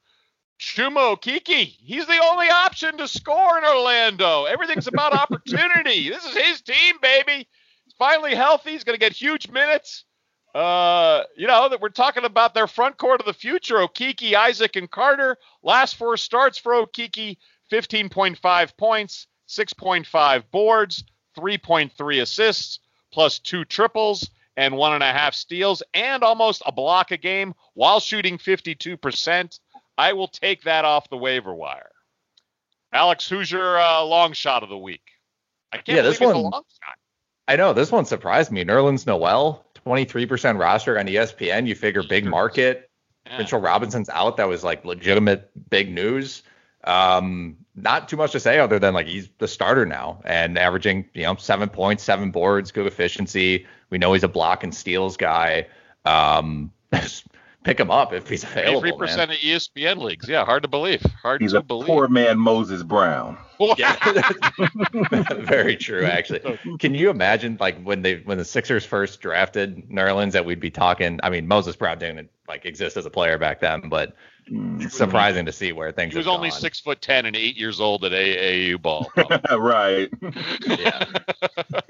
Chuma 0.60 1.16
Okeke. 1.16 1.78
He's 1.80 2.06
the 2.06 2.22
only 2.22 2.50
option 2.50 2.98
to 2.98 3.08
score 3.08 3.58
in 3.58 3.64
Orlando. 3.64 4.44
Everything's 4.44 4.88
about 4.88 5.14
opportunity. 5.32 6.10
This 6.10 6.26
is 6.26 6.36
his 6.36 6.62
team, 6.62 6.96
baby. 7.02 7.48
He's 7.86 7.94
finally 7.98 8.36
healthy. 8.36 8.72
He's 8.72 8.84
gonna 8.84 8.98
get 8.98 9.14
huge 9.14 9.50
minutes. 9.50 10.04
Uh, 10.54 11.24
you 11.38 11.48
know 11.48 11.70
that 11.70 11.80
we're 11.80 11.90
talking 11.90 12.26
about 12.26 12.54
their 12.54 12.68
front 12.68 12.98
court 12.98 13.22
of 13.22 13.26
the 13.26 13.34
future: 13.34 13.78
Okeke, 13.78 14.34
Isaac, 14.34 14.76
and 14.76 14.92
Carter. 14.92 15.38
Last 15.64 15.96
four 15.96 16.18
starts 16.18 16.58
for 16.58 16.74
Okeke: 16.74 17.38
15.5 17.72 18.78
points, 18.78 19.28
6.5 19.48 20.44
boards, 20.52 21.04
3.3 21.38 22.22
assists, 22.22 22.80
plus 23.12 23.40
two 23.40 23.64
triples 23.64 24.30
and 24.58 24.76
one 24.76 24.94
and 24.94 25.04
a 25.04 25.14
half 25.14 25.34
steals, 25.34 25.82
and 25.94 26.22
almost 26.22 26.62
a 26.66 26.72
block 26.72 27.12
a 27.12 27.18
game 27.18 27.54
while 27.76 28.02
shooting 28.02 28.38
52%. 28.38 29.60
I 30.00 30.14
will 30.14 30.30
take 30.30 30.64
that 30.64 30.86
off 30.86 31.10
the 31.10 31.18
waiver 31.18 31.54
wire. 31.54 31.92
Alex, 32.94 33.28
who's 33.30 33.52
your 33.52 33.78
uh, 33.80 34.02
long 34.04 34.32
shot 34.34 34.64
of 34.64 34.70
the 34.70 34.78
week? 34.78 35.02
I 35.74 35.78
can't 35.78 35.88
Yeah, 35.90 35.96
believe 36.04 36.20
this 36.20 36.26
one- 36.26 36.36
long 36.44 36.52
shot. 36.84 36.96
I 37.50 37.56
know 37.56 37.74
this 37.74 37.92
one 37.92 38.06
surprised 38.06 38.52
me. 38.52 38.64
Nerlens 38.64 39.06
Noel, 39.08 39.66
23% 39.86 40.58
roster 40.60 40.98
on 41.00 41.08
ESPN. 41.08 41.68
You 41.68 41.76
figure 41.76 42.04
big 42.08 42.26
market. 42.26 42.90
Yeah. 43.26 43.40
Mitchell 43.40 43.60
Robinson's 43.60 44.08
out. 44.10 44.38
That 44.38 44.48
was 44.48 44.64
like 44.64 44.86
legitimate 44.86 45.50
big 45.70 45.92
news. 45.92 46.44
Um, 46.86 47.58
not 47.76 48.08
too 48.08 48.18
much 48.18 48.32
to 48.34 48.40
say 48.40 48.60
other 48.60 48.78
than 48.80 48.94
like 48.94 49.08
he's 49.08 49.30
the 49.40 49.48
starter 49.48 49.86
now 49.86 50.22
and 50.26 50.58
averaging, 50.60 51.10
you 51.14 51.24
know, 51.24 51.36
seven 51.36 51.70
points, 51.70 52.04
seven 52.04 52.32
boards, 52.32 52.72
good 52.72 52.86
efficiency. 52.88 53.66
We 53.90 53.98
know 53.98 54.14
he's 54.14 54.24
a 54.24 54.28
block 54.30 54.64
and 54.64 54.74
steals 54.74 55.18
guy. 55.18 55.68
Um, 56.06 56.72
pick 57.64 57.80
him 57.80 57.92
up 57.92 58.14
if 58.14 58.28
he's 58.30 58.44
available. 58.44 58.82
Three 58.82 58.98
percent 58.98 59.32
of 59.32 59.38
ESPN 59.38 59.98
leagues. 59.98 60.28
Yeah, 60.28 60.46
hard 60.46 60.64
to 60.64 60.70
believe. 60.70 61.02
Hard 61.22 61.42
He's 61.42 61.52
to 61.52 61.60
a 61.60 61.64
believe. 61.64 61.88
poor 61.88 62.08
man 62.08 62.40
Moses 62.40 62.84
Brown. 62.84 63.38
Yeah, 63.78 63.96
very 65.40 65.76
true. 65.76 66.06
Actually, 66.06 66.58
can 66.80 66.96
you 66.96 67.10
imagine 67.10 67.58
like 67.60 67.82
when 67.84 68.02
they 68.02 68.18
when 68.18 68.38
the 68.38 68.46
Sixers 68.46 68.86
first 68.86 69.20
drafted 69.20 69.90
Nerlens 69.90 70.32
that 70.32 70.46
we'd 70.46 70.60
be 70.62 70.72
talking? 70.72 71.20
I 71.24 71.30
mean, 71.30 71.48
Moses 71.48 71.76
Brown 71.76 72.00
didn't 72.00 72.30
like 72.48 72.66
exist 72.66 72.96
as 72.96 73.06
a 73.06 73.10
player 73.10 73.38
back 73.38 73.60
then, 73.60 73.90
but 73.90 74.16
it's 74.39 74.39
surprising 74.90 75.46
to 75.46 75.52
see 75.52 75.72
where 75.72 75.92
things. 75.92 76.14
He 76.14 76.18
was 76.18 76.26
have 76.26 76.36
only 76.36 76.50
gone. 76.50 76.60
six 76.60 76.80
foot 76.80 77.02
ten 77.02 77.26
and 77.26 77.36
eight 77.36 77.58
years 77.58 77.80
old 77.80 78.04
at 78.06 78.12
AAU 78.12 78.82
ball. 78.82 79.12
right. 79.52 80.10
yeah. 80.66 81.06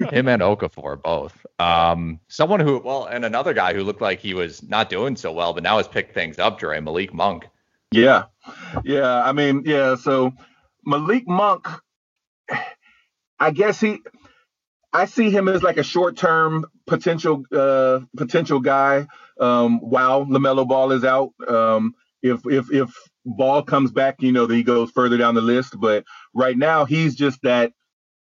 Him 0.10 0.28
and 0.28 0.42
Okafor 0.42 1.02
both. 1.02 1.46
Um, 1.58 2.20
someone 2.28 2.60
who, 2.60 2.78
well, 2.78 3.06
and 3.06 3.24
another 3.24 3.54
guy 3.54 3.74
who 3.74 3.82
looked 3.82 4.00
like 4.00 4.20
he 4.20 4.34
was 4.34 4.62
not 4.62 4.90
doing 4.90 5.16
so 5.16 5.32
well, 5.32 5.52
but 5.52 5.62
now 5.62 5.78
has 5.78 5.88
picked 5.88 6.14
things 6.14 6.38
up, 6.38 6.58
Dre, 6.58 6.80
Malik 6.80 7.14
Monk. 7.14 7.46
Yeah. 7.92 8.24
Yeah. 8.84 9.22
I 9.22 9.32
mean, 9.32 9.62
yeah. 9.64 9.96
So 9.96 10.32
Malik 10.84 11.26
Monk, 11.26 11.66
I 13.38 13.50
guess 13.52 13.80
he, 13.80 13.98
I 14.92 15.06
see 15.06 15.30
him 15.30 15.48
as 15.48 15.62
like 15.62 15.76
a 15.76 15.82
short 15.82 16.16
term 16.16 16.66
potential, 16.86 17.44
uh, 17.52 18.00
potential 18.16 18.60
guy 18.60 19.06
um, 19.40 19.80
while 19.80 20.26
LaMelo 20.26 20.66
Ball 20.66 20.92
is 20.92 21.04
out. 21.04 21.32
Um, 21.46 21.94
if, 22.22 22.40
if, 22.46 22.72
if 22.72 22.90
Ball 23.24 23.62
comes 23.62 23.92
back, 23.92 24.22
you 24.22 24.32
know, 24.32 24.46
then 24.46 24.56
he 24.58 24.62
goes 24.62 24.90
further 24.90 25.16
down 25.16 25.34
the 25.34 25.40
list. 25.40 25.76
But 25.78 26.04
right 26.34 26.56
now, 26.56 26.84
he's 26.84 27.14
just 27.14 27.40
that 27.42 27.72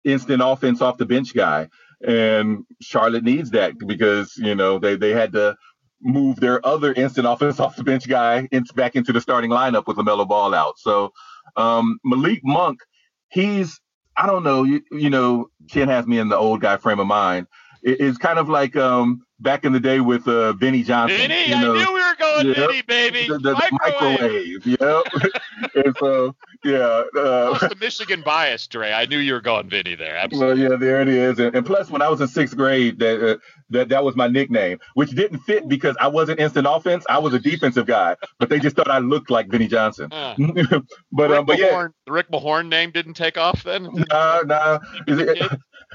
instant 0.05 0.43
offense 0.45 0.81
off 0.81 0.99
the 0.99 1.07
bench 1.07 1.35
guy. 1.35 1.69
And 2.07 2.65
Charlotte 2.81 3.25
needs 3.25 3.51
that 3.53 3.75
because, 3.79 4.37
you 4.37 4.55
know, 4.55 4.79
they, 4.79 4.97
they 4.97 5.11
had 5.11 5.33
to 5.33 5.57
move 6.03 6.37
their 6.37 6.65
other 6.67 6.93
instant 6.93 7.27
offense 7.31 7.61
off 7.61 7.77
the 7.77 7.85
bench 7.85 8.09
guy 8.09 8.49
back 8.75 8.97
into 8.97 9.13
the 9.13 9.21
starting 9.21 9.51
lineup 9.51 9.87
with 9.87 9.97
LaMelo 9.97 10.29
Ball 10.29 10.55
out. 10.55 10.79
So 10.79 11.13
um, 11.57 11.99
Malik 12.05 12.41
Monk, 12.45 12.81
he's, 13.29 13.81
I 14.17 14.27
don't 14.27 14.45
know, 14.45 14.63
you, 14.63 14.83
you 14.93 15.11
know, 15.11 15.49
Ken 15.71 15.89
has 15.89 16.07
me 16.07 16.19
in 16.19 16.29
the 16.29 16.37
old 16.37 16.61
guy 16.61 16.77
frame 16.77 17.01
of 17.01 17.07
mind. 17.07 17.47
It, 17.85 18.01
it's 18.01 18.19
kind 18.19 18.39
of 18.39 18.49
like 18.49 18.75
um, 18.77 19.23
back 19.41 19.65
in 19.65 19.73
the 19.73 19.81
day 19.81 20.01
with 20.01 20.27
uh, 20.27 20.53
Vinny 20.55 20.83
Johnson. 20.83 21.19
Vinny, 21.19 21.49
you 21.49 21.55
I 21.55 21.61
know, 21.63 21.75
knew 21.75 21.93
we 21.93 22.01
were 22.01 22.17
going 22.19 22.47
Yep. 22.49 22.57
Vinny, 22.57 22.83
baby. 22.83 23.29
the, 23.29 23.39
the 23.39 23.53
Microwave. 23.53 24.21
microwave. 24.21 24.67
Yep. 24.67 25.75
and 25.85 25.97
so, 25.99 26.35
yeah. 26.65 27.03
Uh, 27.17 27.49
What's 27.51 27.69
the 27.69 27.77
Michigan 27.81 28.23
bias, 28.23 28.67
Dre? 28.67 28.93
I 28.93 29.07
knew 29.07 29.19
you 29.19 29.35
were 29.35 29.41
going 29.41 29.69
Vinny 29.69 29.95
there. 29.95 30.17
Absolutely. 30.17 30.63
Well, 30.63 30.73
yeah, 30.73 30.77
there 30.79 31.01
it 31.03 31.09
is. 31.09 31.39
And, 31.39 31.55
and 31.55 31.65
plus, 31.65 31.91
when 31.91 32.03
I 32.03 32.09
was 32.09 32.21
in 32.21 32.29
sixth 32.29 32.57
grade, 32.57 32.99
that 32.99 33.33
uh, 33.33 33.37
that 33.71 33.89
that 33.91 34.03
was 34.05 34.17
my 34.17 34.29
nickname, 34.29 34.79
which 34.95 35.11
didn't 35.11 35.41
fit 35.41 35.69
because 35.69 35.97
I 36.01 36.09
wasn't 36.09 36.41
instant 36.41 36.67
offense. 36.69 37.05
I 37.09 37.19
was 37.19 37.35
a 37.35 37.39
defensive 37.39 37.87
guy, 37.87 38.17
but 38.39 38.49
they 38.49 38.59
just 38.59 38.77
thought 38.77 38.91
I 38.91 38.99
looked 38.99 39.31
like 39.31 39.49
Vinny 39.49 39.69
Johnson. 39.69 40.09
Huh. 40.13 40.35
but 41.13 41.31
Rick 41.31 41.39
um, 41.41 41.47
but 41.47 41.59
yeah, 41.59 41.89
the 42.07 42.13
Rick 42.13 42.31
Mahorn 42.31 42.69
name 42.69 42.91
didn't 42.91 43.15
take 43.15 43.37
off 43.37 43.63
then. 43.63 43.89
no, 44.11 44.43
no. 44.47 44.79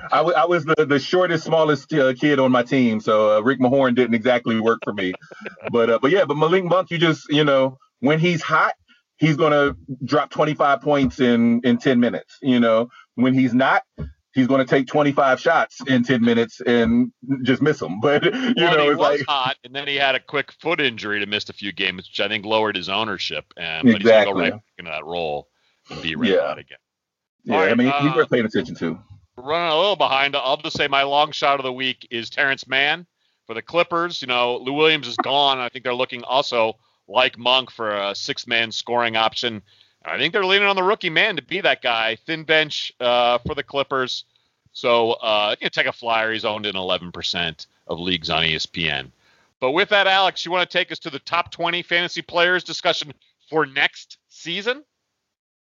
Is 0.06 0.30
it- 0.30 0.36
I 0.36 0.46
was 0.46 0.66
the, 0.66 0.86
the 0.86 1.00
shortest, 1.00 1.46
smallest 1.46 1.94
uh, 1.94 2.14
kid 2.14 2.40
on 2.40 2.52
my 2.52 2.64
team, 2.64 3.00
so 3.00 3.38
uh, 3.38 3.42
Rick 3.42 3.60
Mahorn 3.60 3.96
didn't 3.96 4.16
exactly 4.16 4.60
work 4.60 4.80
for 4.84 4.94
me. 4.94 5.14
But 5.72 5.90
uh, 5.90 6.00
but 6.02 6.12
yeah, 6.12 6.26
but 6.26 6.36
Malik 6.38 6.64
Monk, 6.66 6.92
you 6.92 6.98
just 6.98 7.28
you 7.30 7.44
know 7.44 7.78
when 8.00 8.20
he's 8.20 8.42
hot, 8.42 8.74
he's 9.18 9.36
gonna 9.38 9.76
drop 10.06 10.30
25 10.32 10.82
points 10.82 11.20
in 11.20 11.62
in 11.64 11.78
10 11.78 12.00
minutes. 12.00 12.38
You 12.42 12.60
know 12.60 12.90
when 13.16 13.34
he's 13.34 13.54
not, 13.54 13.84
he's 14.34 14.48
gonna 14.48 14.66
take 14.66 14.88
25 14.88 15.40
shots 15.40 15.80
in 15.88 16.04
10 16.04 16.22
minutes 16.22 16.62
and 16.62 17.12
just 17.44 17.62
miss 17.62 17.80
them. 17.80 18.00
But 18.02 18.24
you 18.24 18.32
Well, 18.32 18.78
know 18.78 18.84
he 18.84 18.90
it's 18.90 19.00
was 19.00 19.20
like 19.20 19.28
hot, 19.28 19.58
and 19.64 19.76
then 19.76 19.88
he 19.88 19.96
had 19.96 20.16
a 20.16 20.20
quick 20.20 20.52
foot 20.62 20.80
injury 20.82 21.20
to 21.20 21.26
miss 21.26 21.50
a 21.50 21.54
few 21.54 21.72
games, 21.74 22.10
which 22.10 22.20
I 22.20 22.28
think 22.30 22.46
lowered 22.46 22.76
his 22.76 22.90
ownership. 22.90 23.46
And 23.58 23.92
but 23.92 24.02
he's 24.02 24.10
gonna 24.10 24.26
go 24.26 24.32
right 24.40 24.52
back 24.54 24.62
into 24.78 24.92
that 24.92 25.06
role 25.06 25.48
and 25.90 26.02
be 26.02 26.16
right 26.16 26.30
Yeah. 26.32 26.52
again. 26.54 26.78
yeah, 27.44 27.58
right, 27.58 27.72
I 27.72 27.76
mean 27.76 27.88
uh, 27.90 28.02
he's 28.08 28.16
worth 28.16 28.30
paying 28.30 28.46
attention 28.46 28.76
to. 28.76 29.00
Running 29.42 29.72
a 29.72 29.78
little 29.78 29.96
behind. 29.96 30.36
I'll 30.36 30.58
just 30.58 30.76
say 30.76 30.88
my 30.88 31.04
long 31.04 31.32
shot 31.32 31.60
of 31.60 31.64
the 31.64 31.72
week 31.72 32.08
is 32.12 32.30
Terance 32.30 32.68
Mann 32.68 33.06
for 33.48 33.54
the 33.54 33.62
Clippers. 33.62 34.22
You 34.22 34.28
know, 34.28 34.58
Lou 34.58 34.74
Williams 34.74 35.08
is 35.08 35.16
gone. 35.18 35.60
I 35.60 35.70
think 35.70 35.86
they're 35.86 35.94
looking 35.94 36.24
also 36.24 36.74
like 37.08 37.38
Monk 37.38 37.72
for 37.72 37.90
a 37.96 38.14
six-man 38.14 38.72
scoring 38.72 39.16
option. 39.16 39.62
I 40.04 40.18
think 40.18 40.34
they're 40.34 40.46
leaning 40.46 40.68
on 40.68 40.76
the 40.76 40.84
rookie 40.84 41.10
man 41.10 41.38
to 41.38 41.42
be 41.42 41.62
that 41.62 41.82
guy. 41.82 42.18
Thin 42.26 42.44
bench 42.44 42.92
uh, 43.00 43.38
for 43.40 43.56
the 43.56 43.64
Clippers. 43.64 44.26
So 44.74 45.14
uh, 45.14 45.56
you 45.62 45.70
take 45.70 45.88
a 45.88 45.94
flyer. 45.94 46.34
He's 46.34 46.46
owned 46.46 46.66
in 46.66 46.76
11% 46.76 47.66
of 47.88 48.00
leagues 48.00 48.30
on 48.30 48.44
ESPN. 48.44 49.10
But 49.62 49.72
with 49.72 49.90
that, 49.90 50.08
Alex, 50.08 50.46
you 50.46 50.52
want 50.52 50.70
to 50.70 50.78
take 50.78 50.92
us 50.92 51.00
to 51.00 51.10
the 51.10 51.20
top 51.20 51.52
20 51.52 51.82
fantasy 51.84 52.22
players 52.22 52.64
discussion 52.64 53.14
for 53.50 53.66
next 53.66 54.18
season? 54.28 54.84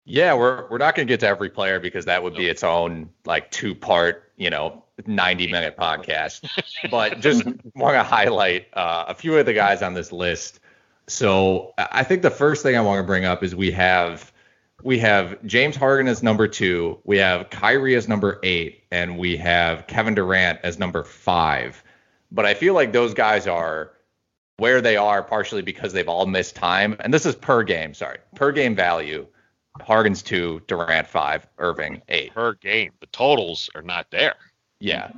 Yeah, 0.04 0.34
we're 0.34 0.68
we're 0.68 0.78
not 0.78 0.94
going 0.94 1.06
to 1.06 1.12
get 1.12 1.20
to 1.20 1.26
every 1.26 1.48
player 1.48 1.80
because 1.80 2.04
that 2.04 2.22
would 2.22 2.34
be 2.34 2.46
its 2.46 2.62
own 2.62 3.08
like 3.24 3.50
two 3.50 3.74
part, 3.74 4.30
you 4.36 4.50
know, 4.50 4.84
90 5.06 5.46
minute 5.50 5.76
podcast. 5.76 6.48
but 6.90 7.20
just 7.20 7.44
want 7.74 7.94
to 7.94 8.02
highlight 8.02 8.66
uh, 8.74 9.06
a 9.08 9.14
few 9.14 9.36
of 9.38 9.46
the 9.46 9.54
guys 9.54 9.82
on 9.82 9.94
this 9.94 10.12
list. 10.12 10.60
So 11.06 11.72
I 11.78 11.88
I 11.92 12.04
think 12.04 12.22
the 12.22 12.30
first 12.30 12.62
thing 12.62 12.76
I 12.76 12.80
want 12.80 12.98
to 12.98 13.06
bring 13.06 13.24
up 13.24 13.42
is 13.42 13.54
we 13.54 13.70
have 13.70 14.30
we 14.82 14.98
have 14.98 15.42
James 15.46 15.76
Harden 15.76 16.08
as 16.08 16.22
number 16.22 16.46
two, 16.46 16.98
we 17.04 17.16
have 17.16 17.48
Kyrie 17.48 17.94
as 17.94 18.06
number 18.06 18.38
eight, 18.42 18.84
and 18.90 19.16
we 19.18 19.36
have 19.38 19.86
Kevin 19.86 20.14
Durant 20.14 20.60
as 20.62 20.78
number 20.78 21.02
five. 21.02 21.82
But 22.30 22.44
I 22.44 22.52
feel 22.52 22.74
like 22.74 22.92
those 22.92 23.14
guys 23.14 23.46
are 23.46 23.92
where 24.58 24.82
they 24.82 24.96
are 24.96 25.22
partially 25.22 25.62
because 25.62 25.94
they've 25.94 26.08
all 26.08 26.26
missed 26.26 26.56
time, 26.56 26.96
and 27.00 27.14
this 27.14 27.24
is 27.24 27.34
per 27.34 27.62
game. 27.62 27.94
Sorry, 27.94 28.18
per 28.34 28.52
game 28.52 28.76
value. 28.76 29.26
Harden's 29.80 30.22
two, 30.22 30.62
Durant 30.66 31.06
five, 31.06 31.46
Irving 31.58 32.02
eight. 32.08 32.32
Per 32.32 32.54
game. 32.54 32.92
The 33.00 33.06
totals 33.06 33.70
are 33.74 33.82
not 33.82 34.10
there. 34.10 34.36
Yeah. 34.78 35.10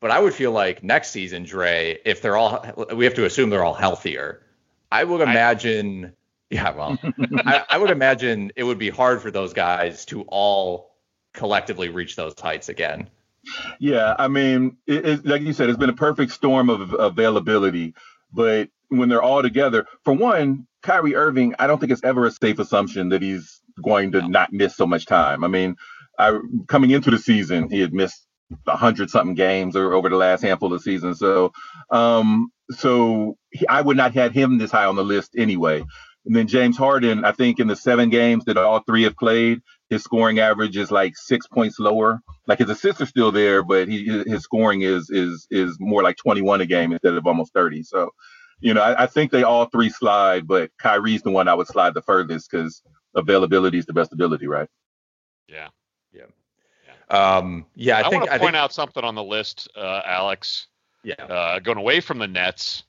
But 0.00 0.10
I 0.10 0.18
would 0.18 0.34
feel 0.34 0.52
like 0.52 0.82
next 0.82 1.10
season, 1.10 1.44
Dre, 1.44 1.98
if 2.04 2.22
they're 2.22 2.36
all, 2.36 2.64
we 2.94 3.04
have 3.04 3.14
to 3.14 3.26
assume 3.26 3.50
they're 3.50 3.64
all 3.64 3.74
healthier. 3.74 4.42
I 4.90 5.04
would 5.04 5.20
imagine, 5.20 6.14
yeah, 6.48 6.70
well, 6.70 6.98
I, 7.36 7.64
I 7.68 7.78
would 7.78 7.90
imagine 7.90 8.50
it 8.56 8.64
would 8.64 8.78
be 8.78 8.90
hard 8.90 9.22
for 9.22 9.30
those 9.30 9.52
guys 9.52 10.04
to 10.06 10.22
all 10.22 10.96
collectively 11.32 11.90
reach 11.90 12.16
those 12.16 12.34
heights 12.38 12.68
again. 12.68 13.08
Yeah, 13.78 14.16
I 14.18 14.28
mean, 14.28 14.78
it, 14.86 15.06
it, 15.06 15.26
like 15.26 15.42
you 15.42 15.52
said, 15.52 15.68
it's 15.68 15.78
been 15.78 15.90
a 15.90 15.94
perfect 15.94 16.32
storm 16.32 16.70
of 16.70 16.94
availability. 16.94 17.94
But 18.32 18.70
when 18.88 19.08
they're 19.08 19.22
all 19.22 19.42
together, 19.42 19.86
for 20.04 20.14
one, 20.14 20.66
Kyrie 20.82 21.14
Irving, 21.14 21.54
I 21.58 21.66
don't 21.66 21.78
think 21.78 21.92
it's 21.92 22.04
ever 22.04 22.26
a 22.26 22.30
safe 22.30 22.58
assumption 22.58 23.10
that 23.10 23.22
he's 23.22 23.59
going 23.82 24.12
to 24.12 24.28
not 24.28 24.52
miss 24.52 24.76
so 24.76 24.86
much 24.86 25.06
time. 25.06 25.44
I 25.44 25.48
mean, 25.48 25.76
I, 26.18 26.38
coming 26.68 26.90
into 26.90 27.10
the 27.10 27.18
season, 27.18 27.70
he 27.70 27.80
had 27.80 27.92
missed 27.94 28.26
a 28.66 28.76
hundred 28.76 29.10
something 29.10 29.34
games 29.34 29.76
or 29.76 29.92
over 29.94 30.08
the 30.08 30.16
last 30.16 30.42
handful 30.42 30.72
of 30.72 30.82
seasons. 30.82 31.18
So, 31.18 31.52
um, 31.90 32.50
so 32.70 33.36
he, 33.50 33.66
I 33.68 33.80
would 33.80 33.96
not 33.96 34.14
have 34.14 34.32
him 34.32 34.58
this 34.58 34.70
high 34.70 34.86
on 34.86 34.96
the 34.96 35.04
list 35.04 35.32
anyway. 35.36 35.84
And 36.26 36.36
then 36.36 36.46
James 36.48 36.76
Harden, 36.76 37.24
I 37.24 37.32
think 37.32 37.60
in 37.60 37.66
the 37.68 37.76
seven 37.76 38.10
games 38.10 38.44
that 38.44 38.58
all 38.58 38.80
three 38.86 39.04
have 39.04 39.16
played, 39.16 39.60
his 39.88 40.04
scoring 40.04 40.38
average 40.38 40.76
is 40.76 40.90
like 40.90 41.16
six 41.16 41.46
points 41.46 41.78
lower. 41.80 42.20
Like 42.46 42.58
his 42.58 42.70
assists 42.70 43.00
are 43.00 43.06
still 43.06 43.32
there, 43.32 43.62
but 43.62 43.88
he 43.88 44.04
his 44.26 44.42
scoring 44.42 44.82
is 44.82 45.10
is 45.10 45.46
is 45.50 45.76
more 45.80 46.02
like 46.02 46.16
21 46.16 46.60
a 46.60 46.66
game 46.66 46.92
instead 46.92 47.14
of 47.14 47.26
almost 47.26 47.54
30. 47.54 47.82
So, 47.84 48.10
you 48.60 48.74
know, 48.74 48.82
I, 48.82 49.04
I 49.04 49.06
think 49.06 49.32
they 49.32 49.42
all 49.42 49.66
three 49.66 49.88
slide, 49.90 50.46
but 50.46 50.70
Kyrie's 50.78 51.22
the 51.22 51.30
one 51.30 51.48
I 51.48 51.54
would 51.54 51.68
slide 51.68 51.94
the 51.94 52.02
furthest 52.02 52.50
because 52.50 52.82
availability 53.14 53.78
is 53.78 53.86
the 53.86 53.92
best 53.92 54.12
ability, 54.12 54.46
right? 54.46 54.68
Yeah. 55.48 55.68
Yeah. 56.12 56.24
Um, 57.10 57.66
yeah, 57.74 57.96
I, 57.96 58.00
I, 58.00 58.02
think 58.04 58.14
want 58.14 58.24
to 58.26 58.34
I 58.34 58.38
point 58.38 58.52
think, 58.52 58.62
out 58.62 58.72
something 58.72 59.04
on 59.04 59.14
the 59.14 59.24
list, 59.24 59.68
uh, 59.76 60.02
Alex. 60.04 60.68
Yeah. 61.02 61.14
Uh, 61.14 61.58
going 61.58 61.78
away 61.78 62.00
from 62.00 62.18
the 62.18 62.28
Nets, 62.28 62.84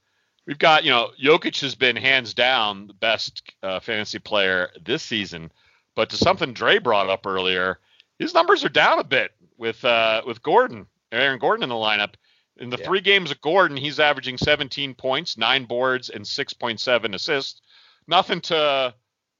we've 0.45 0.59
got 0.59 0.83
you 0.83 0.91
know 0.91 1.09
Jokic 1.21 1.59
has 1.61 1.75
been 1.75 1.95
hands 1.95 2.33
down 2.33 2.87
the 2.87 2.93
best 2.93 3.41
uh, 3.63 3.79
fantasy 3.79 4.19
player 4.19 4.69
this 4.83 5.01
season, 5.01 5.51
but 5.95 6.09
to 6.09 6.17
something 6.17 6.53
Dre 6.53 6.77
brought 6.77 7.09
up 7.09 7.25
earlier, 7.25 7.79
his 8.19 8.33
numbers 8.33 8.63
are 8.63 8.69
down 8.69 8.99
a 8.99 9.03
bit 9.03 9.31
with 9.57 9.83
uh, 9.85 10.21
with 10.27 10.43
Gordon, 10.43 10.85
Aaron 11.11 11.39
Gordon 11.39 11.63
in 11.63 11.69
the 11.69 11.75
lineup. 11.75 12.13
In 12.57 12.69
the 12.69 12.77
Yeah. 12.77 12.85
three 12.85 13.01
games 13.01 13.31
of 13.31 13.41
Gordon, 13.41 13.77
he's 13.77 13.99
averaging 13.99 14.37
17 14.37 14.93
points, 14.93 15.37
nine 15.37 15.65
boards, 15.65 16.09
and 16.09 16.23
6.7 16.23 17.15
assists. 17.15 17.61
Nothing 18.07 18.41
to 18.41 18.93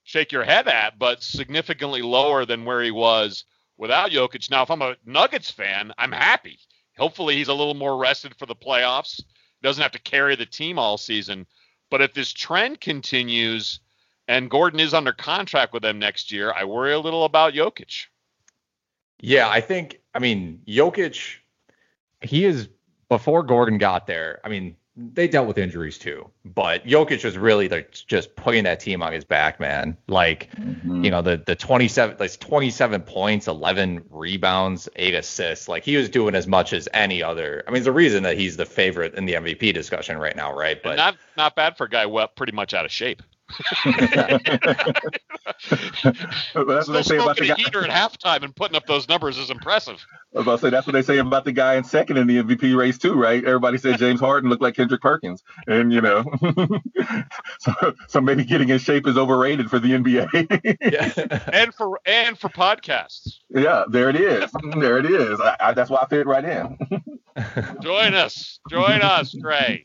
shake 0.04 0.32
your 0.32 0.44
head 0.44 0.68
at, 0.68 0.98
but 0.98 1.22
significantly 1.22 2.02
lower 2.02 2.44
than 2.44 2.64
where 2.64 2.82
he 2.82 2.90
was 2.90 3.44
without 3.76 4.10
Jokic. 4.10 4.50
Now, 4.50 4.62
if 4.62 4.70
I'm 4.70 4.82
a 4.82 4.96
Nuggets 5.04 5.50
fan, 5.50 5.92
I'm 5.98 6.12
happy. 6.12 6.58
Hopefully, 6.98 7.36
he's 7.36 7.48
a 7.48 7.54
little 7.54 7.74
more 7.74 7.96
rested 7.96 8.34
for 8.36 8.46
the 8.46 8.54
playoffs. 8.54 9.16
He 9.16 9.24
Doesn't 9.62 9.82
have 9.82 9.92
to 9.92 10.00
carry 10.00 10.36
the 10.36 10.46
team 10.46 10.78
all 10.78 10.98
season. 10.98 11.46
But 11.90 12.02
if 12.02 12.14
this 12.14 12.32
trend 12.32 12.80
continues 12.80 13.80
and 14.28 14.50
Gordon 14.50 14.80
is 14.80 14.94
under 14.94 15.12
contract 15.12 15.72
with 15.72 15.82
them 15.82 15.98
next 15.98 16.32
year, 16.32 16.52
I 16.56 16.64
worry 16.64 16.92
a 16.92 16.98
little 16.98 17.24
about 17.24 17.54
Jokic. 17.54 18.06
Yeah, 19.20 19.48
I 19.48 19.60
think 19.60 20.00
I 20.14 20.18
mean 20.18 20.60
Jokic 20.66 21.36
he 22.22 22.44
is 22.44 22.68
before 23.08 23.42
Gordon 23.42 23.78
got 23.78 24.06
there. 24.06 24.40
I 24.44 24.48
mean, 24.48 24.76
they 24.96 25.26
dealt 25.26 25.48
with 25.48 25.56
injuries 25.56 25.96
too. 25.98 26.28
But 26.44 26.84
Jokic 26.86 27.24
was 27.24 27.38
really 27.38 27.68
like 27.68 27.92
just 28.06 28.36
putting 28.36 28.64
that 28.64 28.78
team 28.80 29.02
on 29.02 29.12
his 29.12 29.24
back, 29.24 29.58
man. 29.58 29.96
Like, 30.06 30.50
Mhm. 30.56 31.04
you 31.04 31.10
know, 31.10 31.22
the 31.22 31.38
the 31.46 31.54
27 31.56 32.16
like 32.20 32.38
27 32.38 33.00
points, 33.02 33.48
11 33.48 34.04
rebounds, 34.10 34.88
eight 34.96 35.14
assists. 35.14 35.66
Like 35.68 35.82
he 35.84 35.96
was 35.96 36.08
doing 36.10 36.34
as 36.34 36.46
much 36.46 36.72
as 36.74 36.88
any 36.92 37.22
other. 37.22 37.64
I 37.66 37.70
mean, 37.70 37.80
there's 37.82 37.86
a 37.86 37.92
reason 37.92 38.22
that 38.24 38.36
he's 38.36 38.56
the 38.58 38.66
favorite 38.66 39.14
in 39.14 39.24
the 39.24 39.34
MVP 39.34 39.72
discussion 39.72 40.18
right 40.18 40.36
now, 40.36 40.52
right? 40.54 40.78
And 40.84 40.96
not 40.96 41.16
not 41.36 41.56
bad 41.56 41.76
for 41.78 41.84
a 41.84 41.88
guy 41.90 42.04
well 42.04 42.28
pretty 42.28 42.52
much 42.52 42.74
out 42.74 42.84
of 42.84 42.90
shape. 42.90 43.22
But 46.54 46.66
that's 46.66 46.88
what 46.88 46.94
they 46.94 47.02
say 47.02 47.16
about 47.16 47.36
smoking 47.36 47.46
the 47.46 47.52
a 47.52 47.56
guy. 47.56 47.62
heater 47.62 47.84
at 47.84 47.90
halftime 47.90 48.42
and 48.42 48.54
putting 48.54 48.76
up 48.76 48.86
those 48.86 49.08
numbers 49.08 49.38
is 49.38 49.50
impressive. 49.50 50.04
I 50.34 50.38
was 50.38 50.46
about 50.46 50.56
to 50.56 50.58
say 50.62 50.70
that's 50.70 50.86
what 50.86 50.92
they 50.94 51.02
say 51.02 51.18
about 51.18 51.44
the 51.44 51.52
guy 51.52 51.74
in 51.74 51.84
second 51.84 52.16
in 52.16 52.26
the 52.26 52.42
MVP 52.42 52.76
race 52.76 52.98
too, 52.98 53.14
right? 53.14 53.44
Everybody 53.44 53.78
said 53.78 53.98
James 53.98 54.20
Harden 54.20 54.48
looked 54.50 54.62
like 54.62 54.74
Kendrick 54.74 55.02
Perkins, 55.02 55.42
and 55.66 55.92
you 55.92 56.00
know, 56.00 56.24
so, 57.58 57.72
so 58.08 58.20
maybe 58.20 58.44
getting 58.44 58.68
in 58.70 58.78
shape 58.78 59.06
is 59.06 59.18
overrated 59.18 59.68
for 59.68 59.78
the 59.78 59.90
NBA. 59.90 61.50
and 61.52 61.74
for 61.74 62.00
and 62.06 62.38
for 62.38 62.48
podcasts. 62.48 63.38
yeah, 63.50 63.84
there 63.90 64.08
it 64.08 64.16
is. 64.16 64.50
There 64.78 64.98
it 64.98 65.06
is. 65.06 65.40
I, 65.40 65.56
I, 65.60 65.72
that's 65.72 65.90
why 65.90 65.98
I 66.02 66.06
fit 66.06 66.26
right 66.26 66.44
in. 66.44 66.78
Join 67.82 68.14
us. 68.14 68.60
Join 68.70 69.02
us, 69.02 69.34
Trey. 69.38 69.84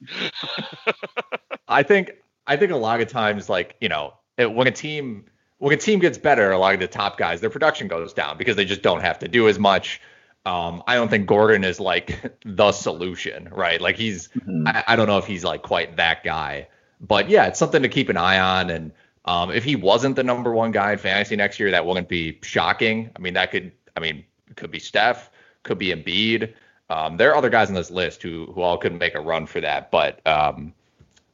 I 1.67 1.83
think 1.83 2.11
I 2.47 2.57
think 2.57 2.71
a 2.71 2.77
lot 2.77 3.01
of 3.01 3.07
times, 3.09 3.49
like 3.49 3.75
you 3.81 3.89
know, 3.89 4.13
it, 4.37 4.51
when 4.51 4.67
a 4.67 4.71
team 4.71 5.25
when 5.59 5.73
a 5.73 5.77
team 5.77 5.99
gets 5.99 6.17
better, 6.17 6.51
a 6.51 6.57
lot 6.57 6.73
of 6.73 6.79
the 6.79 6.87
top 6.87 7.17
guys, 7.17 7.41
their 7.41 7.49
production 7.49 7.87
goes 7.87 8.13
down 8.13 8.37
because 8.37 8.55
they 8.55 8.65
just 8.65 8.81
don't 8.81 9.01
have 9.01 9.19
to 9.19 9.27
do 9.27 9.47
as 9.47 9.57
much. 9.57 10.01
Um, 10.45 10.83
I 10.87 10.95
don't 10.95 11.09
think 11.09 11.27
Gordon 11.27 11.63
is 11.63 11.79
like 11.79 12.37
the 12.45 12.71
solution, 12.71 13.49
right? 13.51 13.81
Like 13.81 13.97
he's, 13.97 14.29
I, 14.65 14.83
I 14.87 14.95
don't 14.95 15.07
know 15.07 15.17
if 15.17 15.25
he's 15.25 15.43
like 15.43 15.61
quite 15.63 15.97
that 15.97 16.23
guy, 16.23 16.67
but 17.01 17.29
yeah, 17.29 17.47
it's 17.47 17.59
something 17.59 17.81
to 17.81 17.89
keep 17.89 18.09
an 18.09 18.17
eye 18.17 18.39
on. 18.39 18.69
And 18.69 18.91
um, 19.25 19.51
if 19.51 19.63
he 19.63 19.75
wasn't 19.75 20.15
the 20.15 20.23
number 20.23 20.53
one 20.53 20.71
guy 20.71 20.93
in 20.93 20.99
fantasy 20.99 21.35
next 21.35 21.59
year, 21.59 21.71
that 21.71 21.85
wouldn't 21.85 22.07
be 22.07 22.39
shocking. 22.43 23.09
I 23.15 23.19
mean, 23.19 23.33
that 23.33 23.51
could, 23.51 23.71
I 23.97 23.99
mean, 23.99 24.23
it 24.49 24.55
could 24.55 24.71
be 24.71 24.79
Steph, 24.79 25.31
could 25.63 25.79
be 25.79 25.87
Embiid. 25.87 26.53
Um, 26.89 27.17
there 27.17 27.31
are 27.31 27.35
other 27.35 27.49
guys 27.49 27.67
on 27.67 27.73
this 27.73 27.91
list 27.91 28.23
who 28.23 28.45
who 28.53 28.61
all 28.61 28.77
could 28.77 28.97
make 28.97 29.15
a 29.15 29.19
run 29.19 29.45
for 29.45 29.59
that, 29.59 29.91
but 29.91 30.25
um, 30.25 30.73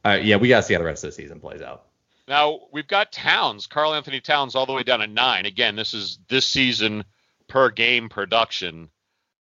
uh, 0.04 0.18
yeah, 0.22 0.36
we 0.36 0.48
got 0.48 0.60
to 0.60 0.62
see 0.62 0.74
how 0.74 0.80
the 0.80 0.86
rest 0.86 1.04
of 1.04 1.08
the 1.08 1.14
season 1.14 1.40
plays 1.40 1.62
out. 1.62 1.86
Now 2.26 2.60
we've 2.72 2.88
got 2.88 3.12
Towns, 3.12 3.66
Karl-Anthony 3.66 4.20
Towns, 4.20 4.54
all 4.54 4.66
the 4.66 4.72
way 4.72 4.82
down 4.82 5.00
to 5.00 5.06
nine. 5.06 5.46
Again, 5.46 5.76
this 5.76 5.94
is 5.94 6.18
this 6.28 6.46
season 6.46 7.04
per 7.48 7.70
game 7.70 8.08
production. 8.08 8.88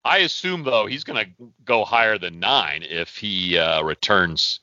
I 0.05 0.19
assume 0.19 0.65
though 0.65 0.87
he's 0.87 1.05
going 1.05 1.25
to 1.25 1.31
go 1.65 1.85
higher 1.85 2.19
than 2.19 2.41
nine 2.41 2.83
if 2.83 3.17
he 3.17 3.59
uh, 3.59 3.83
returns 3.83 4.61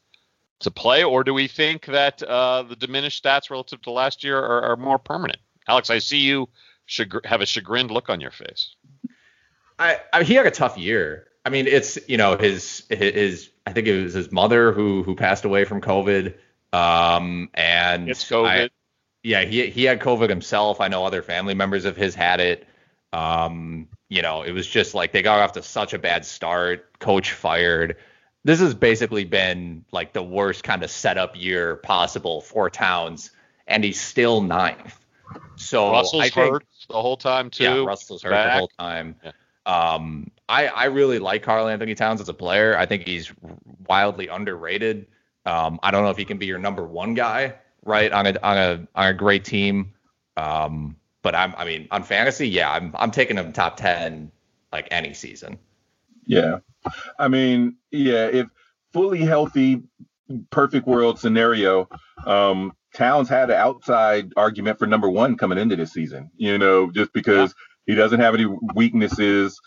to 0.59 0.71
play, 0.71 1.03
or 1.03 1.23
do 1.23 1.33
we 1.33 1.47
think 1.47 1.86
that 1.86 2.23
uh, 2.23 2.63
the 2.63 2.75
diminished 2.75 3.23
stats 3.23 3.49
relative 3.49 3.81
to 3.83 3.91
last 3.91 4.23
year 4.23 4.39
are, 4.39 4.61
are 4.71 4.77
more 4.77 4.97
permanent? 4.97 5.39
Alex, 5.67 5.89
I 5.89 5.99
see 5.99 6.19
you 6.19 6.47
chagr- 6.88 7.25
have 7.25 7.41
a 7.41 7.45
chagrined 7.45 7.91
look 7.91 8.09
on 8.09 8.21
your 8.21 8.31
face. 8.31 8.75
I, 9.77 9.99
I 10.13 10.23
he 10.23 10.36
had 10.36 10.45
a 10.45 10.51
tough 10.51 10.77
year. 10.77 11.24
I 11.45 11.49
mean, 11.49 11.67
it's 11.67 11.97
you 12.07 12.17
know 12.17 12.37
his 12.37 12.83
his 12.89 13.49
I 13.67 13.71
think 13.73 13.87
it 13.87 14.03
was 14.03 14.13
his 14.13 14.31
mother 14.31 14.71
who 14.71 15.03
who 15.03 15.15
passed 15.15 15.45
away 15.45 15.63
from 15.63 15.79
COVID. 15.81 16.33
Um, 16.73 17.49
and 17.53 18.09
It's 18.09 18.23
COVID. 18.29 18.45
I- 18.65 18.69
yeah, 19.23 19.43
he 19.43 19.67
he 19.71 19.85
had 19.85 19.99
COVID 19.99 20.29
himself. 20.29 20.81
I 20.81 20.87
know 20.87 21.03
other 21.05 21.21
family 21.23 21.55
members 21.55 21.85
of 21.85 21.95
his 21.95 22.13
had 22.13 22.39
it. 22.39 22.67
Um, 23.11 23.87
you 24.07 24.21
know, 24.21 24.43
it 24.43 24.51
was 24.51 24.67
just 24.67 24.93
like 24.93 25.13
they 25.13 25.23
got 25.23 25.39
off 25.39 25.53
to 25.53 25.63
such 25.63 25.93
a 25.93 25.99
bad 25.99 26.25
start. 26.25 26.99
Coach 26.99 27.31
fired. 27.31 27.97
This 28.43 28.59
has 28.59 28.75
basically 28.75 29.25
been 29.25 29.83
like 29.91 30.13
the 30.13 30.21
worst 30.21 30.63
kind 30.63 30.83
of 30.83 30.91
setup 30.91 31.35
year 31.35 31.77
possible 31.77 32.41
for 32.41 32.69
Towns, 32.69 33.31
and 33.65 33.83
he's 33.83 33.99
still 33.99 34.41
ninth. 34.41 34.99
So 35.55 35.91
Russell's 35.91 36.21
I 36.21 36.29
think, 36.29 36.51
hurt 36.53 36.65
the 36.87 37.01
whole 37.01 37.17
time 37.17 37.49
too. 37.49 37.63
yeah, 37.63 37.83
Russell's 37.83 38.21
hurt 38.21 38.29
Back. 38.29 38.53
the 38.53 38.57
whole 38.59 38.71
time. 38.77 39.15
Um, 39.66 40.32
I 40.47 40.68
I 40.68 40.86
really 40.86 41.20
like 41.20 41.43
Karl-Anthony 41.43 41.95
Towns 41.95 42.22
as 42.22 42.30
a 42.30 42.34
player. 42.34 42.78
I 42.78 42.86
think 42.86 43.07
he's 43.07 43.32
wildly 43.88 44.28
underrated. 44.28 45.07
Um, 45.45 45.80
I 45.84 45.91
don't 45.91 46.03
know 46.03 46.09
if 46.09 46.18
he 46.18 46.26
can 46.26 46.38
be 46.38 46.45
your 46.45 46.59
number 46.59 46.86
one 46.86 47.13
guy, 47.13 47.55
right, 47.84 48.11
on 48.11 48.28
a 48.28 48.36
on 48.41 48.57
a 48.57 48.88
on 48.95 49.07
a 49.07 49.13
great 49.13 49.45
team. 49.45 49.93
Um, 50.38 50.97
but 51.22 51.36
I'm 51.36 51.55
I 51.57 51.66
mean 51.66 51.88
on 51.91 52.03
fantasy, 52.03 52.47
yeah, 52.47 52.72
I'm 52.72 52.93
I'm 52.95 53.11
taking 53.11 53.38
him 53.38 53.53
top 53.53 53.78
ten 53.78 54.32
like 54.72 54.88
any 54.91 55.13
season. 55.13 55.57
Yeah. 56.26 56.59
I 57.18 57.28
mean, 57.28 57.78
yeah, 57.91 58.28
if 58.28 58.47
fully 58.93 59.20
healthy, 59.20 59.84
perfect 60.49 60.88
world 60.88 61.20
scenario, 61.20 61.89
um, 62.26 62.74
Towns 62.93 63.28
had 63.28 63.49
an 63.49 63.57
outside 63.57 64.32
argument 64.38 64.80
for 64.80 64.88
number 64.88 65.09
one 65.09 65.36
coming 65.36 65.57
into 65.57 65.76
this 65.76 65.91
season, 65.91 66.32
you 66.38 66.57
know, 66.57 66.91
just 66.91 67.11
because 67.13 67.53
he 67.86 67.95
doesn't 67.95 68.19
have 68.19 68.33
any 68.33 68.47
weaknesses. 68.75 69.59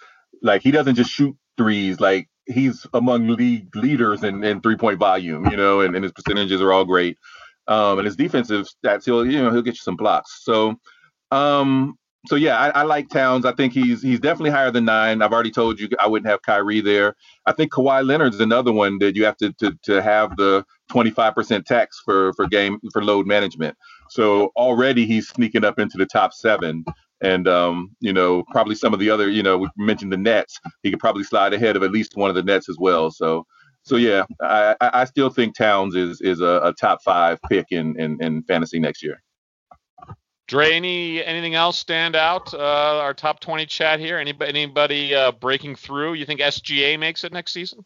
Like 0.43 0.62
he 0.62 0.71
doesn't 0.71 0.95
just 0.95 1.11
shoot 1.11 1.37
threes, 1.57 2.01
like 2.01 2.29
he's 2.47 2.87
among 2.95 3.29
league 3.29 3.75
leaders 3.77 4.25
in, 4.25 4.43
in 4.43 4.61
three 4.61 4.77
point 4.77 4.99
volume, 4.99 5.47
you 5.51 5.57
know, 5.57 5.81
and, 5.81 5.95
and 5.95 6.03
his 6.03 6.12
percentages 6.12 6.61
are 6.61 6.73
all 6.73 6.85
great. 6.85 7.19
Um, 7.66 7.99
and 7.99 8.07
his 8.07 8.16
defensive 8.16 8.66
stats, 8.66 9.05
he'll, 9.05 9.27
you 9.27 9.43
know, 9.43 9.51
he'll 9.51 9.62
get 9.62 9.75
you 9.75 9.83
some 9.83 9.97
blocks. 9.97 10.41
So, 10.43 10.77
um, 11.31 11.99
so 12.27 12.35
yeah, 12.37 12.59
I, 12.59 12.81
I 12.81 12.83
like 12.83 13.09
Towns. 13.11 13.45
I 13.45 13.53
think 13.53 13.73
he's 13.73 14.03
he's 14.03 14.21
definitely 14.21 14.51
higher 14.51 14.71
than 14.71 14.85
nine. 14.85 15.23
I've 15.23 15.33
already 15.33 15.51
told 15.51 15.79
you 15.79 15.89
I 15.99 16.09
wouldn't 16.09 16.29
have 16.29 16.43
Kyrie 16.43 16.81
there. 16.81 17.14
I 17.47 17.53
think 17.53 17.73
Kawhi 17.73 18.05
Leonard's 18.05 18.41
another 18.41 18.73
one 18.73 18.99
that 18.99 19.14
you 19.16 19.25
have 19.25 19.37
to 19.39 19.53
to, 19.55 19.79
to 19.85 20.03
have 20.03 20.37
the 20.37 20.64
25% 20.91 21.64
tax 21.64 22.01
for 22.05 22.33
for 22.35 22.47
game 22.49 22.79
for 22.93 23.05
load 23.05 23.27
management. 23.27 23.77
So 24.11 24.51
already 24.57 25.07
he's 25.07 25.29
sneaking 25.29 25.64
up 25.64 25.79
into 25.79 25.97
the 25.97 26.07
top 26.07 26.33
seven. 26.33 26.85
And 27.21 27.49
um, 27.49 27.97
you 28.01 28.12
know, 28.12 28.45
probably 28.51 28.75
some 28.75 28.95
of 28.95 29.01
the 29.01 29.11
other, 29.11 29.29
you 29.29 29.43
know, 29.43 29.59
we 29.59 29.69
mentioned 29.77 30.12
the 30.12 30.16
Nets. 30.16 30.59
He 30.83 30.91
could 30.91 31.01
probably 31.01 31.25
slide 31.25 31.53
ahead 31.53 31.77
of 31.77 31.83
at 31.83 31.91
least 31.91 32.16
one 32.16 32.31
of 32.31 32.37
the 32.37 32.43
Nets 32.43 32.69
as 32.69 32.77
well. 32.79 33.11
So, 33.11 33.47
so 33.83 33.97
yeah, 33.97 34.25
I, 34.43 34.77
I 34.81 34.91
I 35.01 35.05
still 35.05 35.31
think 35.31 35.57
Towns 35.57 35.97
is 35.97 36.21
is 36.21 36.41
a, 36.41 36.61
a 36.64 36.75
top 36.75 37.03
five 37.03 37.39
pick 37.49 37.66
in, 37.71 37.99
in 37.99 38.23
in 38.23 38.43
fantasy 38.45 38.79
next 38.79 39.03
year. 39.03 39.23
Dre, 40.49 40.73
any 40.73 41.23
anything 41.23 41.55
else 41.55 41.79
stand 41.79 42.16
out? 42.16 42.55
Uh, 42.55 43.01
our 43.03 43.12
top 43.12 43.39
20 43.41 43.66
chat 43.66 44.01
here. 44.01 44.19
Anybody 44.19 44.49
anybody 44.49 45.14
uh, 45.14 45.33
breaking 45.33 45.77
through? 45.77 46.14
You 46.14 46.25
think 46.25 46.41
SGA 46.41 46.99
makes 46.99 47.23
it 47.23 47.33
next 47.33 47.53
season? 47.53 47.85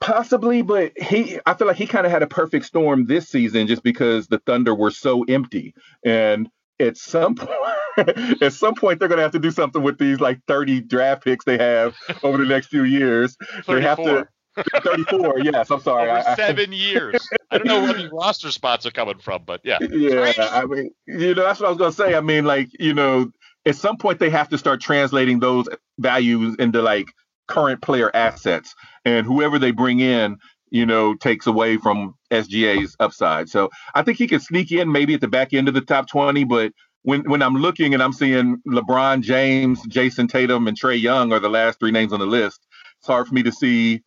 Possibly, 0.00 0.62
but 0.62 0.92
he 0.98 1.38
I 1.44 1.52
feel 1.52 1.66
like 1.66 1.76
he 1.76 1.86
kind 1.86 2.06
of 2.06 2.12
had 2.12 2.22
a 2.22 2.26
perfect 2.26 2.64
storm 2.64 3.04
this 3.04 3.28
season 3.28 3.66
just 3.66 3.82
because 3.82 4.26
the 4.26 4.38
Thunder 4.38 4.74
were 4.74 4.90
so 4.90 5.22
empty. 5.24 5.74
And 6.02 6.48
at 6.80 6.96
some 6.96 7.34
point 7.96 8.42
at 8.42 8.52
some 8.52 8.74
point 8.74 8.98
they're 8.98 9.08
gonna 9.08 9.22
have 9.22 9.32
to 9.32 9.38
do 9.38 9.50
something 9.50 9.82
with 9.82 9.98
these 9.98 10.20
like 10.20 10.40
30 10.46 10.82
draft 10.82 11.24
picks 11.24 11.44
they 11.44 11.58
have 11.58 11.96
over 12.22 12.38
the 12.38 12.46
next 12.46 12.68
few 12.68 12.84
years. 12.84 13.36
They 13.66 13.80
have 13.82 13.98
to 13.98 14.28
34, 14.82 15.40
yes, 15.42 15.70
I'm 15.70 15.80
sorry. 15.80 16.10
Over 16.10 16.18
I- 16.20 16.32
I- 16.32 16.36
seven 16.36 16.72
years. 16.72 17.26
I 17.50 17.58
don't 17.58 17.66
know 17.66 17.82
where 17.82 17.94
these 17.94 18.10
roster 18.12 18.50
spots 18.50 18.86
are 18.86 18.90
coming 18.90 19.18
from, 19.18 19.42
but 19.46 19.60
yeah. 19.64 19.78
yeah, 19.80 20.32
I 20.38 20.64
mean, 20.66 20.90
you 21.06 21.34
know, 21.34 21.44
that's 21.44 21.60
what 21.60 21.66
I 21.66 21.70
was 21.70 21.78
gonna 21.78 21.92
say. 21.92 22.14
I 22.14 22.20
mean, 22.20 22.44
like, 22.44 22.68
you 22.78 22.92
know, 22.94 23.30
at 23.66 23.76
some 23.76 23.96
point 23.96 24.18
they 24.18 24.30
have 24.30 24.48
to 24.50 24.58
start 24.58 24.80
translating 24.80 25.40
those 25.40 25.66
values 25.98 26.56
into 26.58 26.82
like 26.82 27.08
current 27.46 27.80
player 27.82 28.14
assets, 28.14 28.74
and 29.04 29.26
whoever 29.26 29.58
they 29.58 29.70
bring 29.70 30.00
in, 30.00 30.38
you 30.70 30.86
know, 30.86 31.14
takes 31.14 31.46
away 31.46 31.76
from 31.76 32.14
SGA's 32.30 32.96
upside. 33.00 33.48
So 33.48 33.70
I 33.94 34.02
think 34.02 34.18
he 34.18 34.26
could 34.26 34.42
sneak 34.42 34.72
in 34.72 34.90
maybe 34.92 35.14
at 35.14 35.20
the 35.20 35.28
back 35.28 35.52
end 35.52 35.68
of 35.68 35.74
the 35.74 35.80
top 35.80 36.08
20, 36.08 36.44
but 36.44 36.72
when 37.02 37.22
when 37.22 37.42
I'm 37.42 37.54
looking 37.54 37.94
and 37.94 38.02
I'm 38.02 38.12
seeing 38.12 38.60
LeBron 38.66 39.22
James, 39.22 39.80
Jayson 39.86 40.28
Tatum, 40.28 40.66
and 40.66 40.78
Trae 40.78 41.00
Young 41.00 41.32
are 41.32 41.38
the 41.38 41.48
last 41.48 41.78
three 41.78 41.90
names 41.90 42.12
on 42.12 42.20
the 42.20 42.26
list, 42.26 42.66
it's 42.98 43.06
hard 43.06 43.26
for 43.26 43.34
me 43.34 43.42
to 43.44 43.52
see, 43.52 44.02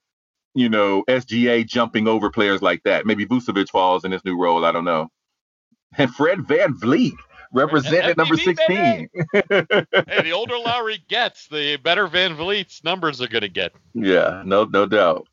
you 0.53 0.69
know, 0.69 1.03
SGA 1.07 1.65
jumping 1.65 2.07
over 2.07 2.29
players 2.29 2.61
like 2.61 2.83
that. 2.83 3.05
Maybe 3.05 3.25
Vucevic 3.25 3.69
falls 3.69 4.03
in 4.03 4.11
this 4.11 4.25
new 4.25 4.37
role. 4.37 4.65
I 4.65 4.71
don't 4.71 4.85
know. 4.85 5.07
And 5.97 6.13
Fred 6.13 6.39
VanVleet 6.39 7.13
represented 7.53 8.17
number 8.17 8.37
16. 8.37 8.63
hey, 8.69 9.09
the 9.49 10.31
older 10.33 10.57
Lowry 10.57 11.03
gets, 11.07 11.47
the 11.47 11.77
better 11.77 12.07
Van 12.07 12.35
Vliet's 12.35 12.83
numbers 12.83 13.21
are 13.21 13.27
going 13.27 13.41
to 13.41 13.49
get. 13.49 13.73
yeah, 13.93 14.41
no, 14.45 14.65
no 14.65 14.85
doubt. 14.85 15.27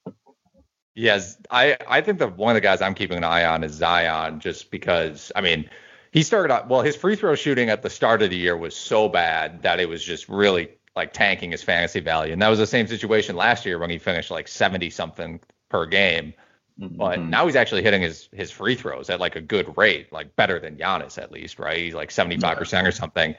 Yes, 0.99 1.38
I 1.49 1.76
I 1.86 2.01
think 2.01 2.18
that 2.18 2.36
one 2.36 2.51
of 2.51 2.55
the 2.57 2.61
guys 2.61 2.82
I'm 2.82 2.94
keeping 2.94 3.18
an 3.18 3.24
eye 3.24 3.44
on 3.44 3.62
is 3.62 3.70
Zion, 3.72 4.40
just 4.40 4.72
because 4.72 5.30
I 5.36 5.40
mean 5.40 5.70
he 6.11 6.24
started 6.24 6.53
out 6.53 6.68
well. 6.68 6.82
His 6.82 6.96
free 6.96 7.14
throw 7.14 7.36
shooting 7.36 7.70
at 7.70 7.82
the 7.82 7.90
start 7.90 8.20
of 8.20 8.30
the 8.30 8.36
year 8.36 8.57
was 8.57 8.74
so 8.74 9.09
bad 9.09 9.62
that 9.62 9.78
it 9.78 9.88
was 9.88 10.03
just 10.03 10.28
really 10.28 10.70
like 10.96 11.12
tanking 11.12 11.53
his 11.53 11.62
fantasy 11.62 12.01
value, 12.01 12.32
and 12.32 12.42
that 12.42 12.49
was 12.49 12.59
the 12.59 12.66
same 12.66 12.88
situation 12.88 13.36
last 13.36 13.64
year 13.64 13.78
when 13.78 13.90
he 13.90 13.99
finished 13.99 14.32
like 14.32 14.49
70 14.49 14.90
something 14.90 15.38
per 15.68 15.86
game. 15.86 16.34
But 16.76 17.20
mm-hmm. 17.20 17.30
now 17.30 17.46
he's 17.46 17.55
actually 17.55 17.84
hitting 17.84 18.03
his 18.03 18.28
his 18.32 18.51
free 18.51 18.74
throws 18.74 19.09
at 19.09 19.20
like 19.20 19.36
a 19.36 19.40
good 19.40 19.78
rate, 19.78 20.12
like 20.12 20.34
better 20.34 20.59
than 20.59 20.78
Giannis 20.78 21.16
at 21.16 21.30
least, 21.30 21.61
right? 21.61 21.78
He's 21.78 21.94
like 21.94 22.11
75% 22.11 22.88
or 22.88 22.90
something. 22.90 23.36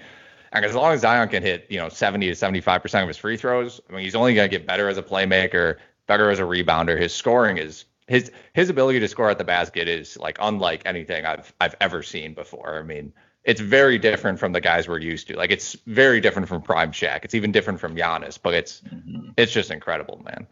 And 0.54 0.66
as 0.66 0.74
long 0.74 0.94
as 0.94 1.02
Zion 1.02 1.28
can 1.30 1.44
hit, 1.44 1.68
you 1.70 1.78
know, 1.78 1.90
70 1.90 2.26
to 2.28 2.32
75% 2.32 3.02
of 3.02 3.08
his 3.08 3.18
free 3.18 3.38
throws, 3.38 3.82
I 3.90 3.94
mean, 3.94 4.04
he's 4.04 4.16
only 4.16 4.34
going 4.34 4.50
to 4.50 4.58
get 4.58 4.66
better 4.66 4.88
as 4.88 4.98
a 4.98 5.04
playmaker. 5.04 5.76
Better 6.10 6.30
as 6.30 6.40
a 6.40 6.44
rebounder. 6.44 7.00
His 7.00 7.14
scoring 7.14 7.58
is 7.58 7.86
his 8.08 8.32
his 8.54 8.70
ability 8.70 9.00
to 9.00 9.08
score 9.08 9.30
at 9.30 9.38
the 9.38 9.46
basket 9.46 9.88
is 9.88 10.18
like 10.18 10.38
unlike 10.42 10.82
anything 10.86 11.26
I've 11.26 11.54
I've 11.62 11.76
ever 11.80 12.04
seen 12.04 12.34
before. 12.34 12.80
I 12.80 12.84
mean, 12.84 13.14
it's 13.46 13.62
very 13.62 13.98
different 13.98 14.40
from 14.40 14.52
the 14.52 14.60
guys 14.60 14.88
we're 14.90 15.00
used 15.00 15.28
to. 15.28 15.38
Like 15.38 15.52
it's 15.52 15.78
very 15.86 16.20
different 16.20 16.50
from 16.50 16.62
Prime 16.62 16.92
Shaq. 16.92 17.24
It's 17.24 17.36
even 17.36 17.54
different 17.54 17.80
from 17.80 17.96
Giannis, 17.96 18.38
but 18.42 18.56
it's 18.56 18.82
mm-hmm. 18.82 19.30
it's 19.38 19.54
just 19.54 19.72
incredible, 19.72 20.22
man. 20.26 20.48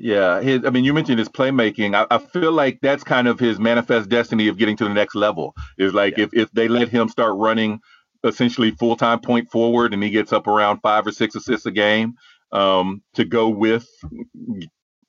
Yeah, 0.00 0.40
his, 0.40 0.64
I 0.64 0.70
mean, 0.70 0.84
you 0.84 0.94
mentioned 0.94 1.18
his 1.18 1.28
playmaking. 1.28 1.96
I, 1.96 2.06
I 2.14 2.18
feel 2.18 2.52
like 2.52 2.78
that's 2.80 3.02
kind 3.02 3.26
of 3.26 3.40
his 3.40 3.58
manifest 3.58 4.08
destiny 4.08 4.46
of 4.46 4.56
getting 4.56 4.76
to 4.76 4.84
the 4.84 4.94
next 4.94 5.16
level. 5.16 5.56
Is 5.76 5.92
like 5.92 6.18
if, 6.18 6.30
if 6.34 6.52
they 6.52 6.68
let 6.68 6.88
him 6.88 7.08
start 7.08 7.34
running 7.36 7.80
essentially 8.22 8.70
full 8.72 8.96
time 8.96 9.20
point 9.20 9.50
forward 9.50 9.94
and 9.94 10.02
he 10.02 10.10
gets 10.10 10.32
up 10.32 10.46
around 10.46 10.80
five 10.80 11.06
or 11.06 11.12
six 11.12 11.34
assists 11.34 11.66
a 11.66 11.70
game 11.70 12.16
um, 12.52 13.02
to 13.14 13.24
go 13.24 13.48
with 13.48 13.88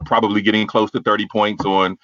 probably 0.06 0.42
getting 0.42 0.68
close 0.68 0.92
to 0.92 1.02
30 1.02 1.28
points 1.32 1.66
on 1.66 1.98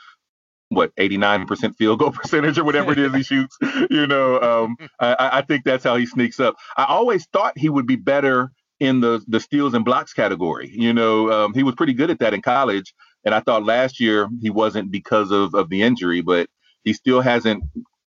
what 0.70 0.96
89% 0.98 1.76
field 1.76 2.00
goal 2.00 2.12
percentage 2.14 2.58
or 2.58 2.64
whatever 2.64 2.92
it 2.94 3.00
is 3.00 3.14
he 3.16 3.24
shoots. 3.36 3.58
You 3.90 4.08
know, 4.08 4.42
um, 4.42 4.78
I, 5.00 5.16
I 5.20 5.42
think 5.42 5.64
that's 5.66 5.84
how 5.84 5.96
he 5.98 6.06
sneaks 6.06 6.40
up. 6.40 6.56
I 6.78 6.86
always 6.86 7.28
thought 7.28 7.58
he 7.58 7.70
would 7.70 7.88
be 7.88 7.96
better 7.98 8.52
in 8.80 9.00
the 9.02 9.24
the 9.28 9.40
steals 9.40 9.74
and 9.74 9.86
blocks 9.86 10.14
category. 10.14 10.70
You 10.74 10.94
know, 10.94 11.32
um, 11.32 11.54
he 11.54 11.64
was 11.64 11.76
pretty 11.76 11.94
good 11.94 12.12
at 12.12 12.20
that 12.20 12.34
in 12.34 12.42
college, 12.42 12.94
and 13.26 13.36
I 13.36 13.42
thought 13.42 13.66
last 13.66 14.00
year 14.00 14.30
he 14.42 14.50
wasn't 14.52 14.92
because 14.92 15.32
of 15.32 15.56
of 15.56 15.70
the 15.70 15.84
injury, 15.84 16.22
but 16.22 16.50
he 16.84 16.94
still 16.94 17.22
hasn't 17.22 17.64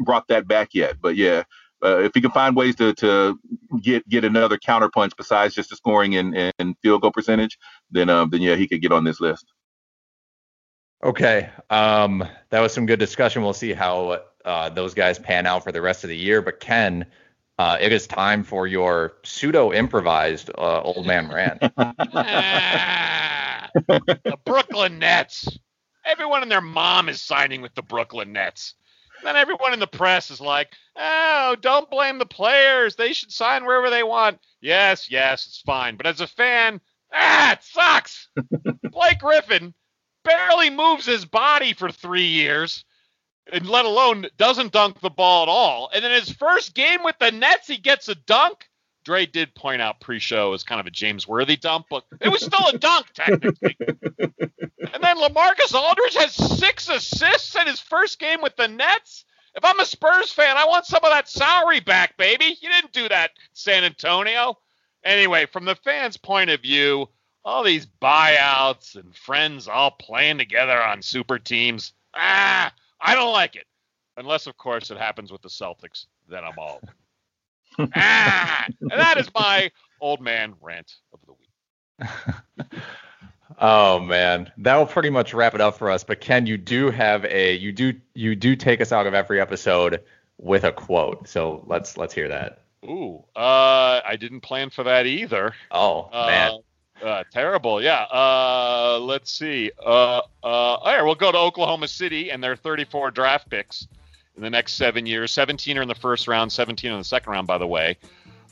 brought 0.00 0.28
that 0.28 0.48
back 0.48 0.70
yet. 0.74 0.96
But 1.00 1.16
yeah. 1.16 1.44
Uh, 1.82 1.98
if 1.98 2.12
he 2.14 2.20
can 2.20 2.30
find 2.30 2.54
ways 2.54 2.76
to, 2.76 2.94
to 2.94 3.38
get 3.80 4.08
get 4.08 4.24
another 4.24 4.56
counterpunch 4.56 5.10
besides 5.16 5.54
just 5.54 5.70
the 5.70 5.76
scoring 5.76 6.16
and, 6.16 6.52
and 6.58 6.76
field 6.82 7.02
goal 7.02 7.10
percentage, 7.10 7.58
then 7.90 8.08
um, 8.08 8.30
then 8.30 8.40
yeah, 8.40 8.54
he 8.54 8.68
could 8.68 8.80
get 8.80 8.92
on 8.92 9.04
this 9.04 9.20
list. 9.20 9.46
Okay, 11.04 11.50
um, 11.70 12.24
that 12.50 12.60
was 12.60 12.72
some 12.72 12.86
good 12.86 13.00
discussion. 13.00 13.42
We'll 13.42 13.52
see 13.52 13.72
how 13.72 14.20
uh, 14.44 14.68
those 14.68 14.94
guys 14.94 15.18
pan 15.18 15.46
out 15.46 15.64
for 15.64 15.72
the 15.72 15.82
rest 15.82 16.04
of 16.04 16.08
the 16.08 16.16
year. 16.16 16.40
But 16.40 16.60
Ken, 16.60 17.06
uh, 17.58 17.78
it 17.80 17.92
is 17.92 18.06
time 18.06 18.44
for 18.44 18.68
your 18.68 19.14
pseudo 19.24 19.72
improvised 19.72 20.50
uh, 20.56 20.80
old 20.82 21.06
man 21.06 21.28
rant. 21.28 21.60
the 23.88 24.38
Brooklyn 24.44 24.98
Nets. 24.98 25.58
Everyone 26.04 26.42
and 26.42 26.50
their 26.50 26.60
mom 26.60 27.08
is 27.08 27.20
signing 27.20 27.62
with 27.62 27.74
the 27.74 27.82
Brooklyn 27.82 28.32
Nets. 28.32 28.74
Then 29.22 29.36
everyone 29.36 29.72
in 29.72 29.80
the 29.80 29.86
press 29.86 30.30
is 30.30 30.40
like, 30.40 30.72
"Oh, 30.96 31.56
don't 31.60 31.90
blame 31.90 32.18
the 32.18 32.26
players. 32.26 32.96
They 32.96 33.12
should 33.12 33.32
sign 33.32 33.64
wherever 33.64 33.90
they 33.90 34.02
want." 34.02 34.40
Yes, 34.60 35.10
yes, 35.10 35.46
it's 35.46 35.60
fine. 35.60 35.96
But 35.96 36.06
as 36.06 36.20
a 36.20 36.26
fan, 36.26 36.80
ah, 37.12 37.52
it 37.52 37.62
sucks. 37.62 38.28
Blake 38.90 39.18
Griffin 39.18 39.74
barely 40.24 40.70
moves 40.70 41.06
his 41.06 41.24
body 41.24 41.72
for 41.72 41.90
three 41.90 42.26
years, 42.26 42.84
and 43.52 43.68
let 43.68 43.84
alone 43.84 44.26
doesn't 44.36 44.72
dunk 44.72 45.00
the 45.00 45.10
ball 45.10 45.44
at 45.44 45.48
all. 45.48 45.90
And 45.94 46.04
then 46.04 46.12
his 46.12 46.30
first 46.30 46.74
game 46.74 47.02
with 47.02 47.16
the 47.18 47.32
Nets, 47.32 47.66
he 47.66 47.78
gets 47.78 48.08
a 48.08 48.14
dunk. 48.14 48.68
Dre 49.04 49.26
did 49.26 49.54
point 49.54 49.82
out 49.82 50.00
pre-show 50.00 50.52
as 50.52 50.62
kind 50.62 50.80
of 50.80 50.86
a 50.86 50.90
James 50.90 51.26
Worthy 51.26 51.56
dump, 51.56 51.86
but 51.90 52.04
it 52.20 52.28
was 52.28 52.44
still 52.44 52.68
a 52.68 52.78
dunk 52.78 53.06
technically. 53.14 53.76
and 54.92 55.02
then 55.02 55.18
LaMarcus 55.18 55.74
Aldridge 55.74 56.14
has 56.16 56.32
six 56.58 56.88
assists 56.88 57.54
in 57.56 57.66
his 57.66 57.80
first 57.80 58.18
game 58.18 58.40
with 58.42 58.56
the 58.56 58.68
Nets. 58.68 59.24
If 59.54 59.64
I'm 59.64 59.80
a 59.80 59.84
Spurs 59.84 60.32
fan, 60.32 60.56
I 60.56 60.66
want 60.66 60.86
some 60.86 61.04
of 61.04 61.10
that 61.10 61.28
salary 61.28 61.80
back, 61.80 62.16
baby. 62.16 62.56
You 62.60 62.70
didn't 62.70 62.92
do 62.92 63.08
that, 63.08 63.32
San 63.52 63.84
Antonio. 63.84 64.58
Anyway, 65.04 65.46
from 65.46 65.64
the 65.64 65.74
fans' 65.74 66.16
point 66.16 66.50
of 66.50 66.62
view, 66.62 67.08
all 67.44 67.62
these 67.62 67.86
buyouts 67.86 68.96
and 68.96 69.14
friends 69.14 69.68
all 69.68 69.90
playing 69.90 70.38
together 70.38 70.80
on 70.82 71.02
super 71.02 71.38
teams. 71.38 71.92
Ah, 72.14 72.72
I 73.00 73.14
don't 73.14 73.32
like 73.32 73.56
it. 73.56 73.66
Unless, 74.16 74.46
of 74.46 74.56
course, 74.56 74.90
it 74.90 74.98
happens 74.98 75.32
with 75.32 75.42
the 75.42 75.48
Celtics. 75.48 76.06
Then 76.28 76.44
I'm 76.44 76.58
all. 76.58 76.80
ah, 77.94 78.66
and 78.80 78.90
that 78.90 79.18
is 79.18 79.28
my 79.34 79.70
old 80.00 80.20
man 80.20 80.54
rant 80.60 80.94
of 81.12 81.20
the 81.26 81.32
week. 81.32 82.82
oh 83.58 84.00
man, 84.00 84.50
that 84.58 84.76
will 84.76 84.86
pretty 84.86 85.10
much 85.10 85.34
wrap 85.34 85.54
it 85.54 85.60
up 85.60 85.78
for 85.78 85.90
us. 85.90 86.04
But 86.04 86.20
Ken, 86.20 86.46
you 86.46 86.56
do 86.56 86.90
have 86.90 87.24
a 87.24 87.54
you 87.54 87.72
do 87.72 87.94
you 88.14 88.34
do 88.34 88.56
take 88.56 88.80
us 88.80 88.92
out 88.92 89.06
of 89.06 89.14
every 89.14 89.40
episode 89.40 90.02
with 90.38 90.64
a 90.64 90.72
quote. 90.72 91.28
So 91.28 91.64
let's 91.66 91.96
let's 91.96 92.14
hear 92.14 92.28
that. 92.28 92.62
Ooh, 92.84 93.22
uh, 93.36 94.00
I 94.04 94.16
didn't 94.18 94.40
plan 94.40 94.70
for 94.70 94.84
that 94.84 95.06
either. 95.06 95.54
Oh 95.70 96.08
man. 96.12 96.58
Uh, 97.02 97.24
terrible, 97.32 97.82
yeah. 97.82 98.02
Uh, 98.02 98.96
let's 99.02 99.32
see. 99.32 99.72
Uh, 99.84 100.18
uh, 100.18 100.22
all 100.44 100.84
right, 100.84 101.02
we'll 101.02 101.16
go 101.16 101.32
to 101.32 101.38
Oklahoma 101.38 101.88
City 101.88 102.30
and 102.30 102.42
their 102.42 102.54
34 102.54 103.10
draft 103.10 103.50
picks 103.50 103.88
in 104.36 104.42
the 104.42 104.50
next 104.50 104.74
seven 104.74 105.04
years. 105.06 105.32
17 105.32 105.78
are 105.78 105.82
in 105.82 105.88
the 105.88 105.96
first 105.96 106.28
round, 106.28 106.52
17 106.52 106.92
in 106.92 106.98
the 106.98 107.04
second 107.04 107.32
round, 107.32 107.48
by 107.48 107.58
the 107.58 107.66
way. 107.66 107.96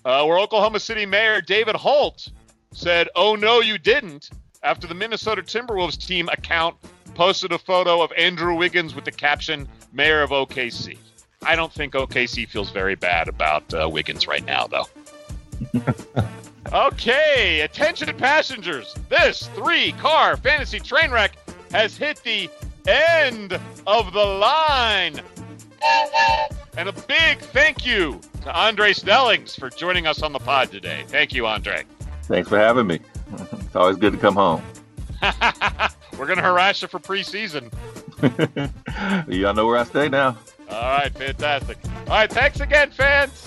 Uh, 0.04 0.24
where 0.24 0.38
Oklahoma 0.38 0.80
City 0.80 1.06
Mayor 1.06 1.40
David 1.40 1.76
Holt 1.76 2.28
said, 2.72 3.08
"Oh 3.14 3.34
no, 3.34 3.60
you 3.60 3.78
didn't." 3.78 4.30
After 4.62 4.86
the 4.86 4.94
Minnesota 4.94 5.42
Timberwolves 5.42 6.06
team 6.06 6.28
account 6.28 6.76
posted 7.14 7.52
a 7.52 7.58
photo 7.58 8.02
of 8.02 8.12
Andrew 8.16 8.54
Wiggins 8.54 8.94
with 8.94 9.04
the 9.04 9.12
caption 9.12 9.68
"Mayor 9.92 10.22
of 10.22 10.30
OKC." 10.30 10.98
I 11.42 11.56
don't 11.56 11.72
think 11.72 11.94
OKC 11.94 12.46
feels 12.46 12.70
very 12.70 12.94
bad 12.94 13.28
about 13.28 13.72
uh, 13.72 13.88
Wiggins 13.88 14.26
right 14.26 14.44
now, 14.44 14.66
though. 14.66 14.86
Okay, 16.72 17.62
attention 17.62 18.16
passengers. 18.16 18.94
This 19.08 19.48
three 19.54 19.90
car 19.92 20.36
fantasy 20.36 20.78
train 20.78 21.10
wreck 21.10 21.36
has 21.72 21.96
hit 21.96 22.22
the 22.22 22.48
end 22.86 23.58
of 23.88 24.12
the 24.12 24.24
line. 24.24 25.20
And 26.76 26.88
a 26.88 26.92
big 26.92 27.40
thank 27.40 27.84
you 27.84 28.20
to 28.42 28.52
Andre 28.52 28.92
Snellings 28.92 29.58
for 29.58 29.68
joining 29.68 30.06
us 30.06 30.22
on 30.22 30.32
the 30.32 30.38
pod 30.38 30.70
today. 30.70 31.02
Thank 31.08 31.32
you, 31.34 31.46
Andre. 31.46 31.84
Thanks 32.22 32.48
for 32.48 32.58
having 32.58 32.86
me. 32.86 33.00
It's 33.70 33.76
always 33.76 33.98
good 33.98 34.14
to 34.14 34.18
come 34.18 34.34
home. 34.34 34.64
We're 36.18 36.26
going 36.26 36.38
to 36.38 36.42
harass 36.42 36.82
you 36.82 36.88
for 36.88 36.98
preseason. 36.98 37.70
Y'all 39.32 39.54
know 39.54 39.64
where 39.64 39.76
I 39.76 39.84
stay 39.84 40.08
now. 40.08 40.36
All 40.68 40.98
right, 40.98 41.14
fantastic. 41.14 41.78
All 42.08 42.16
right, 42.16 42.32
thanks 42.32 42.58
again, 42.58 42.90
fans. 42.90 43.46